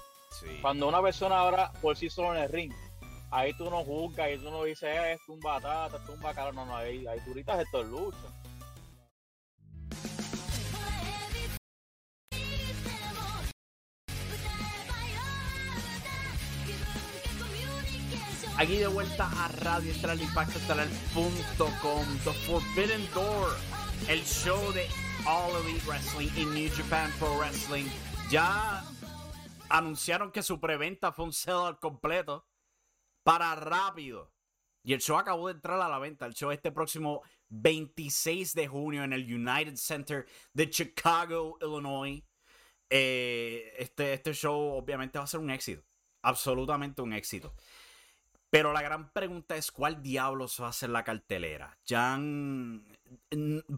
Cuando 0.61 0.89
una 0.89 1.01
persona 1.01 1.39
ahora 1.39 1.73
por 1.81 1.97
sí 1.97 2.11
solo 2.11 2.35
en 2.35 2.43
el 2.43 2.49
ring, 2.51 2.73
ahí 3.31 3.53
tú 3.55 3.71
no 3.71 3.85
juzgas, 3.85 4.27
ahí 4.27 4.39
tú 4.39 4.51
no 4.51 4.65
dices, 4.65 4.85
eh, 4.85 5.13
es 5.13 5.29
un 5.29 5.41
batata, 5.41 5.97
es 5.97 6.09
un 6.09 6.21
bacalao, 6.21 6.53
no, 6.53 6.67
no, 6.67 6.77
ahí, 6.77 7.07
ahí 7.07 7.19
tú 7.25 7.33
gritas 7.33 7.61
esto 7.61 7.81
es 7.81 7.89
lucha. 7.89 8.19
Aquí 18.59 18.77
de 18.77 18.87
vuelta 18.87 19.29
a 19.45 19.49
Radio 19.49 19.93
Estelar 19.93 20.19
Impacto 20.19 20.59
Estelar.com. 20.59 22.05
The 22.25 22.33
Forbidden 22.47 23.07
Door 23.13 23.55
el 24.09 24.25
show 24.25 24.73
de 24.73 24.87
All 25.27 25.51
Elite 25.65 25.85
Wrestling 25.87 26.29
y 26.37 26.45
New 26.45 26.71
Japan 26.73 27.11
Pro 27.19 27.37
Wrestling 27.39 27.87
ya 28.31 28.85
anunciaron 29.69 30.31
que 30.31 30.43
su 30.43 30.61
preventa 30.61 31.13
fue 31.13 31.25
un 31.25 31.33
sellout 31.33 31.81
completo 31.81 32.47
para 33.25 33.55
rápido. 33.57 34.33
Y 34.85 34.93
el 34.93 35.01
show 35.01 35.19
acabó 35.19 35.49
de 35.49 35.55
entrar 35.55 35.81
a 35.81 35.89
la 35.89 35.99
venta. 35.99 36.27
El 36.27 36.35
show 36.35 36.53
este 36.53 36.71
próximo 36.71 37.23
26 37.49 38.55
de 38.55 38.69
junio 38.69 39.03
en 39.03 39.13
el 39.13 39.25
United 39.25 39.75
Center 39.75 40.25
de 40.53 40.71
Chicago, 40.71 41.59
Illinois. 41.61 42.23
Eh, 42.89 43.75
este, 43.79 44.13
este 44.13 44.33
show 44.33 44.77
obviamente 44.77 45.19
va 45.19 45.25
a 45.25 45.29
ser 45.29 45.41
un 45.41 45.51
éxito. 45.51 45.83
Absolutamente 46.23 47.03
un 47.03 47.13
éxito. 47.13 47.55
Pero 48.57 48.73
la 48.73 48.81
gran 48.81 49.13
pregunta 49.13 49.55
es 49.55 49.71
cuál 49.71 50.03
diablos 50.03 50.59
va 50.63 50.69
a 50.69 50.73
ser 50.73 50.89
la 50.89 51.05
cartelera. 51.05 51.77
Ya 51.85 52.15
han, 52.15 52.87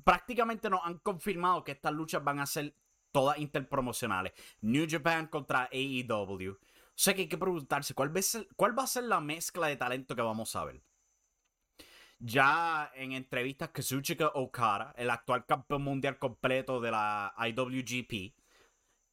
prácticamente 0.05 0.71
nos 0.71 0.83
han 0.85 0.99
confirmado 0.99 1.65
que 1.65 1.73
estas 1.73 1.93
luchas 1.93 2.23
van 2.23 2.39
a 2.39 2.47
ser 2.47 2.77
todas 3.11 3.39
interpromocionales. 3.39 4.35
New 4.61 4.87
Japan 4.89 5.27
contra 5.27 5.69
AEW. 5.73 6.53
O 6.53 6.59
sea 6.95 7.13
que 7.13 7.23
hay 7.23 7.29
que 7.29 7.37
preguntarse 7.37 7.93
cuál 7.93 8.15
va, 8.15 8.21
a 8.85 8.87
ser, 8.87 9.03
la 9.03 9.21
mezcla 9.21 9.67
de 9.67 9.75
talento 9.75 10.15
que 10.15 10.23
vamos 10.23 10.55
a 10.55 10.65
ver. 10.65 10.81
Ya 12.21 12.93
en 12.95 13.11
entrevistas, 13.11 13.71
Kazuchika 13.71 14.29
Okada, 14.29 14.95
el 14.97 15.11
actual 15.11 15.45
campeón 15.45 15.83
mundial 15.83 16.21
completo 16.21 16.81
de 16.81 16.93
la 16.93 17.35
IWGP, 17.37 18.33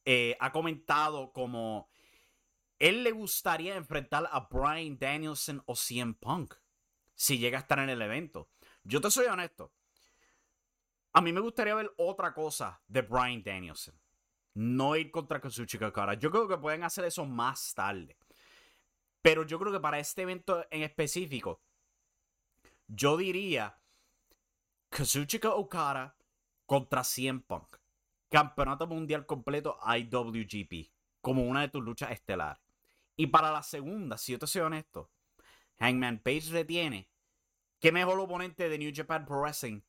eh, 0.04 0.36
ha 0.38 0.52
comentado 0.52 1.32
como 1.32 1.88
él 2.78 3.04
le 3.04 3.12
gustaría 3.12 3.76
enfrentar 3.76 4.28
a 4.30 4.48
Brian 4.50 4.98
Danielson 4.98 5.62
o 5.66 5.74
CM 5.74 6.14
Punk 6.14 6.54
si 7.14 7.38
llega 7.38 7.58
a 7.58 7.62
estar 7.62 7.78
en 7.78 7.88
el 7.88 8.02
evento. 8.02 8.50
Yo 8.84 9.00
te 9.00 9.10
soy 9.10 9.26
honesto. 9.26 9.72
A 11.12 11.22
mí 11.22 11.32
me 11.32 11.40
gustaría 11.40 11.74
ver 11.74 11.90
otra 11.96 12.34
cosa 12.34 12.80
de 12.86 13.00
Brian 13.02 13.42
Danielson. 13.42 13.94
No 14.54 14.96
ir 14.96 15.10
contra 15.10 15.40
Kazuchika 15.40 15.88
Okada. 15.88 16.14
Yo 16.14 16.30
creo 16.30 16.46
que 16.46 16.58
pueden 16.58 16.84
hacer 16.84 17.04
eso 17.06 17.24
más 17.24 17.74
tarde. 17.74 18.16
Pero 19.22 19.44
yo 19.44 19.58
creo 19.58 19.72
que 19.72 19.80
para 19.80 19.98
este 19.98 20.22
evento 20.22 20.66
en 20.70 20.82
específico, 20.82 21.62
yo 22.86 23.16
diría 23.16 23.78
Kazuchika 24.90 25.54
Okada 25.54 26.16
contra 26.66 27.02
CM 27.02 27.40
Punk. 27.40 27.76
Campeonato 28.28 28.86
Mundial 28.86 29.24
completo 29.24 29.78
IWGP. 29.82 30.90
Como 31.22 31.44
una 31.44 31.62
de 31.62 31.68
tus 31.68 31.82
luchas 31.82 32.10
estelares. 32.10 32.65
Y 33.16 33.28
para 33.28 33.50
la 33.50 33.62
segunda, 33.62 34.18
si 34.18 34.32
yo 34.32 34.38
te 34.38 34.46
soy 34.46 34.62
honesto, 34.62 35.10
Hangman 35.78 36.18
Page 36.18 36.50
retiene. 36.50 37.08
¿Qué 37.80 37.92
mejor 37.92 38.20
oponente 38.20 38.68
de 38.68 38.78
New 38.78 38.92
Japan 38.94 39.24
Pro 39.24 39.40
Wrestling 39.40 39.80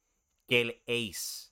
que 0.48 0.62
el 0.62 0.82
Ace? 0.88 1.52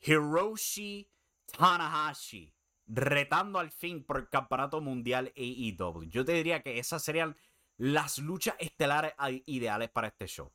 Hiroshi 0.00 1.10
Tanahashi. 1.46 2.54
Retando 2.86 3.58
al 3.58 3.70
fin 3.70 4.04
por 4.04 4.18
el 4.18 4.28
campeonato 4.28 4.80
mundial 4.80 5.32
AEW. 5.36 6.04
Yo 6.04 6.24
te 6.24 6.32
diría 6.32 6.62
que 6.62 6.78
esas 6.78 7.02
serían 7.04 7.36
las 7.76 8.18
luchas 8.18 8.54
estelares 8.58 9.12
ideales 9.46 9.90
para 9.90 10.08
este 10.08 10.26
show. 10.26 10.52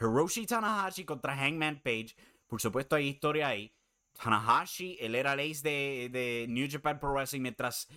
Hiroshi 0.00 0.46
Tanahashi 0.46 1.04
contra 1.04 1.36
Hangman 1.36 1.80
Page. 1.82 2.14
Por 2.46 2.60
supuesto, 2.60 2.96
hay 2.96 3.08
historia 3.08 3.48
ahí. 3.48 3.74
Tanahashi, 4.14 4.96
él 5.00 5.14
era 5.14 5.34
el 5.34 5.50
ace 5.50 5.68
de, 5.68 6.08
de 6.10 6.46
New 6.48 6.66
Japan 6.70 6.98
Pro 6.98 7.12
Wrestling, 7.12 7.42
mientras 7.42 7.88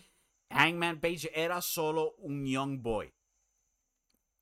Hangman 0.52 1.00
Page 1.00 1.32
era 1.34 1.62
solo 1.62 2.16
un 2.18 2.46
young 2.46 2.82
boy. 2.82 3.14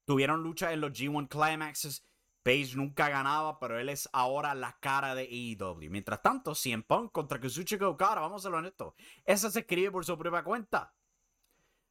Tuvieron 0.05 0.41
lucha 0.43 0.73
en 0.73 0.81
los 0.81 0.91
G1 0.91 1.27
Climaxes. 1.27 2.05
Page 2.41 2.71
nunca 2.75 3.09
ganaba, 3.09 3.59
pero 3.59 3.77
él 3.79 3.89
es 3.89 4.09
ahora 4.13 4.55
la 4.55 4.77
cara 4.79 5.13
de 5.13 5.23
AEW. 5.23 5.89
Mientras 5.89 6.21
tanto, 6.21 6.55
CM 6.55 6.83
Punk 6.83 7.11
contra 7.11 7.39
Kazuchika 7.39 7.87
Okada, 7.87 8.21
vamos 8.21 8.41
a 8.43 8.47
ser 8.49 8.55
honestos. 8.55 8.93
Esa 9.25 9.51
se 9.51 9.59
escribe 9.59 9.91
por 9.91 10.05
su 10.05 10.17
propia 10.17 10.43
cuenta. 10.43 10.93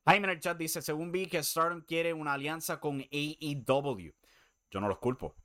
Jaime 0.06 0.26
en 0.26 0.30
el 0.30 0.40
chat 0.40 0.56
dice, 0.56 0.80
según 0.80 1.12
vi 1.12 1.26
que 1.26 1.42
Stardom 1.42 1.82
quiere 1.82 2.14
una 2.14 2.32
alianza 2.32 2.80
con 2.80 3.00
AEW. 3.00 4.14
Yo 4.70 4.80
no 4.80 4.88
los 4.88 4.98
culpo. 4.98 5.36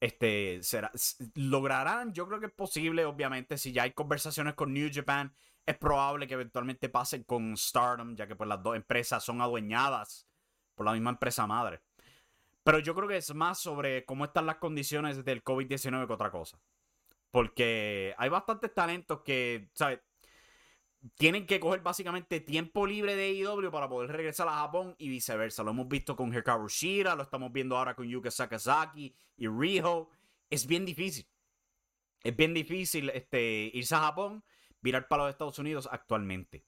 Este, 0.00 0.62
será, 0.62 0.90
lograrán, 1.34 2.14
yo 2.14 2.26
creo 2.26 2.40
que 2.40 2.46
es 2.46 2.52
posible, 2.52 3.04
obviamente, 3.04 3.58
si 3.58 3.70
ya 3.70 3.82
hay 3.82 3.92
conversaciones 3.92 4.54
con 4.54 4.72
New 4.72 4.88
Japan, 4.90 5.34
es 5.66 5.76
probable 5.76 6.26
que 6.26 6.34
eventualmente 6.34 6.88
pasen 6.88 7.24
con 7.24 7.56
Stardom, 7.56 8.16
ya 8.16 8.26
que 8.26 8.36
pues 8.36 8.48
las 8.48 8.62
dos 8.62 8.76
empresas 8.76 9.22
son 9.24 9.40
adueñadas 9.40 10.26
por 10.74 10.86
la 10.86 10.92
misma 10.92 11.10
empresa 11.10 11.46
madre. 11.46 11.80
Pero 12.62 12.78
yo 12.78 12.94
creo 12.94 13.08
que 13.08 13.16
es 13.16 13.34
más 13.34 13.58
sobre 13.58 14.04
cómo 14.04 14.24
están 14.24 14.46
las 14.46 14.56
condiciones 14.56 15.24
del 15.24 15.42
COVID-19 15.42 16.06
que 16.06 16.12
otra 16.12 16.30
cosa. 16.30 16.58
Porque 17.30 18.14
hay 18.18 18.28
bastantes 18.28 18.74
talentos 18.74 19.20
que, 19.22 19.70
¿sabes? 19.72 20.00
Tienen 21.14 21.46
que 21.46 21.60
coger 21.60 21.80
básicamente 21.80 22.40
tiempo 22.40 22.86
libre 22.86 23.16
de 23.16 23.32
IW 23.32 23.70
para 23.70 23.88
poder 23.88 24.12
regresar 24.12 24.48
a 24.48 24.52
Japón 24.52 24.94
y 24.98 25.08
viceversa. 25.08 25.62
Lo 25.62 25.70
hemos 25.70 25.88
visto 25.88 26.14
con 26.14 26.34
Hikaru 26.34 26.68
Shira, 26.68 27.14
lo 27.14 27.22
estamos 27.22 27.50
viendo 27.50 27.78
ahora 27.78 27.94
con 27.94 28.06
Yuka 28.06 28.30
Sakazaki 28.30 29.14
y 29.38 29.48
Riho. 29.48 30.10
Es 30.50 30.66
bien 30.66 30.84
difícil. 30.84 31.26
Es 32.22 32.36
bien 32.36 32.52
difícil 32.52 33.08
este, 33.10 33.70
irse 33.72 33.94
a 33.94 34.00
Japón, 34.00 34.44
virar 34.80 35.08
para 35.08 35.24
los 35.24 35.30
Estados 35.30 35.58
Unidos 35.58 35.88
actualmente. 35.90 36.64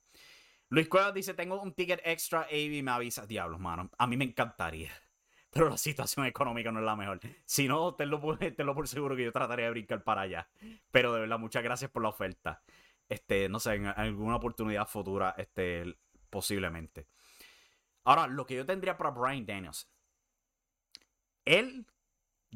Luis 0.68 0.88
Cuevas 0.88 1.14
dice: 1.14 1.34
Tengo 1.34 1.60
un 1.60 1.72
ticket 1.72 2.00
extra, 2.04 2.42
Avi, 2.42 2.82
me 2.82 2.90
avisa. 2.90 3.26
Diablos, 3.26 3.60
mano. 3.60 3.90
A 3.98 4.06
mí 4.06 4.16
me 4.16 4.24
encantaría. 4.24 4.92
Pero 5.50 5.68
la 5.68 5.76
situación 5.76 6.24
económica 6.26 6.72
no 6.72 6.78
es 6.80 6.86
la 6.86 6.96
mejor. 6.96 7.20
Si 7.44 7.68
no, 7.68 7.94
por, 7.96 8.38
tenlo 8.38 8.74
por 8.74 8.88
seguro 8.88 9.14
que 9.14 9.24
yo 9.24 9.32
trataría 9.32 9.66
de 9.66 9.70
brincar 9.72 10.02
para 10.02 10.22
allá. 10.22 10.48
Pero 10.90 11.12
de 11.12 11.20
verdad, 11.20 11.38
muchas 11.38 11.62
gracias 11.62 11.90
por 11.90 12.02
la 12.02 12.08
oferta 12.08 12.62
este, 13.12 13.48
no 13.48 13.60
sé, 13.60 13.74
en 13.74 13.86
alguna 13.86 14.36
oportunidad 14.36 14.88
futura, 14.88 15.34
este, 15.36 15.98
posiblemente. 16.30 17.08
Ahora, 18.04 18.26
lo 18.26 18.46
que 18.46 18.54
yo 18.54 18.64
tendría 18.64 18.96
para 18.96 19.10
Brian 19.10 19.44
Daniels. 19.44 19.90
Él, 21.44 21.86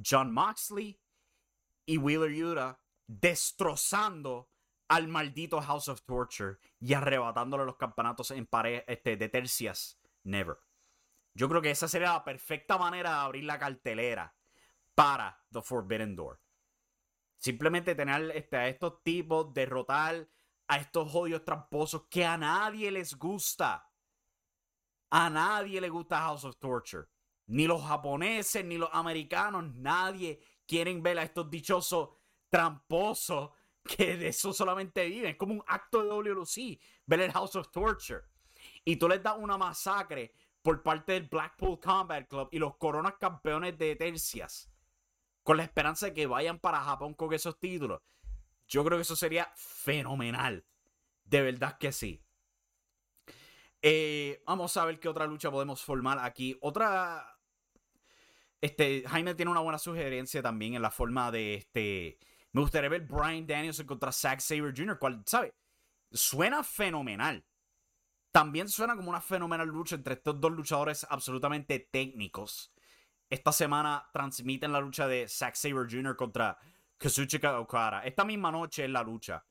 John 0.02 0.32
Moxley 0.32 0.98
y 1.84 1.98
Wheeler 1.98 2.32
Yuta 2.32 2.80
destrozando 3.06 4.48
al 4.88 5.08
maldito 5.08 5.60
House 5.60 5.88
of 5.88 6.02
Torture 6.02 6.58
y 6.80 6.94
arrebatándole 6.94 7.64
los 7.64 7.76
campeonatos 7.76 8.30
en 8.30 8.46
pared 8.46 8.84
este, 8.86 9.16
de 9.16 9.28
tercias. 9.28 9.98
Never. 10.22 10.58
Yo 11.34 11.48
creo 11.48 11.60
que 11.60 11.70
esa 11.70 11.88
sería 11.88 12.12
la 12.12 12.24
perfecta 12.24 12.78
manera 12.78 13.10
de 13.10 13.16
abrir 13.16 13.44
la 13.44 13.58
cartelera 13.58 14.34
para 14.94 15.44
The 15.52 15.62
Forbidden 15.62 16.16
Door. 16.16 16.40
Simplemente 17.36 17.94
tener 17.94 18.30
este, 18.34 18.56
a 18.56 18.68
estos 18.68 19.02
tipos, 19.02 19.52
derrotar 19.52 20.28
a 20.68 20.78
estos 20.78 21.14
odios 21.14 21.44
tramposos 21.44 22.06
que 22.08 22.24
a 22.24 22.36
nadie 22.36 22.90
les 22.90 23.14
gusta. 23.16 23.90
A 25.10 25.30
nadie 25.30 25.80
le 25.80 25.88
gusta 25.88 26.20
House 26.20 26.44
of 26.44 26.56
Torture. 26.58 27.06
Ni 27.46 27.66
los 27.66 27.82
japoneses, 27.82 28.64
ni 28.64 28.78
los 28.78 28.90
americanos, 28.92 29.64
nadie 29.74 30.40
quieren 30.66 31.02
ver 31.02 31.18
a 31.18 31.22
estos 31.22 31.48
dichosos 31.48 32.10
tramposos 32.48 33.50
que 33.86 34.16
de 34.16 34.28
eso 34.28 34.52
solamente 34.52 35.06
viven. 35.06 35.30
Es 35.30 35.36
como 35.36 35.54
un 35.54 35.64
acto 35.66 36.02
de 36.02 36.08
WLC 36.08 36.80
ver 37.06 37.20
el 37.20 37.32
House 37.32 37.56
of 37.56 37.70
Torture. 37.70 38.22
Y 38.84 38.96
tú 38.96 39.08
les 39.08 39.22
das 39.22 39.36
una 39.38 39.56
masacre 39.56 40.32
por 40.62 40.82
parte 40.82 41.12
del 41.12 41.28
Blackpool 41.28 41.78
Combat 41.78 42.28
Club 42.28 42.48
y 42.50 42.58
los 42.58 42.76
coronas 42.76 43.14
campeones 43.20 43.78
de 43.78 43.96
tercias. 43.96 44.70
Con 45.42 45.58
la 45.58 45.62
esperanza 45.62 46.06
de 46.06 46.14
que 46.14 46.26
vayan 46.26 46.58
para 46.58 46.80
Japón 46.80 47.14
con 47.14 47.32
esos 47.32 47.58
títulos. 47.58 48.02
Yo 48.66 48.84
creo 48.84 48.98
que 48.98 49.02
eso 49.02 49.14
sería 49.14 49.52
fenomenal. 49.54 50.64
De 51.24 51.42
verdad 51.42 51.78
que 51.78 51.92
sí. 51.92 52.22
Eh, 53.82 54.42
vamos 54.46 54.76
a 54.76 54.84
ver 54.84 54.98
qué 54.98 55.08
otra 55.08 55.26
lucha 55.26 55.50
podemos 55.50 55.82
formar 55.82 56.18
aquí. 56.18 56.56
Otra. 56.60 57.38
Este, 58.60 59.04
Jaime 59.06 59.34
tiene 59.34 59.50
una 59.50 59.60
buena 59.60 59.78
sugerencia 59.78 60.42
también 60.42 60.74
en 60.74 60.82
la 60.82 60.90
forma 60.90 61.30
de 61.30 61.54
este. 61.54 62.18
Me 62.56 62.62
gustaría 62.62 62.88
ver 62.88 63.02
Brian 63.02 63.46
Danielson 63.46 63.84
contra 63.84 64.10
Zack 64.10 64.40
Saber 64.40 64.72
Jr., 64.74 64.98
cual, 64.98 65.22
¿sabe? 65.26 65.54
Suena 66.10 66.64
fenomenal. 66.64 67.44
También 68.32 68.70
suena 68.70 68.96
como 68.96 69.10
una 69.10 69.20
fenomenal 69.20 69.68
lucha 69.68 69.94
entre 69.94 70.14
estos 70.14 70.40
dos 70.40 70.52
luchadores 70.52 71.06
absolutamente 71.10 71.78
técnicos. 71.92 72.72
Esta 73.28 73.52
semana 73.52 74.08
transmiten 74.10 74.72
la 74.72 74.80
lucha 74.80 75.06
de 75.06 75.28
Zack 75.28 75.54
Saber 75.54 75.86
Jr. 75.86 76.16
contra 76.16 76.56
Kazuchika 76.96 77.60
Okada. 77.60 78.06
Esta 78.06 78.24
misma 78.24 78.50
noche 78.50 78.86
en 78.86 78.94
la 78.94 79.02
lucha. 79.02 79.44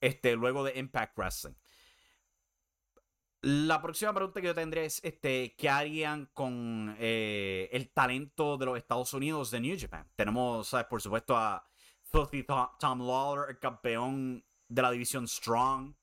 Este, 0.00 0.34
luego 0.34 0.64
de 0.64 0.76
Impact 0.80 1.16
Wrestling. 1.16 1.54
La 3.42 3.80
próxima 3.80 4.12
pregunta 4.12 4.40
que 4.40 4.48
yo 4.48 4.54
tendré 4.56 4.86
es: 4.86 5.00
este, 5.04 5.54
¿qué 5.56 5.70
harían 5.70 6.26
con 6.34 6.96
eh, 6.98 7.68
el 7.70 7.92
talento 7.92 8.58
de 8.58 8.66
los 8.66 8.78
Estados 8.78 9.14
Unidos 9.14 9.52
de 9.52 9.60
New 9.60 9.76
Japan? 9.78 10.10
Tenemos, 10.16 10.66
¿sabes? 10.66 10.88
por 10.88 11.00
supuesto, 11.00 11.36
a 11.36 11.67
Filthy 12.10 12.44
Tom 12.44 13.06
Lawler, 13.06 13.50
el 13.50 13.58
campeón 13.58 14.44
de 14.68 14.82
la 14.82 14.90
división 14.90 15.28
Strong. 15.28 15.94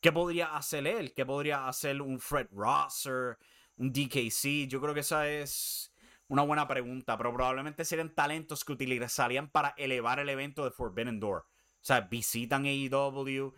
¿Qué 0.00 0.12
podría 0.12 0.56
hacer 0.56 0.86
él? 0.86 1.12
¿Qué 1.12 1.26
podría 1.26 1.66
hacer 1.66 2.00
un 2.00 2.20
Fred 2.20 2.48
Rosser? 2.52 3.38
Un 3.76 3.92
DKC. 3.92 4.68
Yo 4.68 4.80
creo 4.80 4.94
que 4.94 5.00
esa 5.00 5.28
es 5.28 5.92
una 6.28 6.42
buena 6.42 6.68
pregunta, 6.68 7.16
pero 7.16 7.32
probablemente 7.32 7.84
serían 7.84 8.14
talentos 8.14 8.64
que 8.64 8.72
utilizarían 8.72 9.48
para 9.48 9.74
elevar 9.76 10.20
el 10.20 10.28
evento 10.28 10.64
de 10.64 10.70
Forbidden 10.70 11.18
Door. 11.18 11.40
O 11.40 11.46
sea, 11.80 12.02
visitan 12.02 12.64
AEW, 12.64 13.54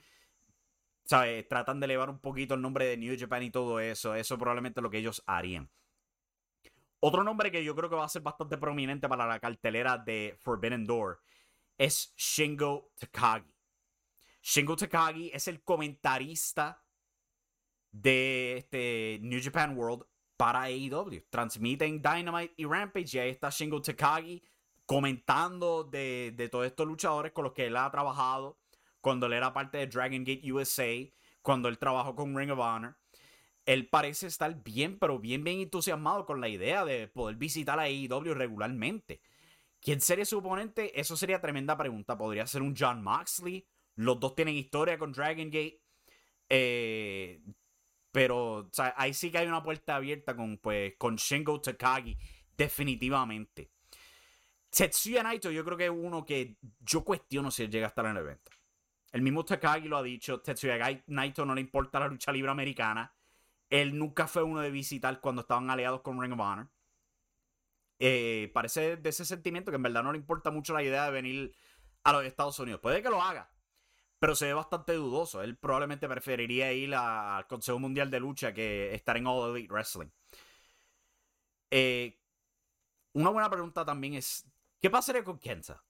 ¿sabes? 1.04 1.46
Tratan 1.48 1.80
de 1.80 1.84
elevar 1.84 2.08
un 2.08 2.20
poquito 2.20 2.54
el 2.54 2.62
nombre 2.62 2.86
de 2.86 2.96
New 2.96 3.16
Japan 3.18 3.42
y 3.42 3.50
todo 3.50 3.80
eso. 3.80 4.14
Eso 4.14 4.38
probablemente 4.38 4.80
es 4.80 4.82
lo 4.82 4.90
que 4.90 4.98
ellos 4.98 5.22
harían. 5.26 5.68
Otro 7.00 7.22
nombre 7.22 7.52
que 7.52 7.62
yo 7.62 7.76
creo 7.76 7.90
que 7.90 7.96
va 7.96 8.06
a 8.06 8.08
ser 8.08 8.22
bastante 8.22 8.56
prominente 8.56 9.08
para 9.08 9.26
la 9.26 9.38
cartelera 9.38 9.98
de 9.98 10.36
Forbidden 10.40 10.86
Door 10.86 11.20
es 11.78 12.14
Shingo 12.16 12.92
Takagi. 12.98 13.52
Shingo 14.42 14.76
Takagi 14.76 15.30
es 15.32 15.48
el 15.48 15.62
comentarista 15.62 16.82
de 17.90 18.58
este 18.58 19.18
New 19.22 19.40
Japan 19.42 19.76
World 19.76 20.04
para 20.36 20.62
AEW. 20.62 21.24
Transmiten 21.30 22.00
Dynamite 22.00 22.54
y 22.56 22.64
Rampage 22.64 23.16
y 23.16 23.18
ahí 23.18 23.30
está 23.30 23.50
Shingo 23.50 23.80
Takagi 23.80 24.42
comentando 24.84 25.84
de, 25.84 26.32
de 26.36 26.48
todos 26.48 26.66
estos 26.66 26.86
luchadores 26.86 27.32
con 27.32 27.44
los 27.44 27.52
que 27.52 27.66
él 27.66 27.76
ha 27.76 27.90
trabajado 27.90 28.58
cuando 29.00 29.26
él 29.26 29.34
era 29.34 29.52
parte 29.52 29.78
de 29.78 29.86
Dragon 29.86 30.24
Gate 30.24 30.52
USA, 30.52 31.08
cuando 31.42 31.68
él 31.68 31.78
trabajó 31.78 32.14
con 32.14 32.36
Ring 32.36 32.50
of 32.50 32.58
Honor. 32.58 32.96
Él 33.64 33.88
parece 33.88 34.28
estar 34.28 34.62
bien, 34.62 34.98
pero 34.98 35.18
bien, 35.18 35.42
bien 35.42 35.60
entusiasmado 35.60 36.24
con 36.24 36.40
la 36.40 36.48
idea 36.48 36.84
de 36.84 37.08
poder 37.08 37.36
visitar 37.36 37.78
a 37.78 37.82
AEW 37.82 38.34
regularmente. 38.34 39.20
¿Quién 39.80 40.00
sería 40.00 40.24
su 40.24 40.38
oponente? 40.38 40.98
Eso 40.98 41.16
sería 41.16 41.40
tremenda 41.40 41.76
pregunta. 41.76 42.16
Podría 42.18 42.46
ser 42.46 42.62
un 42.62 42.74
John 42.76 43.02
Moxley. 43.02 43.66
Los 43.96 44.18
dos 44.20 44.34
tienen 44.34 44.56
historia 44.56 44.98
con 44.98 45.12
Dragon 45.12 45.46
Gate. 45.46 45.80
Eh, 46.48 47.40
pero 48.10 48.70
ahí 48.96 49.12
sí 49.12 49.30
que 49.30 49.38
hay 49.38 49.46
una 49.46 49.62
puerta 49.62 49.96
abierta 49.96 50.34
con, 50.34 50.58
pues, 50.58 50.94
con 50.96 51.16
Shingo 51.16 51.60
Takagi. 51.60 52.16
Definitivamente. 52.56 53.70
Tetsuya 54.70 55.22
Naito 55.22 55.50
yo 55.50 55.64
creo 55.64 55.76
que 55.76 55.84
es 55.86 55.90
uno 55.90 56.24
que 56.24 56.56
yo 56.80 57.04
cuestiono 57.04 57.50
si 57.50 57.62
él 57.62 57.70
llega 57.70 57.86
a 57.86 57.88
estar 57.88 58.04
en 58.06 58.12
el 58.12 58.18
evento. 58.18 58.50
El 59.12 59.22
mismo 59.22 59.44
Takagi 59.44 59.88
lo 59.88 59.96
ha 59.96 60.02
dicho. 60.02 60.40
Tetsuya 60.40 61.02
Naito 61.06 61.46
no 61.46 61.54
le 61.54 61.60
importa 61.60 62.00
la 62.00 62.08
lucha 62.08 62.32
libre 62.32 62.50
americana. 62.50 63.14
Él 63.70 63.98
nunca 63.98 64.26
fue 64.26 64.42
uno 64.42 64.60
de 64.60 64.70
visitar 64.70 65.20
cuando 65.20 65.42
estaban 65.42 65.70
aliados 65.70 66.02
con 66.02 66.20
Ring 66.20 66.32
of 66.32 66.40
Honor. 66.40 66.68
Eh, 67.98 68.50
parece 68.52 68.96
de 68.96 69.08
ese 69.08 69.24
sentimiento 69.24 69.70
que 69.70 69.76
en 69.76 69.82
verdad 69.82 70.02
no 70.02 70.12
le 70.12 70.18
importa 70.18 70.50
mucho 70.50 70.74
la 70.74 70.82
idea 70.82 71.06
de 71.06 71.10
venir 71.10 71.56
a 72.04 72.12
los 72.12 72.24
Estados 72.24 72.58
Unidos. 72.58 72.80
Puede 72.80 73.02
que 73.02 73.08
lo 73.08 73.22
haga, 73.22 73.50
pero 74.18 74.34
se 74.34 74.46
ve 74.46 74.54
bastante 74.54 74.92
dudoso. 74.92 75.42
Él 75.42 75.56
probablemente 75.56 76.08
preferiría 76.08 76.72
ir 76.72 76.94
al 76.94 77.46
Consejo 77.46 77.78
Mundial 77.78 78.10
de 78.10 78.20
Lucha 78.20 78.52
que 78.52 78.94
estar 78.94 79.16
en 79.16 79.26
All 79.26 79.56
Elite 79.56 79.72
Wrestling. 79.72 80.08
Eh, 81.70 82.20
una 83.12 83.30
buena 83.30 83.50
pregunta 83.50 83.84
también 83.84 84.14
es, 84.14 84.46
¿qué 84.80 84.90
pasaría 84.90 85.24
con 85.24 85.38
Kenta? 85.38 85.82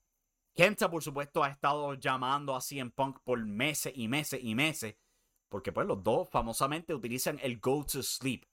Kenta, 0.55 0.91
por 0.91 1.03
supuesto, 1.03 1.45
ha 1.45 1.51
estado 1.51 1.95
llamando 1.95 2.57
a 2.57 2.61
CM 2.61 2.91
Punk 2.91 3.19
por 3.23 3.45
meses 3.45 3.93
y 3.95 4.09
meses 4.09 4.41
y 4.43 4.55
meses, 4.55 4.97
porque 5.51 5.71
pues 5.71 5.87
los 5.87 6.03
dos 6.03 6.31
famosamente 6.31 6.95
utilizan 6.95 7.39
el 7.43 7.61
Go 7.61 7.85
to 7.85 8.03
Sleep. 8.03 8.45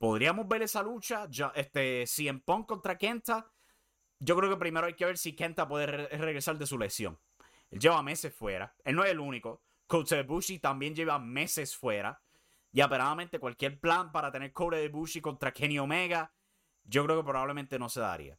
¿Podríamos 0.00 0.48
ver 0.48 0.62
esa 0.62 0.82
lucha? 0.82 1.26
Ya, 1.28 1.52
este, 1.54 2.06
CM 2.06 2.40
Punk 2.40 2.66
contra 2.66 2.96
Kenta. 2.96 3.52
Yo 4.18 4.34
creo 4.34 4.48
que 4.48 4.56
primero 4.56 4.86
hay 4.86 4.94
que 4.94 5.04
ver 5.04 5.18
si 5.18 5.36
Kenta 5.36 5.68
puede 5.68 5.86
regresar 5.86 6.56
de 6.56 6.66
su 6.66 6.78
lesión. 6.78 7.20
Él 7.70 7.80
lleva 7.80 8.02
meses 8.02 8.34
fuera. 8.34 8.74
Él 8.82 8.96
no 8.96 9.04
es 9.04 9.10
el 9.10 9.20
único. 9.20 9.62
Kota 9.86 10.18
Ibushi 10.18 10.58
también 10.58 10.94
lleva 10.94 11.18
meses 11.18 11.76
fuera. 11.76 12.18
Y 12.72 12.80
aperadamente 12.80 13.38
cualquier 13.38 13.78
plan 13.78 14.10
para 14.10 14.32
tener 14.32 14.54
Kota 14.54 14.80
Ibushi 14.80 15.20
contra 15.20 15.52
Kenny 15.52 15.78
Omega, 15.78 16.32
yo 16.84 17.04
creo 17.04 17.18
que 17.18 17.28
probablemente 17.28 17.78
no 17.78 17.90
se 17.90 18.00
daría. 18.00 18.38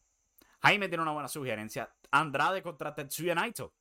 Jaime 0.64 0.88
tiene 0.88 1.04
una 1.04 1.12
buena 1.12 1.30
sugerencia. 1.30 1.94
Andrade 2.10 2.64
contra 2.64 2.96
Tetsuya 2.96 3.36
Naito. 3.36 3.76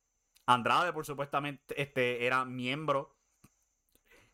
Andrade, 0.45 0.93
por 0.93 1.03
supuestamente, 1.03 1.81
este, 1.81 2.27
era 2.27 2.45
miembro 2.45 3.15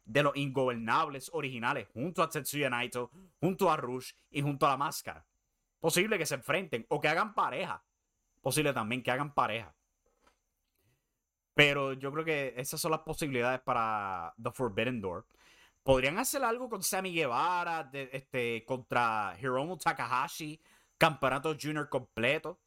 de 0.07 0.23
los 0.23 0.35
ingobernables 0.37 1.29
originales, 1.33 1.87
junto 1.93 2.23
a 2.23 2.29
Tetsuya 2.29 2.69
Naito, 2.69 3.11
junto 3.39 3.69
a 3.69 3.75
Rush 3.75 4.13
y 4.31 4.41
junto 4.41 4.65
a 4.65 4.69
la 4.69 4.77
máscara. 4.77 5.25
Posible 5.79 6.17
que 6.17 6.25
se 6.25 6.35
enfrenten 6.35 6.85
o 6.89 6.99
que 6.99 7.09
hagan 7.09 7.35
pareja. 7.35 7.83
Posible 8.41 8.73
también 8.73 9.03
que 9.03 9.11
hagan 9.11 9.33
pareja. 9.33 9.75
Pero 11.53 11.93
yo 11.93 12.11
creo 12.11 12.23
que 12.23 12.53
esas 12.55 12.79
son 12.79 12.91
las 12.91 13.01
posibilidades 13.01 13.59
para 13.61 14.33
The 14.41 14.51
Forbidden 14.51 15.01
Door. 15.01 15.25
Podrían 15.83 16.17
hacer 16.19 16.43
algo 16.43 16.69
con 16.69 16.83
Sammy 16.83 17.13
Guevara, 17.13 17.89
este, 17.93 18.63
contra 18.65 19.35
Hiromu 19.41 19.77
Takahashi, 19.77 20.61
campeonato 20.97 21.55
junior 21.59 21.89
completo. 21.89 22.61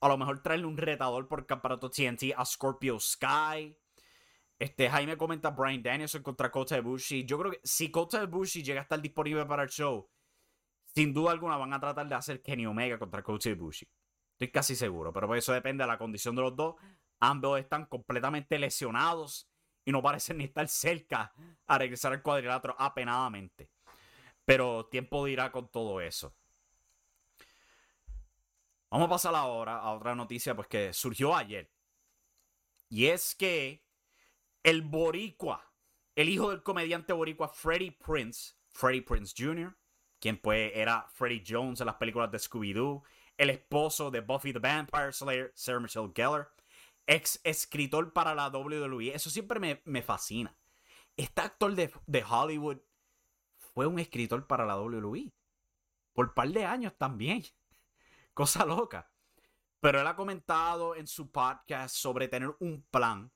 A 0.00 0.08
lo 0.08 0.16
mejor 0.16 0.42
traerle 0.42 0.66
un 0.66 0.76
retador 0.76 1.26
por 1.26 1.46
campeonato 1.46 1.90
TNT 1.90 2.34
a 2.36 2.44
Scorpio 2.44 3.00
Sky. 3.00 3.76
Este, 4.64 4.88
Jaime 4.88 5.18
comenta 5.18 5.50
Brian 5.50 5.82
Danielson 5.82 6.22
contra 6.22 6.50
Kota 6.50 6.78
Ibushi. 6.78 7.26
Yo 7.26 7.38
creo 7.38 7.52
que 7.52 7.60
si 7.62 7.90
Kota 7.90 8.22
Ibushi 8.22 8.62
llega 8.62 8.80
a 8.80 8.84
estar 8.84 8.98
disponible 8.98 9.44
para 9.44 9.64
el 9.64 9.68
show, 9.68 10.08
sin 10.86 11.12
duda 11.12 11.32
alguna 11.32 11.58
van 11.58 11.74
a 11.74 11.78
tratar 11.78 12.08
de 12.08 12.14
hacer 12.14 12.40
Kenny 12.40 12.64
Omega 12.64 12.98
contra 12.98 13.22
Kota 13.22 13.50
Ibushi. 13.50 13.86
Estoy 14.32 14.50
casi 14.50 14.74
seguro, 14.74 15.12
pero 15.12 15.26
pues 15.26 15.44
eso 15.44 15.52
depende 15.52 15.84
de 15.84 15.88
la 15.88 15.98
condición 15.98 16.34
de 16.34 16.40
los 16.40 16.56
dos. 16.56 16.76
Ambos 17.20 17.60
están 17.60 17.84
completamente 17.84 18.58
lesionados 18.58 19.50
y 19.84 19.92
no 19.92 20.00
parecen 20.00 20.38
ni 20.38 20.44
estar 20.44 20.66
cerca 20.66 21.34
a 21.66 21.76
regresar 21.76 22.14
al 22.14 22.22
cuadrilátero 22.22 22.74
apenadamente. 22.78 23.68
Pero 24.46 24.86
tiempo 24.86 25.26
dirá 25.26 25.52
con 25.52 25.68
todo 25.68 26.00
eso. 26.00 26.34
Vamos 28.90 29.08
a 29.08 29.10
pasar 29.10 29.34
ahora 29.34 29.76
a 29.76 29.92
otra 29.92 30.14
noticia 30.14 30.56
pues 30.56 30.68
que 30.68 30.94
surgió 30.94 31.36
ayer. 31.36 31.70
Y 32.88 33.08
es 33.08 33.34
que 33.34 33.83
el 34.64 34.80
boricua, 34.82 35.70
el 36.16 36.30
hijo 36.30 36.50
del 36.50 36.62
comediante 36.62 37.12
boricua 37.12 37.48
Freddie 37.48 37.92
Prince, 37.92 38.54
Freddie 38.70 39.02
Prince 39.02 39.34
Jr., 39.36 39.76
quien 40.18 40.38
pues 40.38 40.72
era 40.74 41.06
Freddie 41.12 41.44
Jones 41.46 41.80
en 41.80 41.86
las 41.86 41.96
películas 41.96 42.30
de 42.32 42.38
Scooby-Doo, 42.38 43.02
el 43.36 43.50
esposo 43.50 44.10
de 44.10 44.20
Buffy 44.20 44.54
the 44.54 44.58
Vampire 44.58 45.12
Slayer, 45.12 45.52
Sarah 45.54 45.80
Michelle 45.80 46.12
Gellar, 46.14 46.50
ex 47.06 47.38
escritor 47.44 48.12
para 48.14 48.34
la 48.34 48.48
WWE. 48.48 49.14
Eso 49.14 49.28
siempre 49.28 49.82
me, 49.84 50.02
fascina. 50.02 50.56
Este 51.14 51.42
actor 51.42 51.74
de, 51.74 51.92
de, 52.06 52.24
Hollywood 52.24 52.78
fue 53.58 53.86
un 53.86 53.98
escritor 53.98 54.46
para 54.46 54.64
la 54.64 54.80
WWE. 54.80 55.30
Por 56.14 56.28
un 56.28 56.34
par 56.34 56.48
de 56.48 56.64
años 56.64 56.94
también. 56.96 57.42
Cosa 58.32 58.64
loca. 58.64 59.10
Pero 59.80 60.00
él 60.00 60.06
ha 60.06 60.16
comentado 60.16 60.94
en 60.94 61.06
su 61.06 61.30
podcast 61.30 61.94
sobre 61.94 62.28
tener 62.28 62.56
un 62.60 62.82
plan 62.90 63.30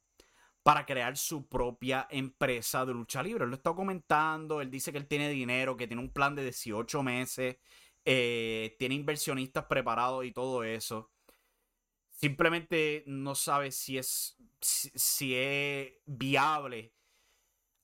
para 0.69 0.85
crear 0.85 1.17
su 1.17 1.49
propia 1.49 2.07
empresa 2.11 2.85
de 2.85 2.93
lucha 2.93 3.23
libre. 3.23 3.45
Él 3.45 3.49
lo 3.49 3.57
está 3.57 3.73
comentando, 3.73 4.61
él 4.61 4.71
dice 4.71 4.93
que 4.93 4.99
él 4.99 5.07
tiene 5.07 5.31
dinero, 5.31 5.79
que 5.79 5.87
tiene 5.87 6.03
un 6.03 6.13
plan 6.13 6.35
de 6.35 6.43
18 6.43 7.03
meses, 7.03 7.57
eh, 8.05 8.77
tiene 8.79 8.95
inversionistas 8.95 9.65
preparados 9.65 10.27
y 10.27 10.31
todo 10.31 10.63
eso 10.65 11.11
simplemente 12.11 13.03
no 13.07 13.35
sabe 13.35 13.73
si 13.73 13.97
es, 13.97 14.37
si, 14.61 15.35
es 15.35 15.91
viable 16.05 16.93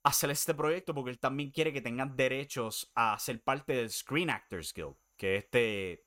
hacer 0.02 0.28
este 0.28 0.52
proyecto 0.52 0.94
porque 0.94 1.12
él 1.12 1.18
también 1.18 1.52
quiere 1.52 1.72
que 1.72 1.80
tengan 1.80 2.14
derechos 2.14 2.92
a 2.94 3.18
ser 3.18 3.42
parte 3.42 3.72
del 3.72 3.88
Screen 3.88 4.28
Actors 4.28 4.74
Guild, 4.74 4.96
que 5.16 5.36
este 5.36 6.04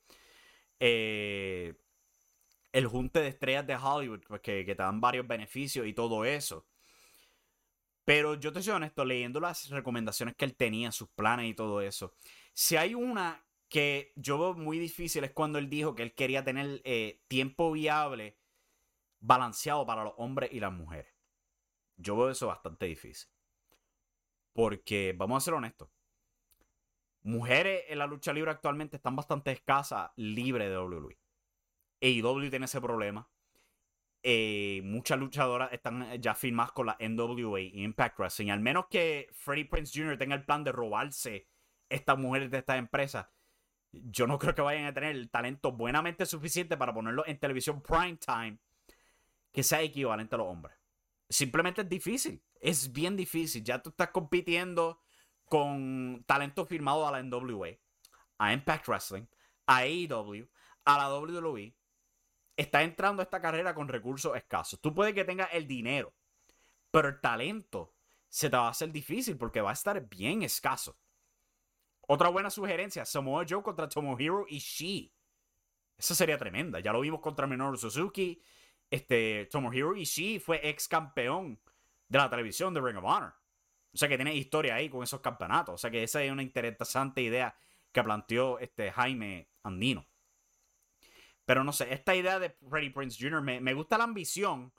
eh, 0.78 1.74
el 2.72 2.86
junte 2.86 3.20
de 3.20 3.28
estrellas 3.28 3.66
de 3.66 3.76
Hollywood, 3.76 4.20
pues, 4.26 4.40
que, 4.40 4.64
te 4.64 4.74
dan 4.74 5.00
varios 5.00 5.26
beneficios 5.26 5.86
y 5.86 5.94
todo 5.94 6.24
eso. 6.24 6.66
Pero 8.04 8.34
yo 8.34 8.52
te 8.52 8.62
soy 8.62 8.74
honesto, 8.74 9.04
leyendo 9.04 9.40
las 9.40 9.68
recomendaciones 9.68 10.34
que 10.34 10.44
él 10.44 10.56
tenía, 10.56 10.92
sus 10.92 11.08
planes 11.10 11.46
y 11.46 11.54
todo 11.54 11.80
eso, 11.80 12.14
si 12.54 12.76
hay 12.76 12.94
una 12.94 13.44
que 13.68 14.12
yo 14.16 14.38
veo 14.38 14.54
muy 14.54 14.78
difícil 14.78 15.24
es 15.24 15.32
cuando 15.32 15.58
él 15.58 15.68
dijo 15.68 15.94
que 15.94 16.02
él 16.02 16.14
quería 16.14 16.42
tener 16.42 16.80
eh, 16.84 17.22
tiempo 17.28 17.70
viable 17.70 18.38
balanceado 19.20 19.84
para 19.84 20.04
los 20.04 20.14
hombres 20.16 20.50
y 20.52 20.60
las 20.60 20.72
mujeres. 20.72 21.12
Yo 21.96 22.16
veo 22.16 22.30
eso 22.30 22.46
bastante 22.46 22.86
difícil. 22.86 23.28
Porque, 24.52 25.14
vamos 25.16 25.42
a 25.42 25.44
ser 25.44 25.54
honestos, 25.54 25.90
mujeres 27.22 27.84
en 27.88 27.98
la 27.98 28.06
lucha 28.06 28.32
libre 28.32 28.50
actualmente 28.50 28.96
están 28.96 29.16
bastante 29.16 29.52
escasas 29.52 30.10
libre 30.16 30.68
de 30.68 30.78
WWE. 30.78 31.18
AEW 32.00 32.50
tiene 32.50 32.66
ese 32.66 32.80
problema. 32.80 33.28
Eh, 34.22 34.80
muchas 34.84 35.18
luchadoras 35.18 35.72
están 35.72 36.20
ya 36.20 36.34
firmadas 36.34 36.72
con 36.72 36.86
la 36.86 36.96
NWA 36.98 37.60
y 37.60 37.82
Impact 37.84 38.18
Wrestling. 38.18 38.50
Al 38.50 38.60
menos 38.60 38.86
que 38.90 39.28
Freddie 39.32 39.66
Prince 39.66 39.98
Jr. 39.98 40.18
tenga 40.18 40.34
el 40.34 40.44
plan 40.44 40.64
de 40.64 40.72
robarse 40.72 41.48
estas 41.88 42.18
mujeres 42.18 42.50
de 42.50 42.58
estas 42.58 42.78
empresas, 42.78 43.28
yo 43.92 44.26
no 44.26 44.38
creo 44.38 44.54
que 44.54 44.62
vayan 44.62 44.86
a 44.86 44.92
tener 44.92 45.16
el 45.16 45.30
talento 45.30 45.72
buenamente 45.72 46.26
suficiente 46.26 46.76
para 46.76 46.92
ponerlo 46.92 47.24
en 47.26 47.38
televisión 47.38 47.80
prime 47.80 48.16
time 48.16 48.58
que 49.52 49.62
sea 49.62 49.80
equivalente 49.82 50.34
a 50.34 50.38
los 50.38 50.48
hombres. 50.48 50.76
Simplemente 51.28 51.82
es 51.82 51.88
difícil. 51.88 52.42
Es 52.60 52.92
bien 52.92 53.16
difícil. 53.16 53.64
Ya 53.64 53.80
tú 53.80 53.90
estás 53.90 54.10
compitiendo 54.10 55.00
con 55.46 56.22
talento 56.26 56.66
firmado 56.66 57.06
a 57.06 57.12
la 57.12 57.22
NWA, 57.22 57.70
a 58.38 58.52
Impact 58.52 58.88
Wrestling, 58.88 59.26
a 59.66 59.78
AEW, 59.78 60.46
a 60.84 60.98
la 60.98 61.18
WWE 61.18 61.77
está 62.58 62.82
entrando 62.82 63.22
a 63.22 63.24
esta 63.24 63.40
carrera 63.40 63.72
con 63.72 63.88
recursos 63.88 64.36
escasos. 64.36 64.80
Tú 64.80 64.92
puedes 64.92 65.14
que 65.14 65.24
tengas 65.24 65.48
el 65.52 65.66
dinero, 65.66 66.12
pero 66.90 67.08
el 67.08 67.20
talento 67.20 67.94
se 68.28 68.50
te 68.50 68.56
va 68.56 68.66
a 68.66 68.70
hacer 68.70 68.90
difícil 68.90 69.38
porque 69.38 69.60
va 69.60 69.70
a 69.70 69.74
estar 69.74 70.08
bien 70.08 70.42
escaso. 70.42 70.98
Otra 72.08 72.30
buena 72.30 72.50
sugerencia, 72.50 73.04
Samoa 73.04 73.46
Joe 73.48 73.62
contra 73.62 73.88
Tomohiro 73.88 74.44
Ishii. 74.48 75.14
Esa 75.96 76.14
sería 76.14 76.36
tremenda. 76.36 76.80
Ya 76.80 76.92
lo 76.92 77.00
vimos 77.00 77.20
contra 77.20 77.46
Minoru 77.46 77.76
Suzuki. 77.76 78.42
Este, 78.90 79.46
Tomohiro 79.50 79.94
Ishii 79.94 80.40
fue 80.40 80.60
ex 80.68 80.88
campeón 80.88 81.60
de 82.08 82.18
la 82.18 82.28
televisión 82.28 82.74
de 82.74 82.80
Ring 82.80 82.98
of 82.98 83.04
Honor. 83.04 83.34
O 83.92 83.96
sea 83.96 84.08
que 84.08 84.16
tiene 84.16 84.34
historia 84.34 84.74
ahí 84.74 84.88
con 84.88 85.02
esos 85.04 85.20
campeonatos. 85.20 85.74
O 85.76 85.78
sea 85.78 85.90
que 85.90 86.02
esa 86.02 86.22
es 86.24 86.32
una 86.32 86.42
interesante 86.42 87.22
idea 87.22 87.56
que 87.92 88.02
planteó 88.02 88.58
este 88.58 88.90
Jaime 88.90 89.48
Andino. 89.62 90.08
Pero 91.48 91.64
no 91.64 91.72
sé, 91.72 91.90
esta 91.94 92.14
idea 92.14 92.38
de 92.38 92.50
Freddie 92.50 92.90
Prince 92.90 93.16
Jr. 93.18 93.40
Me, 93.40 93.58
me 93.58 93.72
gusta 93.72 93.96
la 93.96 94.04
ambición, 94.04 94.70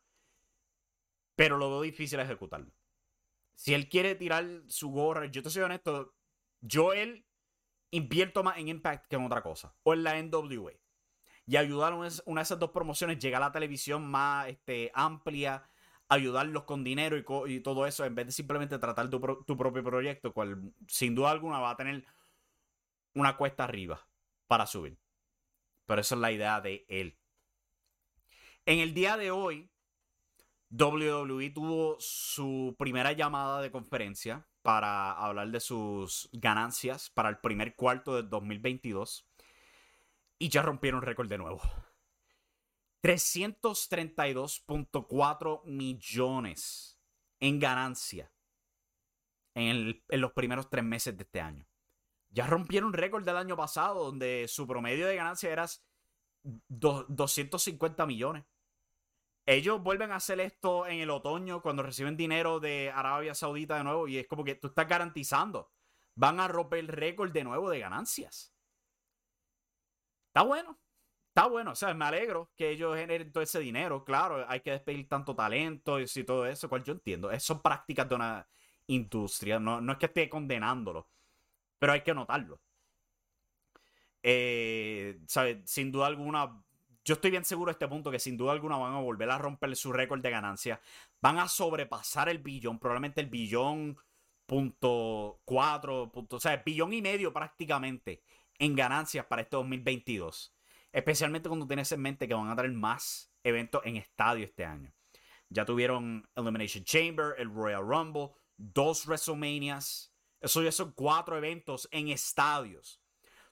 pero 1.36 1.58
lo 1.58 1.68
veo 1.72 1.82
difícil 1.82 2.20
ejecutarlo. 2.20 2.72
Si 3.56 3.74
él 3.74 3.90
quiere 3.90 4.14
tirar 4.14 4.46
su 4.68 4.92
gorra, 4.92 5.26
yo 5.26 5.42
te 5.42 5.50
soy 5.50 5.64
honesto, 5.64 6.14
yo 6.62 6.94
él 6.94 7.26
invierto 7.90 8.44
más 8.44 8.60
en 8.60 8.68
Impact 8.68 9.08
que 9.08 9.16
en 9.16 9.26
otra 9.26 9.42
cosa. 9.42 9.74
O 9.82 9.96
en 9.96 10.04
la 10.04 10.22
NWA. 10.22 10.74
Y 11.48 11.58
ayudar 11.58 11.94
a 11.94 11.96
una 11.96 12.42
de 12.42 12.44
esas 12.44 12.60
dos 12.60 12.70
promociones, 12.70 13.18
llegar 13.18 13.42
a 13.42 13.48
la 13.48 13.52
televisión 13.52 14.06
más 14.06 14.48
este, 14.50 14.92
amplia, 14.94 15.68
ayudarlos 16.08 16.66
con 16.66 16.84
dinero 16.84 17.18
y, 17.48 17.62
todo 17.62 17.88
eso, 17.88 18.06
en 18.06 18.14
vez 18.14 18.28
de 18.28 18.32
simplemente 18.32 18.78
tratar 18.78 19.10
tu, 19.10 19.20
tu, 19.44 19.58
propio 19.58 19.84
proyecto, 19.84 20.36
cual 20.36 20.72
sin 20.88 21.16
duda 21.16 21.32
alguna 21.32 21.58
va 21.58 21.72
a 21.72 21.78
tener 21.78 22.06
una 23.16 23.38
cuesta 23.38 23.64
arriba 23.64 24.08
para 24.46 24.68
subir. 24.68 25.00
Pero 25.90 26.00
esa 26.02 26.14
es 26.14 26.22
la 26.22 26.32
idea 26.32 26.62
de 26.62 26.86
él. 26.88 27.18
En 28.68 28.78
el 28.78 28.94
día 28.94 29.18
de 29.18 29.32
hoy, 29.32 29.72
WWE 30.70 31.50
tuvo 31.50 31.98
su 32.00 32.76
primera 32.78 33.14
llamada 33.14 33.60
de 33.60 33.72
conferencia 33.72 34.48
para 34.62 35.14
hablar 35.14 35.50
de 35.50 35.60
sus 35.60 36.30
ganancias 36.32 37.10
para 37.10 37.30
el 37.30 37.40
primer 37.40 37.76
cuarto 37.76 38.16
del 38.16 38.30
2022. 38.30 39.28
Y 40.38 40.50
ya 40.50 40.62
rompieron 40.62 41.02
récord 41.02 41.28
de 41.28 41.40
nuevo. 41.40 41.60
332.4 43.02 45.66
millones 45.66 47.02
en 47.40 47.60
ganancia 47.60 48.32
en, 49.56 50.04
en, 50.08 50.22
los 50.22 50.34
primeros 50.34 50.70
tres 50.70 50.84
meses 50.84 51.18
de 51.18 51.24
este 51.24 51.42
año. 51.42 51.68
Ya 52.32 52.46
rompieron 52.46 52.94
récord 52.94 53.24
del 53.26 53.38
año 53.38 53.58
pasado, 53.58 54.04
donde 54.04 54.46
su 54.48 54.68
promedio 54.68 55.08
de 55.08 55.16
ganancia 55.16 55.52
era 55.52 55.66
250 56.44 58.06
millones. 58.06 58.46
Ellos 59.46 59.82
vuelven 59.82 60.12
a 60.12 60.18
hacer 60.18 60.40
esto 60.40 60.86
en 60.86 61.00
el 61.00 61.10
otoño 61.10 61.62
cuando 61.62 61.82
reciben 61.82 62.16
dinero 62.16 62.60
de 62.60 62.92
Arabia 62.94 63.34
Saudita 63.34 63.78
de 63.78 63.84
nuevo 63.84 64.08
y 64.08 64.18
es 64.18 64.28
como 64.28 64.44
que 64.44 64.56
tú 64.56 64.68
estás 64.68 64.88
garantizando. 64.88 65.72
Van 66.14 66.40
a 66.40 66.48
romper 66.48 66.80
el 66.80 66.88
récord 66.88 67.32
de 67.32 67.44
nuevo 67.44 67.70
de 67.70 67.80
ganancias. 67.80 68.54
Está 70.28 70.44
bueno. 70.44 70.80
Está 71.30 71.48
bueno. 71.48 71.72
O 71.72 71.76
sea, 71.76 71.94
me 71.96 72.06
alegro 72.06 72.52
que 72.56 72.70
ellos 72.70 72.96
generen 72.96 73.32
todo 73.32 73.42
ese 73.42 73.60
dinero. 73.60 74.04
Claro, 74.04 74.46
hay 74.48 74.60
que 74.60 74.72
despedir 74.72 75.08
tanto 75.08 75.36
talento 75.36 76.00
y 76.00 76.06
todo 76.24 76.46
eso, 76.46 76.70
cual 76.70 76.84
yo 76.84 76.94
entiendo. 76.94 77.32
Son 77.40 77.62
prácticas 77.62 78.08
de 78.08 78.16
una 78.16 78.48
industria. 78.88 79.60
No, 79.60 79.82
no 79.82 79.94
es 79.94 79.98
que 79.98 80.08
esté 80.08 80.30
condenándolo, 80.30 81.10
pero 81.80 81.94
hay 81.94 82.02
que 82.02 82.14
notarlo. 82.14 82.60
Eh, 84.22 85.20
Sin 85.66 85.92
duda 85.92 86.08
alguna, 86.08 86.62
yo 87.06 87.14
estoy 87.16 87.32
bien 87.32 87.46
seguro 87.46 87.70
a 87.70 87.74
este 87.74 87.88
punto 87.88 88.12
que 88.12 88.20
sin 88.20 88.38
duda 88.38 88.52
alguna 88.52 88.78
van 88.78 88.94
a 88.94 89.00
volver 89.00 89.30
a 89.32 89.38
romper 89.38 89.76
su 89.76 89.92
récord 89.92 90.22
de 90.22 90.30
ganancia. 90.30 90.82
Van 91.22 91.40
a 91.40 91.48
sobrepasar 91.48 92.30
el 92.30 92.40
billón, 92.40 92.80
probablemente 92.80 93.22
el 93.22 93.28
billón 93.28 93.98
punto 94.46 95.42
cuatro, 95.46 96.12
o 96.14 96.40
sea, 96.40 96.58
billón 96.66 96.92
y 96.94 97.02
medio 97.02 97.32
prácticamente 97.32 98.24
en 98.58 98.76
ganancias 98.76 99.26
para 99.26 99.44
este 99.44 99.56
2022. 99.56 100.56
Especialmente 100.92 101.50
cuando 101.50 101.68
tienes 101.68 101.92
en 101.92 102.02
mente 102.02 102.28
que 102.28 102.34
van 102.34 102.50
a 102.50 102.56
tener 102.56 102.72
más 102.72 103.32
eventos 103.44 103.82
en 103.86 103.98
estadio 103.98 104.46
este 104.46 104.66
año. 104.66 104.92
Ya 105.50 105.66
tuvieron 105.66 106.28
Elimination 106.36 106.84
Chamber, 106.84 107.36
el 107.38 107.54
Royal 107.54 107.82
Rumble, 107.82 108.32
dos 108.58 109.06
WrestleManias. 109.06 110.09
Eso 110.42 110.64
ya 110.64 110.72
son 110.72 110.94
cuatro 110.94 111.38
eventos 111.38 111.88
en 111.92 112.10
estadios. 112.10 113.02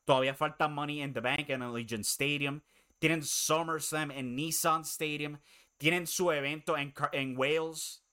Todavía 0.05 0.33
falta 0.33 0.67
Money 0.67 1.01
in 1.01 1.13
the 1.13 1.19
Bank 1.19 1.49
en 1.49 1.61
Allegiant 1.61 2.05
Stadium. 2.05 2.61
Tienen 2.99 3.23
SummerSlam 3.23 4.11
en 4.11 4.35
Nissan 4.35 4.81
Stadium. 4.81 5.38
Tienen 5.77 6.07
su 6.07 6.31
evento 6.31 6.77
en, 6.77 6.93
en 7.11 7.38
Wales. 7.38 8.05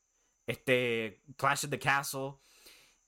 Este 0.46 1.22
Clash 1.36 1.64
of 1.64 1.70
the 1.70 1.78
Castle. 1.78 2.34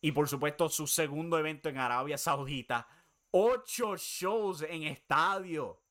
Y 0.00 0.12
por 0.12 0.28
supuesto 0.28 0.68
su 0.68 0.86
segundo 0.86 1.38
evento 1.38 1.68
en 1.68 1.78
Arabia 1.78 2.16
Saudita. 2.16 2.86
Ocho 3.32 3.96
shows 3.96 4.62
en 4.62 4.84
estadio. 4.84 5.82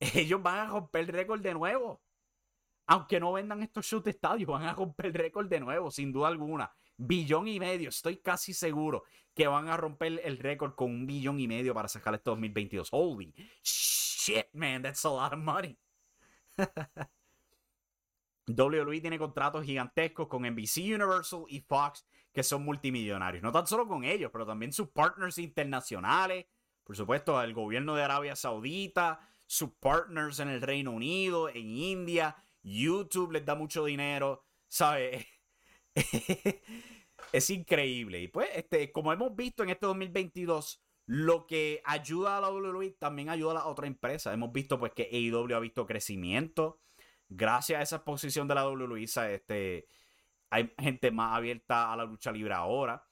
Ellos 0.00 0.42
van 0.42 0.58
a 0.58 0.66
romper 0.66 1.02
el 1.02 1.08
récord 1.08 1.40
de 1.40 1.54
nuevo. 1.54 2.02
Aunque 2.86 3.18
no 3.18 3.32
vendan 3.32 3.62
estos 3.62 3.86
shows 3.86 4.04
de 4.04 4.10
estadio, 4.10 4.48
van 4.48 4.64
a 4.64 4.74
romper 4.74 5.06
el 5.06 5.14
récord 5.14 5.48
de 5.48 5.60
nuevo, 5.60 5.90
sin 5.90 6.12
duda 6.12 6.28
alguna. 6.28 6.74
Billón 6.96 7.48
y 7.48 7.58
medio, 7.58 7.88
estoy 7.88 8.18
casi 8.18 8.54
seguro 8.54 9.04
que 9.34 9.46
van 9.46 9.68
a 9.68 9.76
romper 9.76 10.20
el 10.24 10.38
récord 10.38 10.74
con 10.74 10.90
un 10.90 11.06
billón 11.06 11.40
y 11.40 11.48
medio 11.48 11.74
para 11.74 11.88
sacar 11.88 12.14
este 12.14 12.30
2022. 12.30 12.88
Holy 12.92 13.34
shit, 13.62 14.46
man, 14.52 14.82
that's 14.82 15.04
a 15.04 15.10
lot 15.10 15.32
of 15.32 15.40
money. 15.40 15.76
WWE 18.46 19.00
tiene 19.00 19.18
contratos 19.18 19.64
gigantescos 19.64 20.28
con 20.28 20.42
NBC 20.42 20.78
Universal 20.78 21.44
y 21.48 21.60
Fox 21.60 22.06
que 22.32 22.42
son 22.42 22.64
multimillonarios. 22.64 23.42
No 23.42 23.52
tan 23.52 23.66
solo 23.66 23.86
con 23.86 24.04
ellos, 24.04 24.30
pero 24.32 24.44
también 24.44 24.72
sus 24.72 24.88
partners 24.88 25.38
internacionales. 25.38 26.46
Por 26.82 26.96
supuesto, 26.96 27.40
el 27.40 27.54
gobierno 27.54 27.94
de 27.94 28.02
Arabia 28.02 28.36
Saudita, 28.36 29.20
sus 29.46 29.70
partners 29.74 30.40
en 30.40 30.48
el 30.48 30.60
Reino 30.60 30.90
Unido, 30.90 31.48
en 31.48 31.70
India. 31.70 32.36
YouTube 32.62 33.32
les 33.32 33.46
da 33.46 33.54
mucho 33.54 33.84
dinero. 33.84 34.44
¿Sabes? 34.68 35.24
es 37.32 37.50
increíble. 37.50 38.20
Y 38.20 38.28
pues, 38.28 38.48
este, 38.54 38.92
como 38.92 39.12
hemos 39.12 39.34
visto 39.34 39.62
en 39.62 39.70
este 39.70 39.86
2022, 39.86 40.82
lo 41.06 41.46
que 41.46 41.82
ayuda 41.84 42.38
a 42.38 42.40
la 42.40 42.50
WWE 42.50 42.92
también 42.92 43.28
ayuda 43.28 43.52
a 43.52 43.54
la 43.54 43.66
otra 43.66 43.86
empresa. 43.86 44.32
Hemos 44.32 44.52
visto 44.52 44.78
pues 44.78 44.92
que 44.92 45.08
AEW 45.12 45.54
ha 45.54 45.60
visto 45.60 45.86
crecimiento. 45.86 46.80
Gracias 47.28 47.78
a 47.78 47.82
esa 47.82 47.96
exposición 47.96 48.48
de 48.48 48.54
la 48.54 48.68
WWE, 48.68 49.04
este, 49.04 49.88
hay 50.50 50.72
gente 50.78 51.10
más 51.10 51.36
abierta 51.36 51.92
a 51.92 51.96
la 51.96 52.04
lucha 52.04 52.30
libre 52.32 52.54
ahora. 52.54 53.04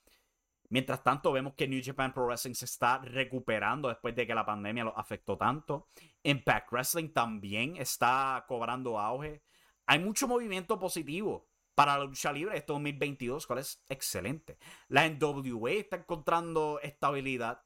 Mientras 0.68 1.02
tanto, 1.02 1.32
vemos 1.32 1.54
que 1.54 1.68
New 1.68 1.82
Japan 1.84 2.14
Pro 2.14 2.26
Wrestling 2.26 2.54
se 2.54 2.64
está 2.64 2.98
recuperando 2.98 3.88
después 3.88 4.14
de 4.14 4.26
que 4.26 4.34
la 4.34 4.46
pandemia 4.46 4.84
lo 4.84 4.98
afectó 4.98 5.36
tanto. 5.36 5.88
Impact 6.22 6.72
Wrestling 6.72 7.12
también 7.12 7.76
está 7.76 8.44
cobrando 8.48 8.98
auge. 8.98 9.42
Hay 9.86 9.98
mucho 9.98 10.26
movimiento 10.26 10.78
positivo 10.78 11.51
para 11.74 11.98
la 11.98 12.04
lucha 12.04 12.32
libre 12.32 12.56
este 12.56 12.72
2022, 12.72 13.46
cual 13.46 13.60
es 13.60 13.82
excelente. 13.88 14.58
La 14.88 15.08
NWA 15.08 15.72
está 15.72 15.96
encontrando 15.96 16.80
estabilidad. 16.82 17.62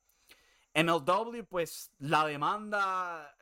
MLW, 0.75 1.45
pues 1.49 1.93
la 1.99 2.27
demanda 2.27 3.35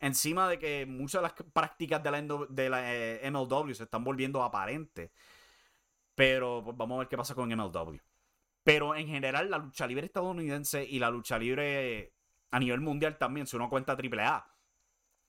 encima 0.00 0.48
de 0.48 0.58
que 0.58 0.86
muchas 0.86 1.20
de 1.20 1.28
las 1.28 1.32
prácticas 1.52 2.02
de 2.02 2.10
la, 2.10 2.22
de 2.48 2.70
la 2.70 2.94
eh, 2.94 3.30
MLW 3.30 3.72
se 3.72 3.84
están 3.84 4.04
volviendo 4.04 4.42
aparentes. 4.42 5.10
Pero 6.14 6.62
pues, 6.64 6.76
vamos 6.76 6.96
a 6.96 6.98
ver 7.00 7.08
qué 7.08 7.16
pasa 7.16 7.34
con 7.34 7.48
MLW. 7.48 7.96
Pero 8.64 8.94
en 8.94 9.08
general, 9.08 9.50
la 9.50 9.58
lucha 9.58 9.86
libre 9.86 10.06
estadounidense 10.06 10.84
y 10.84 10.98
la 10.98 11.10
lucha 11.10 11.38
libre 11.38 12.14
a 12.50 12.58
nivel 12.58 12.80
mundial 12.80 13.18
también, 13.18 13.46
si 13.46 13.56
uno 13.56 13.68
cuenta 13.68 13.96
AAA, 13.96 14.46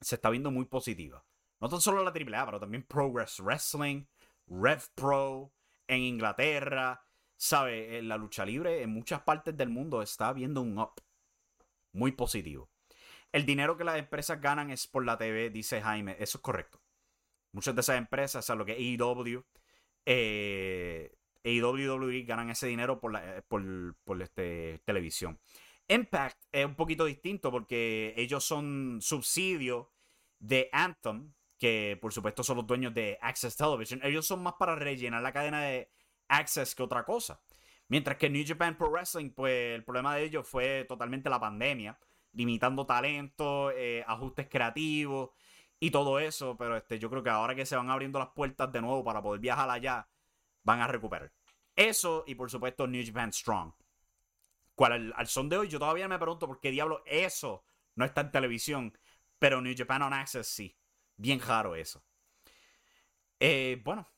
se 0.01 0.16
está 0.16 0.30
viendo 0.30 0.51
muy 0.51 0.66
positiva. 0.66 1.24
No 1.64 1.70
tan 1.70 1.80
solo 1.80 2.03
la 2.03 2.09
AAA, 2.11 2.45
pero 2.45 2.59
también 2.59 2.84
Progress 2.84 3.39
Wrestling, 3.39 4.03
Rev 4.47 4.84
Pro 4.95 5.53
en 5.88 6.01
Inglaterra. 6.01 7.05
¿Sabe? 7.38 8.01
La 8.01 8.18
lucha 8.18 8.45
libre 8.45 8.82
en 8.82 8.89
muchas 8.89 9.22
partes 9.22 9.55
del 9.55 9.70
mundo 9.70 10.01
está 10.01 10.34
viendo 10.34 10.61
un 10.61 10.78
up 10.78 11.01
muy 11.93 12.11
positivo. 12.11 12.70
El 13.32 13.45
dinero 13.45 13.78
que 13.78 13.86
las 13.86 13.97
empresas 13.97 14.41
ganan 14.41 14.72
es 14.72 14.88
por 14.88 15.05
la 15.05 15.18
TV, 15.18 15.51
dice 15.51 15.82
Jaime. 15.82 16.18
Eso 16.20 16.38
es 16.38 16.41
correcto. 16.41 16.82
Muchas 17.53 17.74
de 17.74 17.80
esas 17.80 17.97
empresas, 17.97 18.43
o 18.43 18.45
sea, 18.45 18.55
lo 18.55 18.66
que 18.66 18.74
es 18.74 18.99
AEW, 18.99 19.45
eh, 20.05 21.16
AEW 21.45 22.09
e 22.09 22.24
ganan 22.24 22.49
ese 22.49 22.68
dinero 22.68 22.99
por, 22.99 23.14
la, 23.14 23.41
por, 23.47 23.95
por 24.03 24.22
este, 24.22 24.82
televisión. 24.84 25.39
Impact 25.88 26.43
es 26.51 26.66
un 26.66 26.76
poquito 26.76 27.05
distinto 27.05 27.51
porque 27.51 28.14
ellos 28.18 28.43
son 28.43 28.99
subsidios 29.01 29.88
de 30.39 30.68
Anthem, 30.74 31.32
que 31.57 31.97
por 32.01 32.13
supuesto 32.13 32.43
son 32.43 32.57
los 32.57 32.67
dueños 32.67 32.93
de 32.93 33.17
Access 33.21 33.55
Television, 33.55 34.01
ellos 34.03 34.25
son 34.25 34.43
más 34.43 34.53
para 34.59 34.75
rellenar 34.75 35.21
la 35.21 35.31
cadena 35.31 35.61
de 35.61 35.89
Access 36.27 36.75
que 36.75 36.83
otra 36.83 37.03
cosa. 37.03 37.39
Mientras 37.87 38.17
que 38.17 38.29
New 38.29 38.43
Japan 38.45 38.77
Pro 38.77 38.89
Wrestling, 38.89 39.31
pues 39.31 39.75
el 39.75 39.83
problema 39.83 40.15
de 40.15 40.23
ellos 40.23 40.47
fue 40.47 40.85
totalmente 40.87 41.29
la 41.29 41.39
pandemia. 41.39 41.97
limitando 42.35 42.85
talento, 42.87 43.69
eh, 43.71 44.03
ajustes 44.07 44.47
creativos 44.49 45.29
y 45.79 45.91
todo 45.91 46.17
eso. 46.19 46.57
Pero 46.57 46.77
este, 46.77 46.97
yo 46.97 47.09
creo 47.09 47.21
que 47.21 47.29
ahora 47.29 47.53
que 47.53 47.65
se 47.65 47.75
van 47.75 47.91
abriendo 47.91 48.17
las 48.17 48.29
puertas 48.29 48.71
de 48.71 48.81
nuevo 48.81 49.03
para 49.03 49.21
poder 49.21 49.39
viajar 49.39 49.69
allá, 49.69 50.07
van 50.63 50.81
a 50.81 50.87
recuperar. 50.87 51.31
Eso 51.75 52.23
y 52.25 52.35
por 52.35 52.49
supuesto 52.49 52.87
New 52.87 53.05
Japan 53.05 53.31
Strong. 53.31 53.73
Cual 54.75 55.13
al, 55.15 55.27
son 55.27 55.49
de 55.49 55.57
hoy 55.57 55.67
yo 55.67 55.77
todavía 55.77 56.07
me 56.07 56.17
pregunto 56.17 56.47
por 56.47 56.59
qué 56.59 56.71
diablo 56.71 57.03
eso 57.05 57.63
no 57.95 58.05
está 58.05 58.21
en 58.21 58.31
televisión, 58.31 58.97
pero 59.37 59.61
New 59.61 59.75
Japan 59.77 60.01
on 60.01 60.13
Access 60.13 60.47
sí. 60.47 60.75
Bien 61.18 61.39
raro 61.39 61.76
eso. 61.76 62.03
Eh, 63.39 63.82
bueno, 63.84 64.09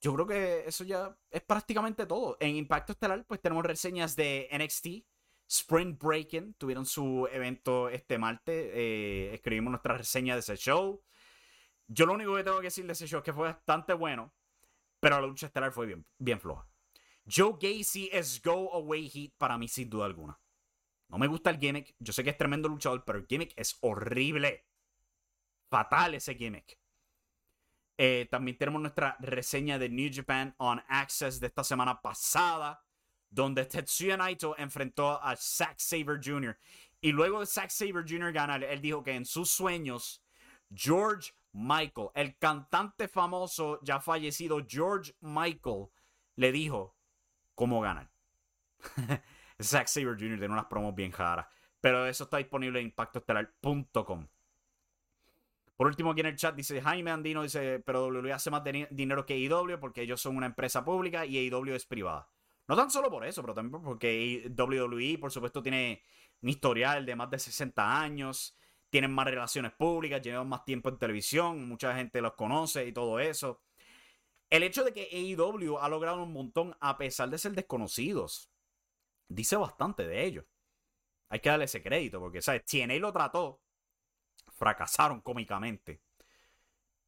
yo 0.00 0.12
creo 0.14 0.26
que 0.26 0.64
eso 0.66 0.84
ya 0.84 1.16
es 1.30 1.42
prácticamente 1.42 2.06
todo. 2.06 2.36
En 2.40 2.56
Impacto 2.56 2.92
Estelar, 2.92 3.24
pues 3.26 3.40
tenemos 3.40 3.64
reseñas 3.64 4.16
de 4.16 4.48
NXT, 4.52 5.06
Spring 5.48 5.96
Breaking, 5.98 6.54
tuvieron 6.54 6.86
su 6.86 7.28
evento 7.30 7.88
este 7.88 8.18
martes. 8.18 8.70
Eh, 8.74 9.30
escribimos 9.34 9.70
nuestra 9.70 9.96
reseña 9.96 10.34
de 10.34 10.40
ese 10.40 10.56
show. 10.56 11.02
Yo 11.86 12.06
lo 12.06 12.14
único 12.14 12.34
que 12.34 12.42
tengo 12.42 12.58
que 12.58 12.64
decir 12.64 12.86
de 12.86 12.92
ese 12.94 13.06
show 13.06 13.18
es 13.18 13.24
que 13.24 13.32
fue 13.32 13.48
bastante 13.48 13.92
bueno, 13.92 14.34
pero 14.98 15.20
la 15.20 15.26
lucha 15.26 15.46
estelar 15.46 15.72
fue 15.72 15.86
bien, 15.86 16.06
bien 16.18 16.40
floja. 16.40 16.66
Joe 17.24 17.56
Gacy 17.60 18.08
es 18.12 18.42
Go 18.42 18.74
Away 18.74 19.08
Heat 19.08 19.32
para 19.38 19.56
mí, 19.56 19.68
sin 19.68 19.88
duda 19.88 20.06
alguna. 20.06 20.40
No 21.08 21.18
me 21.18 21.26
gusta 21.26 21.50
el 21.50 21.58
gimmick. 21.58 21.94
Yo 21.98 22.12
sé 22.12 22.24
que 22.24 22.30
es 22.30 22.38
tremendo 22.38 22.68
luchador, 22.68 23.04
pero 23.04 23.18
el 23.18 23.26
gimmick 23.26 23.52
es 23.56 23.76
horrible. 23.82 24.66
Fatal 25.72 26.14
ese 26.14 26.34
gimmick. 26.34 26.78
Eh, 27.96 28.28
también 28.30 28.58
tenemos 28.58 28.82
nuestra 28.82 29.16
reseña 29.20 29.78
de 29.78 29.88
New 29.88 30.10
Japan 30.12 30.54
on 30.58 30.82
Access 30.86 31.40
de 31.40 31.46
esta 31.46 31.64
semana 31.64 32.02
pasada, 32.02 32.84
donde 33.30 33.64
Tetsuya 33.64 34.18
Naito 34.18 34.54
enfrentó 34.58 35.22
a 35.22 35.34
Zack 35.34 35.78
Saber 35.78 36.20
Jr. 36.22 36.58
Y 37.00 37.12
luego 37.12 37.40
de 37.40 37.46
Zack 37.46 37.70
Saber 37.70 38.04
Jr. 38.06 38.32
ganar, 38.32 38.62
él 38.62 38.82
dijo 38.82 39.02
que 39.02 39.14
en 39.14 39.24
sus 39.24 39.50
sueños, 39.50 40.22
George 40.74 41.32
Michael, 41.52 42.08
el 42.14 42.36
cantante 42.36 43.08
famoso 43.08 43.80
ya 43.82 43.98
fallecido 43.98 44.60
George 44.68 45.14
Michael, 45.20 45.86
le 46.36 46.52
dijo 46.52 46.98
cómo 47.54 47.80
ganar. 47.80 48.10
Zack 49.62 49.86
Saber 49.86 50.18
Jr. 50.18 50.38
tiene 50.38 50.52
unas 50.52 50.66
promos 50.66 50.94
bien 50.94 51.12
caras. 51.12 51.46
Pero 51.80 52.06
eso 52.06 52.24
está 52.24 52.36
disponible 52.36 52.78
en 52.78 52.86
impactoestelar.com. 52.86 54.28
Por 55.82 55.88
último, 55.88 56.12
aquí 56.12 56.20
en 56.20 56.26
el 56.26 56.36
chat 56.36 56.54
dice 56.54 56.80
Jaime 56.80 57.10
Andino, 57.10 57.42
dice, 57.42 57.80
pero 57.80 58.06
WWE 58.06 58.32
hace 58.32 58.52
más 58.52 58.62
dinero 58.90 59.26
que 59.26 59.34
AEW 59.34 59.80
porque 59.80 60.02
ellos 60.02 60.20
son 60.20 60.36
una 60.36 60.46
empresa 60.46 60.84
pública 60.84 61.26
y 61.26 61.36
AEW 61.36 61.74
es 61.74 61.86
privada. 61.86 62.30
No 62.68 62.76
tan 62.76 62.88
solo 62.88 63.10
por 63.10 63.26
eso, 63.26 63.42
pero 63.42 63.52
también 63.52 63.82
porque 63.82 64.48
WWE, 64.56 65.18
por 65.18 65.32
supuesto, 65.32 65.60
tiene 65.60 66.04
un 66.40 66.50
historial 66.50 67.04
de 67.04 67.16
más 67.16 67.30
de 67.30 67.40
60 67.40 68.00
años, 68.00 68.56
tienen 68.90 69.12
más 69.12 69.26
relaciones 69.26 69.72
públicas, 69.72 70.22
llevan 70.22 70.48
más 70.48 70.64
tiempo 70.64 70.88
en 70.88 70.98
televisión, 70.98 71.66
mucha 71.66 71.92
gente 71.96 72.20
los 72.20 72.34
conoce 72.34 72.86
y 72.86 72.92
todo 72.92 73.18
eso. 73.18 73.60
El 74.50 74.62
hecho 74.62 74.84
de 74.84 74.92
que 74.92 75.08
AEW 75.10 75.78
ha 75.78 75.88
logrado 75.88 76.22
un 76.22 76.32
montón 76.32 76.76
a 76.78 76.96
pesar 76.96 77.28
de 77.28 77.38
ser 77.38 77.54
desconocidos, 77.54 78.52
dice 79.26 79.56
bastante 79.56 80.06
de 80.06 80.26
ellos. 80.26 80.44
Hay 81.28 81.40
que 81.40 81.48
darle 81.48 81.64
ese 81.64 81.82
crédito, 81.82 82.20
porque, 82.20 82.40
¿sabes? 82.40 82.64
TNA 82.66 83.00
lo 83.00 83.12
trató, 83.12 83.60
fracasaron 84.62 85.20
cómicamente. 85.22 86.00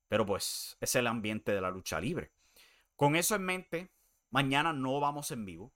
Pero 0.08 0.26
pues 0.26 0.76
es 0.80 0.96
el 0.96 1.06
ambiente 1.06 1.52
de 1.52 1.60
la 1.60 1.70
lucha 1.70 2.00
libre. 2.00 2.32
Con 2.96 3.14
eso 3.14 3.36
en 3.36 3.44
mente, 3.44 3.92
mañana 4.30 4.72
no 4.72 4.98
vamos 4.98 5.30
en 5.30 5.44
vivo. 5.44 5.72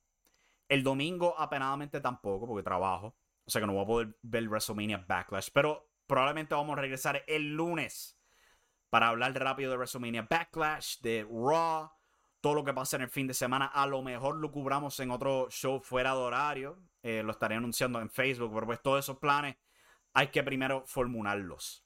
El 0.68 0.82
domingo 0.82 1.38
apenadamente 1.38 2.00
tampoco, 2.00 2.48
porque 2.48 2.64
trabajo. 2.64 3.16
O 3.44 3.50
sea 3.50 3.60
que 3.60 3.68
no 3.68 3.74
voy 3.74 3.84
a 3.84 3.86
poder 3.86 4.18
ver 4.22 4.48
WrestleMania 4.48 5.04
Backlash. 5.06 5.50
Pero 5.52 5.88
probablemente 6.08 6.52
vamos 6.52 6.76
a 6.76 6.80
regresar 6.80 7.22
el 7.28 7.54
lunes 7.54 8.18
para 8.90 9.10
hablar 9.10 9.32
rápido 9.38 9.70
de 9.70 9.76
WrestleMania 9.76 10.26
Backlash, 10.28 10.98
de 10.98 11.28
Raw, 11.30 11.92
todo 12.40 12.54
lo 12.54 12.64
que 12.64 12.74
pasa 12.74 12.96
en 12.96 13.02
el 13.02 13.08
fin 13.08 13.28
de 13.28 13.34
semana. 13.34 13.66
A 13.66 13.86
lo 13.86 14.02
mejor 14.02 14.34
lo 14.34 14.50
cubramos 14.50 14.98
en 14.98 15.12
otro 15.12 15.46
show 15.48 15.80
fuera 15.80 16.10
de 16.10 16.18
horario. 16.18 16.76
Eh, 17.04 17.22
lo 17.22 17.30
estaré 17.30 17.54
anunciando 17.54 18.00
en 18.00 18.10
Facebook. 18.10 18.50
Pero 18.52 18.66
pues 18.66 18.82
todos 18.82 19.04
esos 19.04 19.18
planes 19.18 19.54
hay 20.14 20.28
que 20.28 20.42
primero 20.42 20.84
formularlos. 20.86 21.84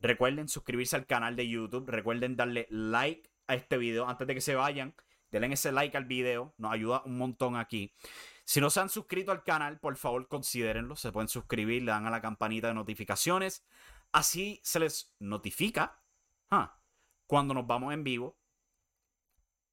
Recuerden 0.00 0.48
suscribirse 0.48 0.96
al 0.96 1.06
canal 1.06 1.36
de 1.36 1.48
YouTube. 1.48 1.88
Recuerden 1.88 2.36
darle 2.36 2.66
like 2.70 3.30
a 3.46 3.54
este 3.54 3.78
video 3.78 4.08
antes 4.08 4.26
de 4.26 4.34
que 4.34 4.40
se 4.40 4.54
vayan. 4.54 4.94
Denle 5.30 5.54
ese 5.54 5.72
like 5.72 5.96
al 5.96 6.04
video. 6.04 6.54
Nos 6.58 6.72
ayuda 6.72 7.02
un 7.06 7.16
montón 7.16 7.56
aquí. 7.56 7.92
Si 8.44 8.60
no 8.60 8.68
se 8.68 8.80
han 8.80 8.90
suscrito 8.90 9.32
al 9.32 9.42
canal, 9.42 9.80
por 9.80 9.96
favor 9.96 10.28
considérenlo. 10.28 10.96
Se 10.96 11.10
pueden 11.10 11.28
suscribir, 11.28 11.82
le 11.82 11.92
dan 11.92 12.06
a 12.06 12.10
la 12.10 12.20
campanita 12.20 12.68
de 12.68 12.74
notificaciones. 12.74 13.64
Así 14.12 14.60
se 14.62 14.80
les 14.80 15.14
notifica 15.18 16.00
ah, 16.50 16.78
cuando 17.26 17.54
nos 17.54 17.66
vamos 17.66 17.94
en 17.94 18.04
vivo. 18.04 18.36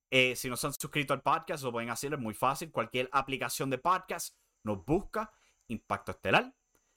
Eh, 0.09 0.35
si 0.35 0.49
no 0.49 0.57
se 0.57 0.67
han 0.67 0.73
suscrito 0.73 1.13
al 1.13 1.21
podcast, 1.21 1.63
lo 1.63 1.71
pueden 1.71 1.89
hacer, 1.89 2.13
es 2.13 2.19
muy 2.19 2.33
fácil. 2.33 2.71
Cualquier 2.71 3.09
aplicación 3.11 3.69
de 3.69 3.77
podcast 3.77 4.35
nos 4.63 4.83
busca 4.85 5.31
Impacto 5.67 6.11
Estelar 6.11 6.53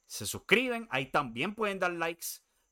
se 0.06 0.26
suscriben, 0.26 0.86
ahí 0.90 1.06
también 1.06 1.54
pueden 1.54 1.78
dar 1.78 1.92
likes, 1.92 2.26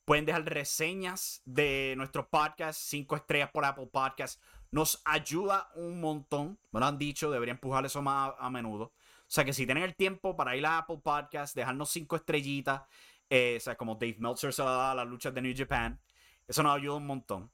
pueden 0.04 0.24
dejar 0.24 0.44
reseñas 0.44 1.42
de 1.44 1.94
nuestro 1.96 2.28
podcast, 2.28 2.80
cinco 2.80 3.16
estrellas 3.16 3.50
por 3.50 3.64
Apple 3.64 3.88
Podcast, 3.92 4.42
nos 4.70 5.02
ayuda 5.04 5.70
un 5.74 6.00
montón, 6.00 6.58
me 6.70 6.80
lo 6.80 6.86
han 6.86 6.98
dicho, 6.98 7.30
deberían 7.30 7.56
empujar 7.56 7.84
eso 7.84 8.02
más 8.02 8.32
a, 8.38 8.50
menudo. 8.50 8.84
O 8.84 9.34
sea 9.34 9.44
que 9.44 9.52
si 9.52 9.66
tienen 9.66 9.84
el 9.84 9.94
tiempo 9.94 10.36
para 10.36 10.56
ir 10.56 10.66
a 10.66 10.78
Apple 10.78 11.00
Podcast, 11.02 11.54
dejarnos 11.54 11.90
cinco 11.90 12.16
estrellitas, 12.16 12.82
eh, 13.28 13.56
o 13.58 13.60
sea, 13.60 13.76
como 13.76 13.94
Dave 13.94 14.16
Meltzer 14.18 14.52
se 14.52 14.62
la 14.62 14.70
da 14.70 14.92
a 14.92 14.94
las 14.94 15.06
luchas 15.06 15.34
de 15.34 15.42
New 15.42 15.54
Japan, 15.56 16.00
eso 16.46 16.62
nos 16.62 16.76
ayuda 16.76 16.96
un 16.96 17.06
montón. 17.06 17.50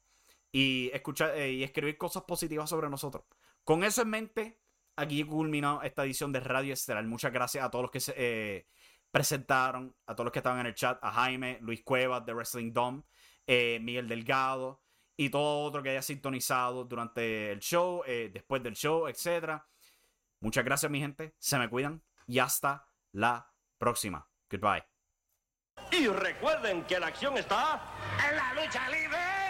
Y 0.51 0.91
escuchar 0.95 1.37
eh, 1.37 1.53
y 1.53 1.63
escribir 1.63 1.99
cosas 1.99 2.23
positivas 2.23 2.71
sobre 2.71 2.89
nosotros. 2.89 3.25
Con 3.65 3.85
eso 3.85 4.03
en 4.03 4.09
mente, 4.09 4.59
aquí 4.97 5.23
culminó 5.25 5.83
esta 5.83 6.05
edición 6.05 6.33
de 6.33 6.41
Radio 6.41 6.73
Estelar. 6.73 7.05
Muchas 7.05 7.33
gracias 7.33 7.65
a 7.65 7.71
todos 7.71 7.83
los 7.83 7.91
que 7.91 8.01
se, 8.01 8.15
eh, 8.17 8.67
presentaron 9.11 9.95
a 10.07 10.15
todos 10.15 10.27
los 10.27 10.33
que 10.33 10.39
estaban 10.41 10.61
en 10.61 10.67
el 10.67 10.75
chat, 10.75 10.99
a 11.03 11.11
Jaime, 11.13 11.59
Luis 11.61 11.83
Cuevas 11.83 12.25
de 12.25 12.35
Wrestling 12.35 12.73
Dom, 12.73 13.03
eh, 13.47 13.79
Miguel 13.81 14.09
Delgado 14.09 14.83
y 15.17 15.31
todo 15.31 15.65
otro 15.65 15.83
que 15.83 15.91
haya 15.91 16.03
sintonizado 16.03 16.85
durante 16.85 17.51
el 17.53 17.61
show, 17.61 18.03
eh, 18.07 18.31
después 18.33 18.63
del 18.63 18.75
show, 18.75 19.09
etc. 19.09 19.63
Muchas 20.41 20.65
gracias 20.65 20.91
mi 20.91 21.01
gente, 21.01 21.35
se 21.39 21.59
me 21.59 21.69
cuidan 21.69 22.03
y 22.27 22.39
hasta 22.39 22.89
la 23.13 23.53
próxima. 23.79 24.29
Goodbye. 24.51 24.85
Y 25.93 26.07
recuerden 26.09 26.85
que 26.85 27.01
la 27.01 27.09
acción 27.09 27.37
está 27.37 27.81
en 28.29 28.37
la 28.37 28.55
lucha 28.55 28.89
libre. 28.91 29.48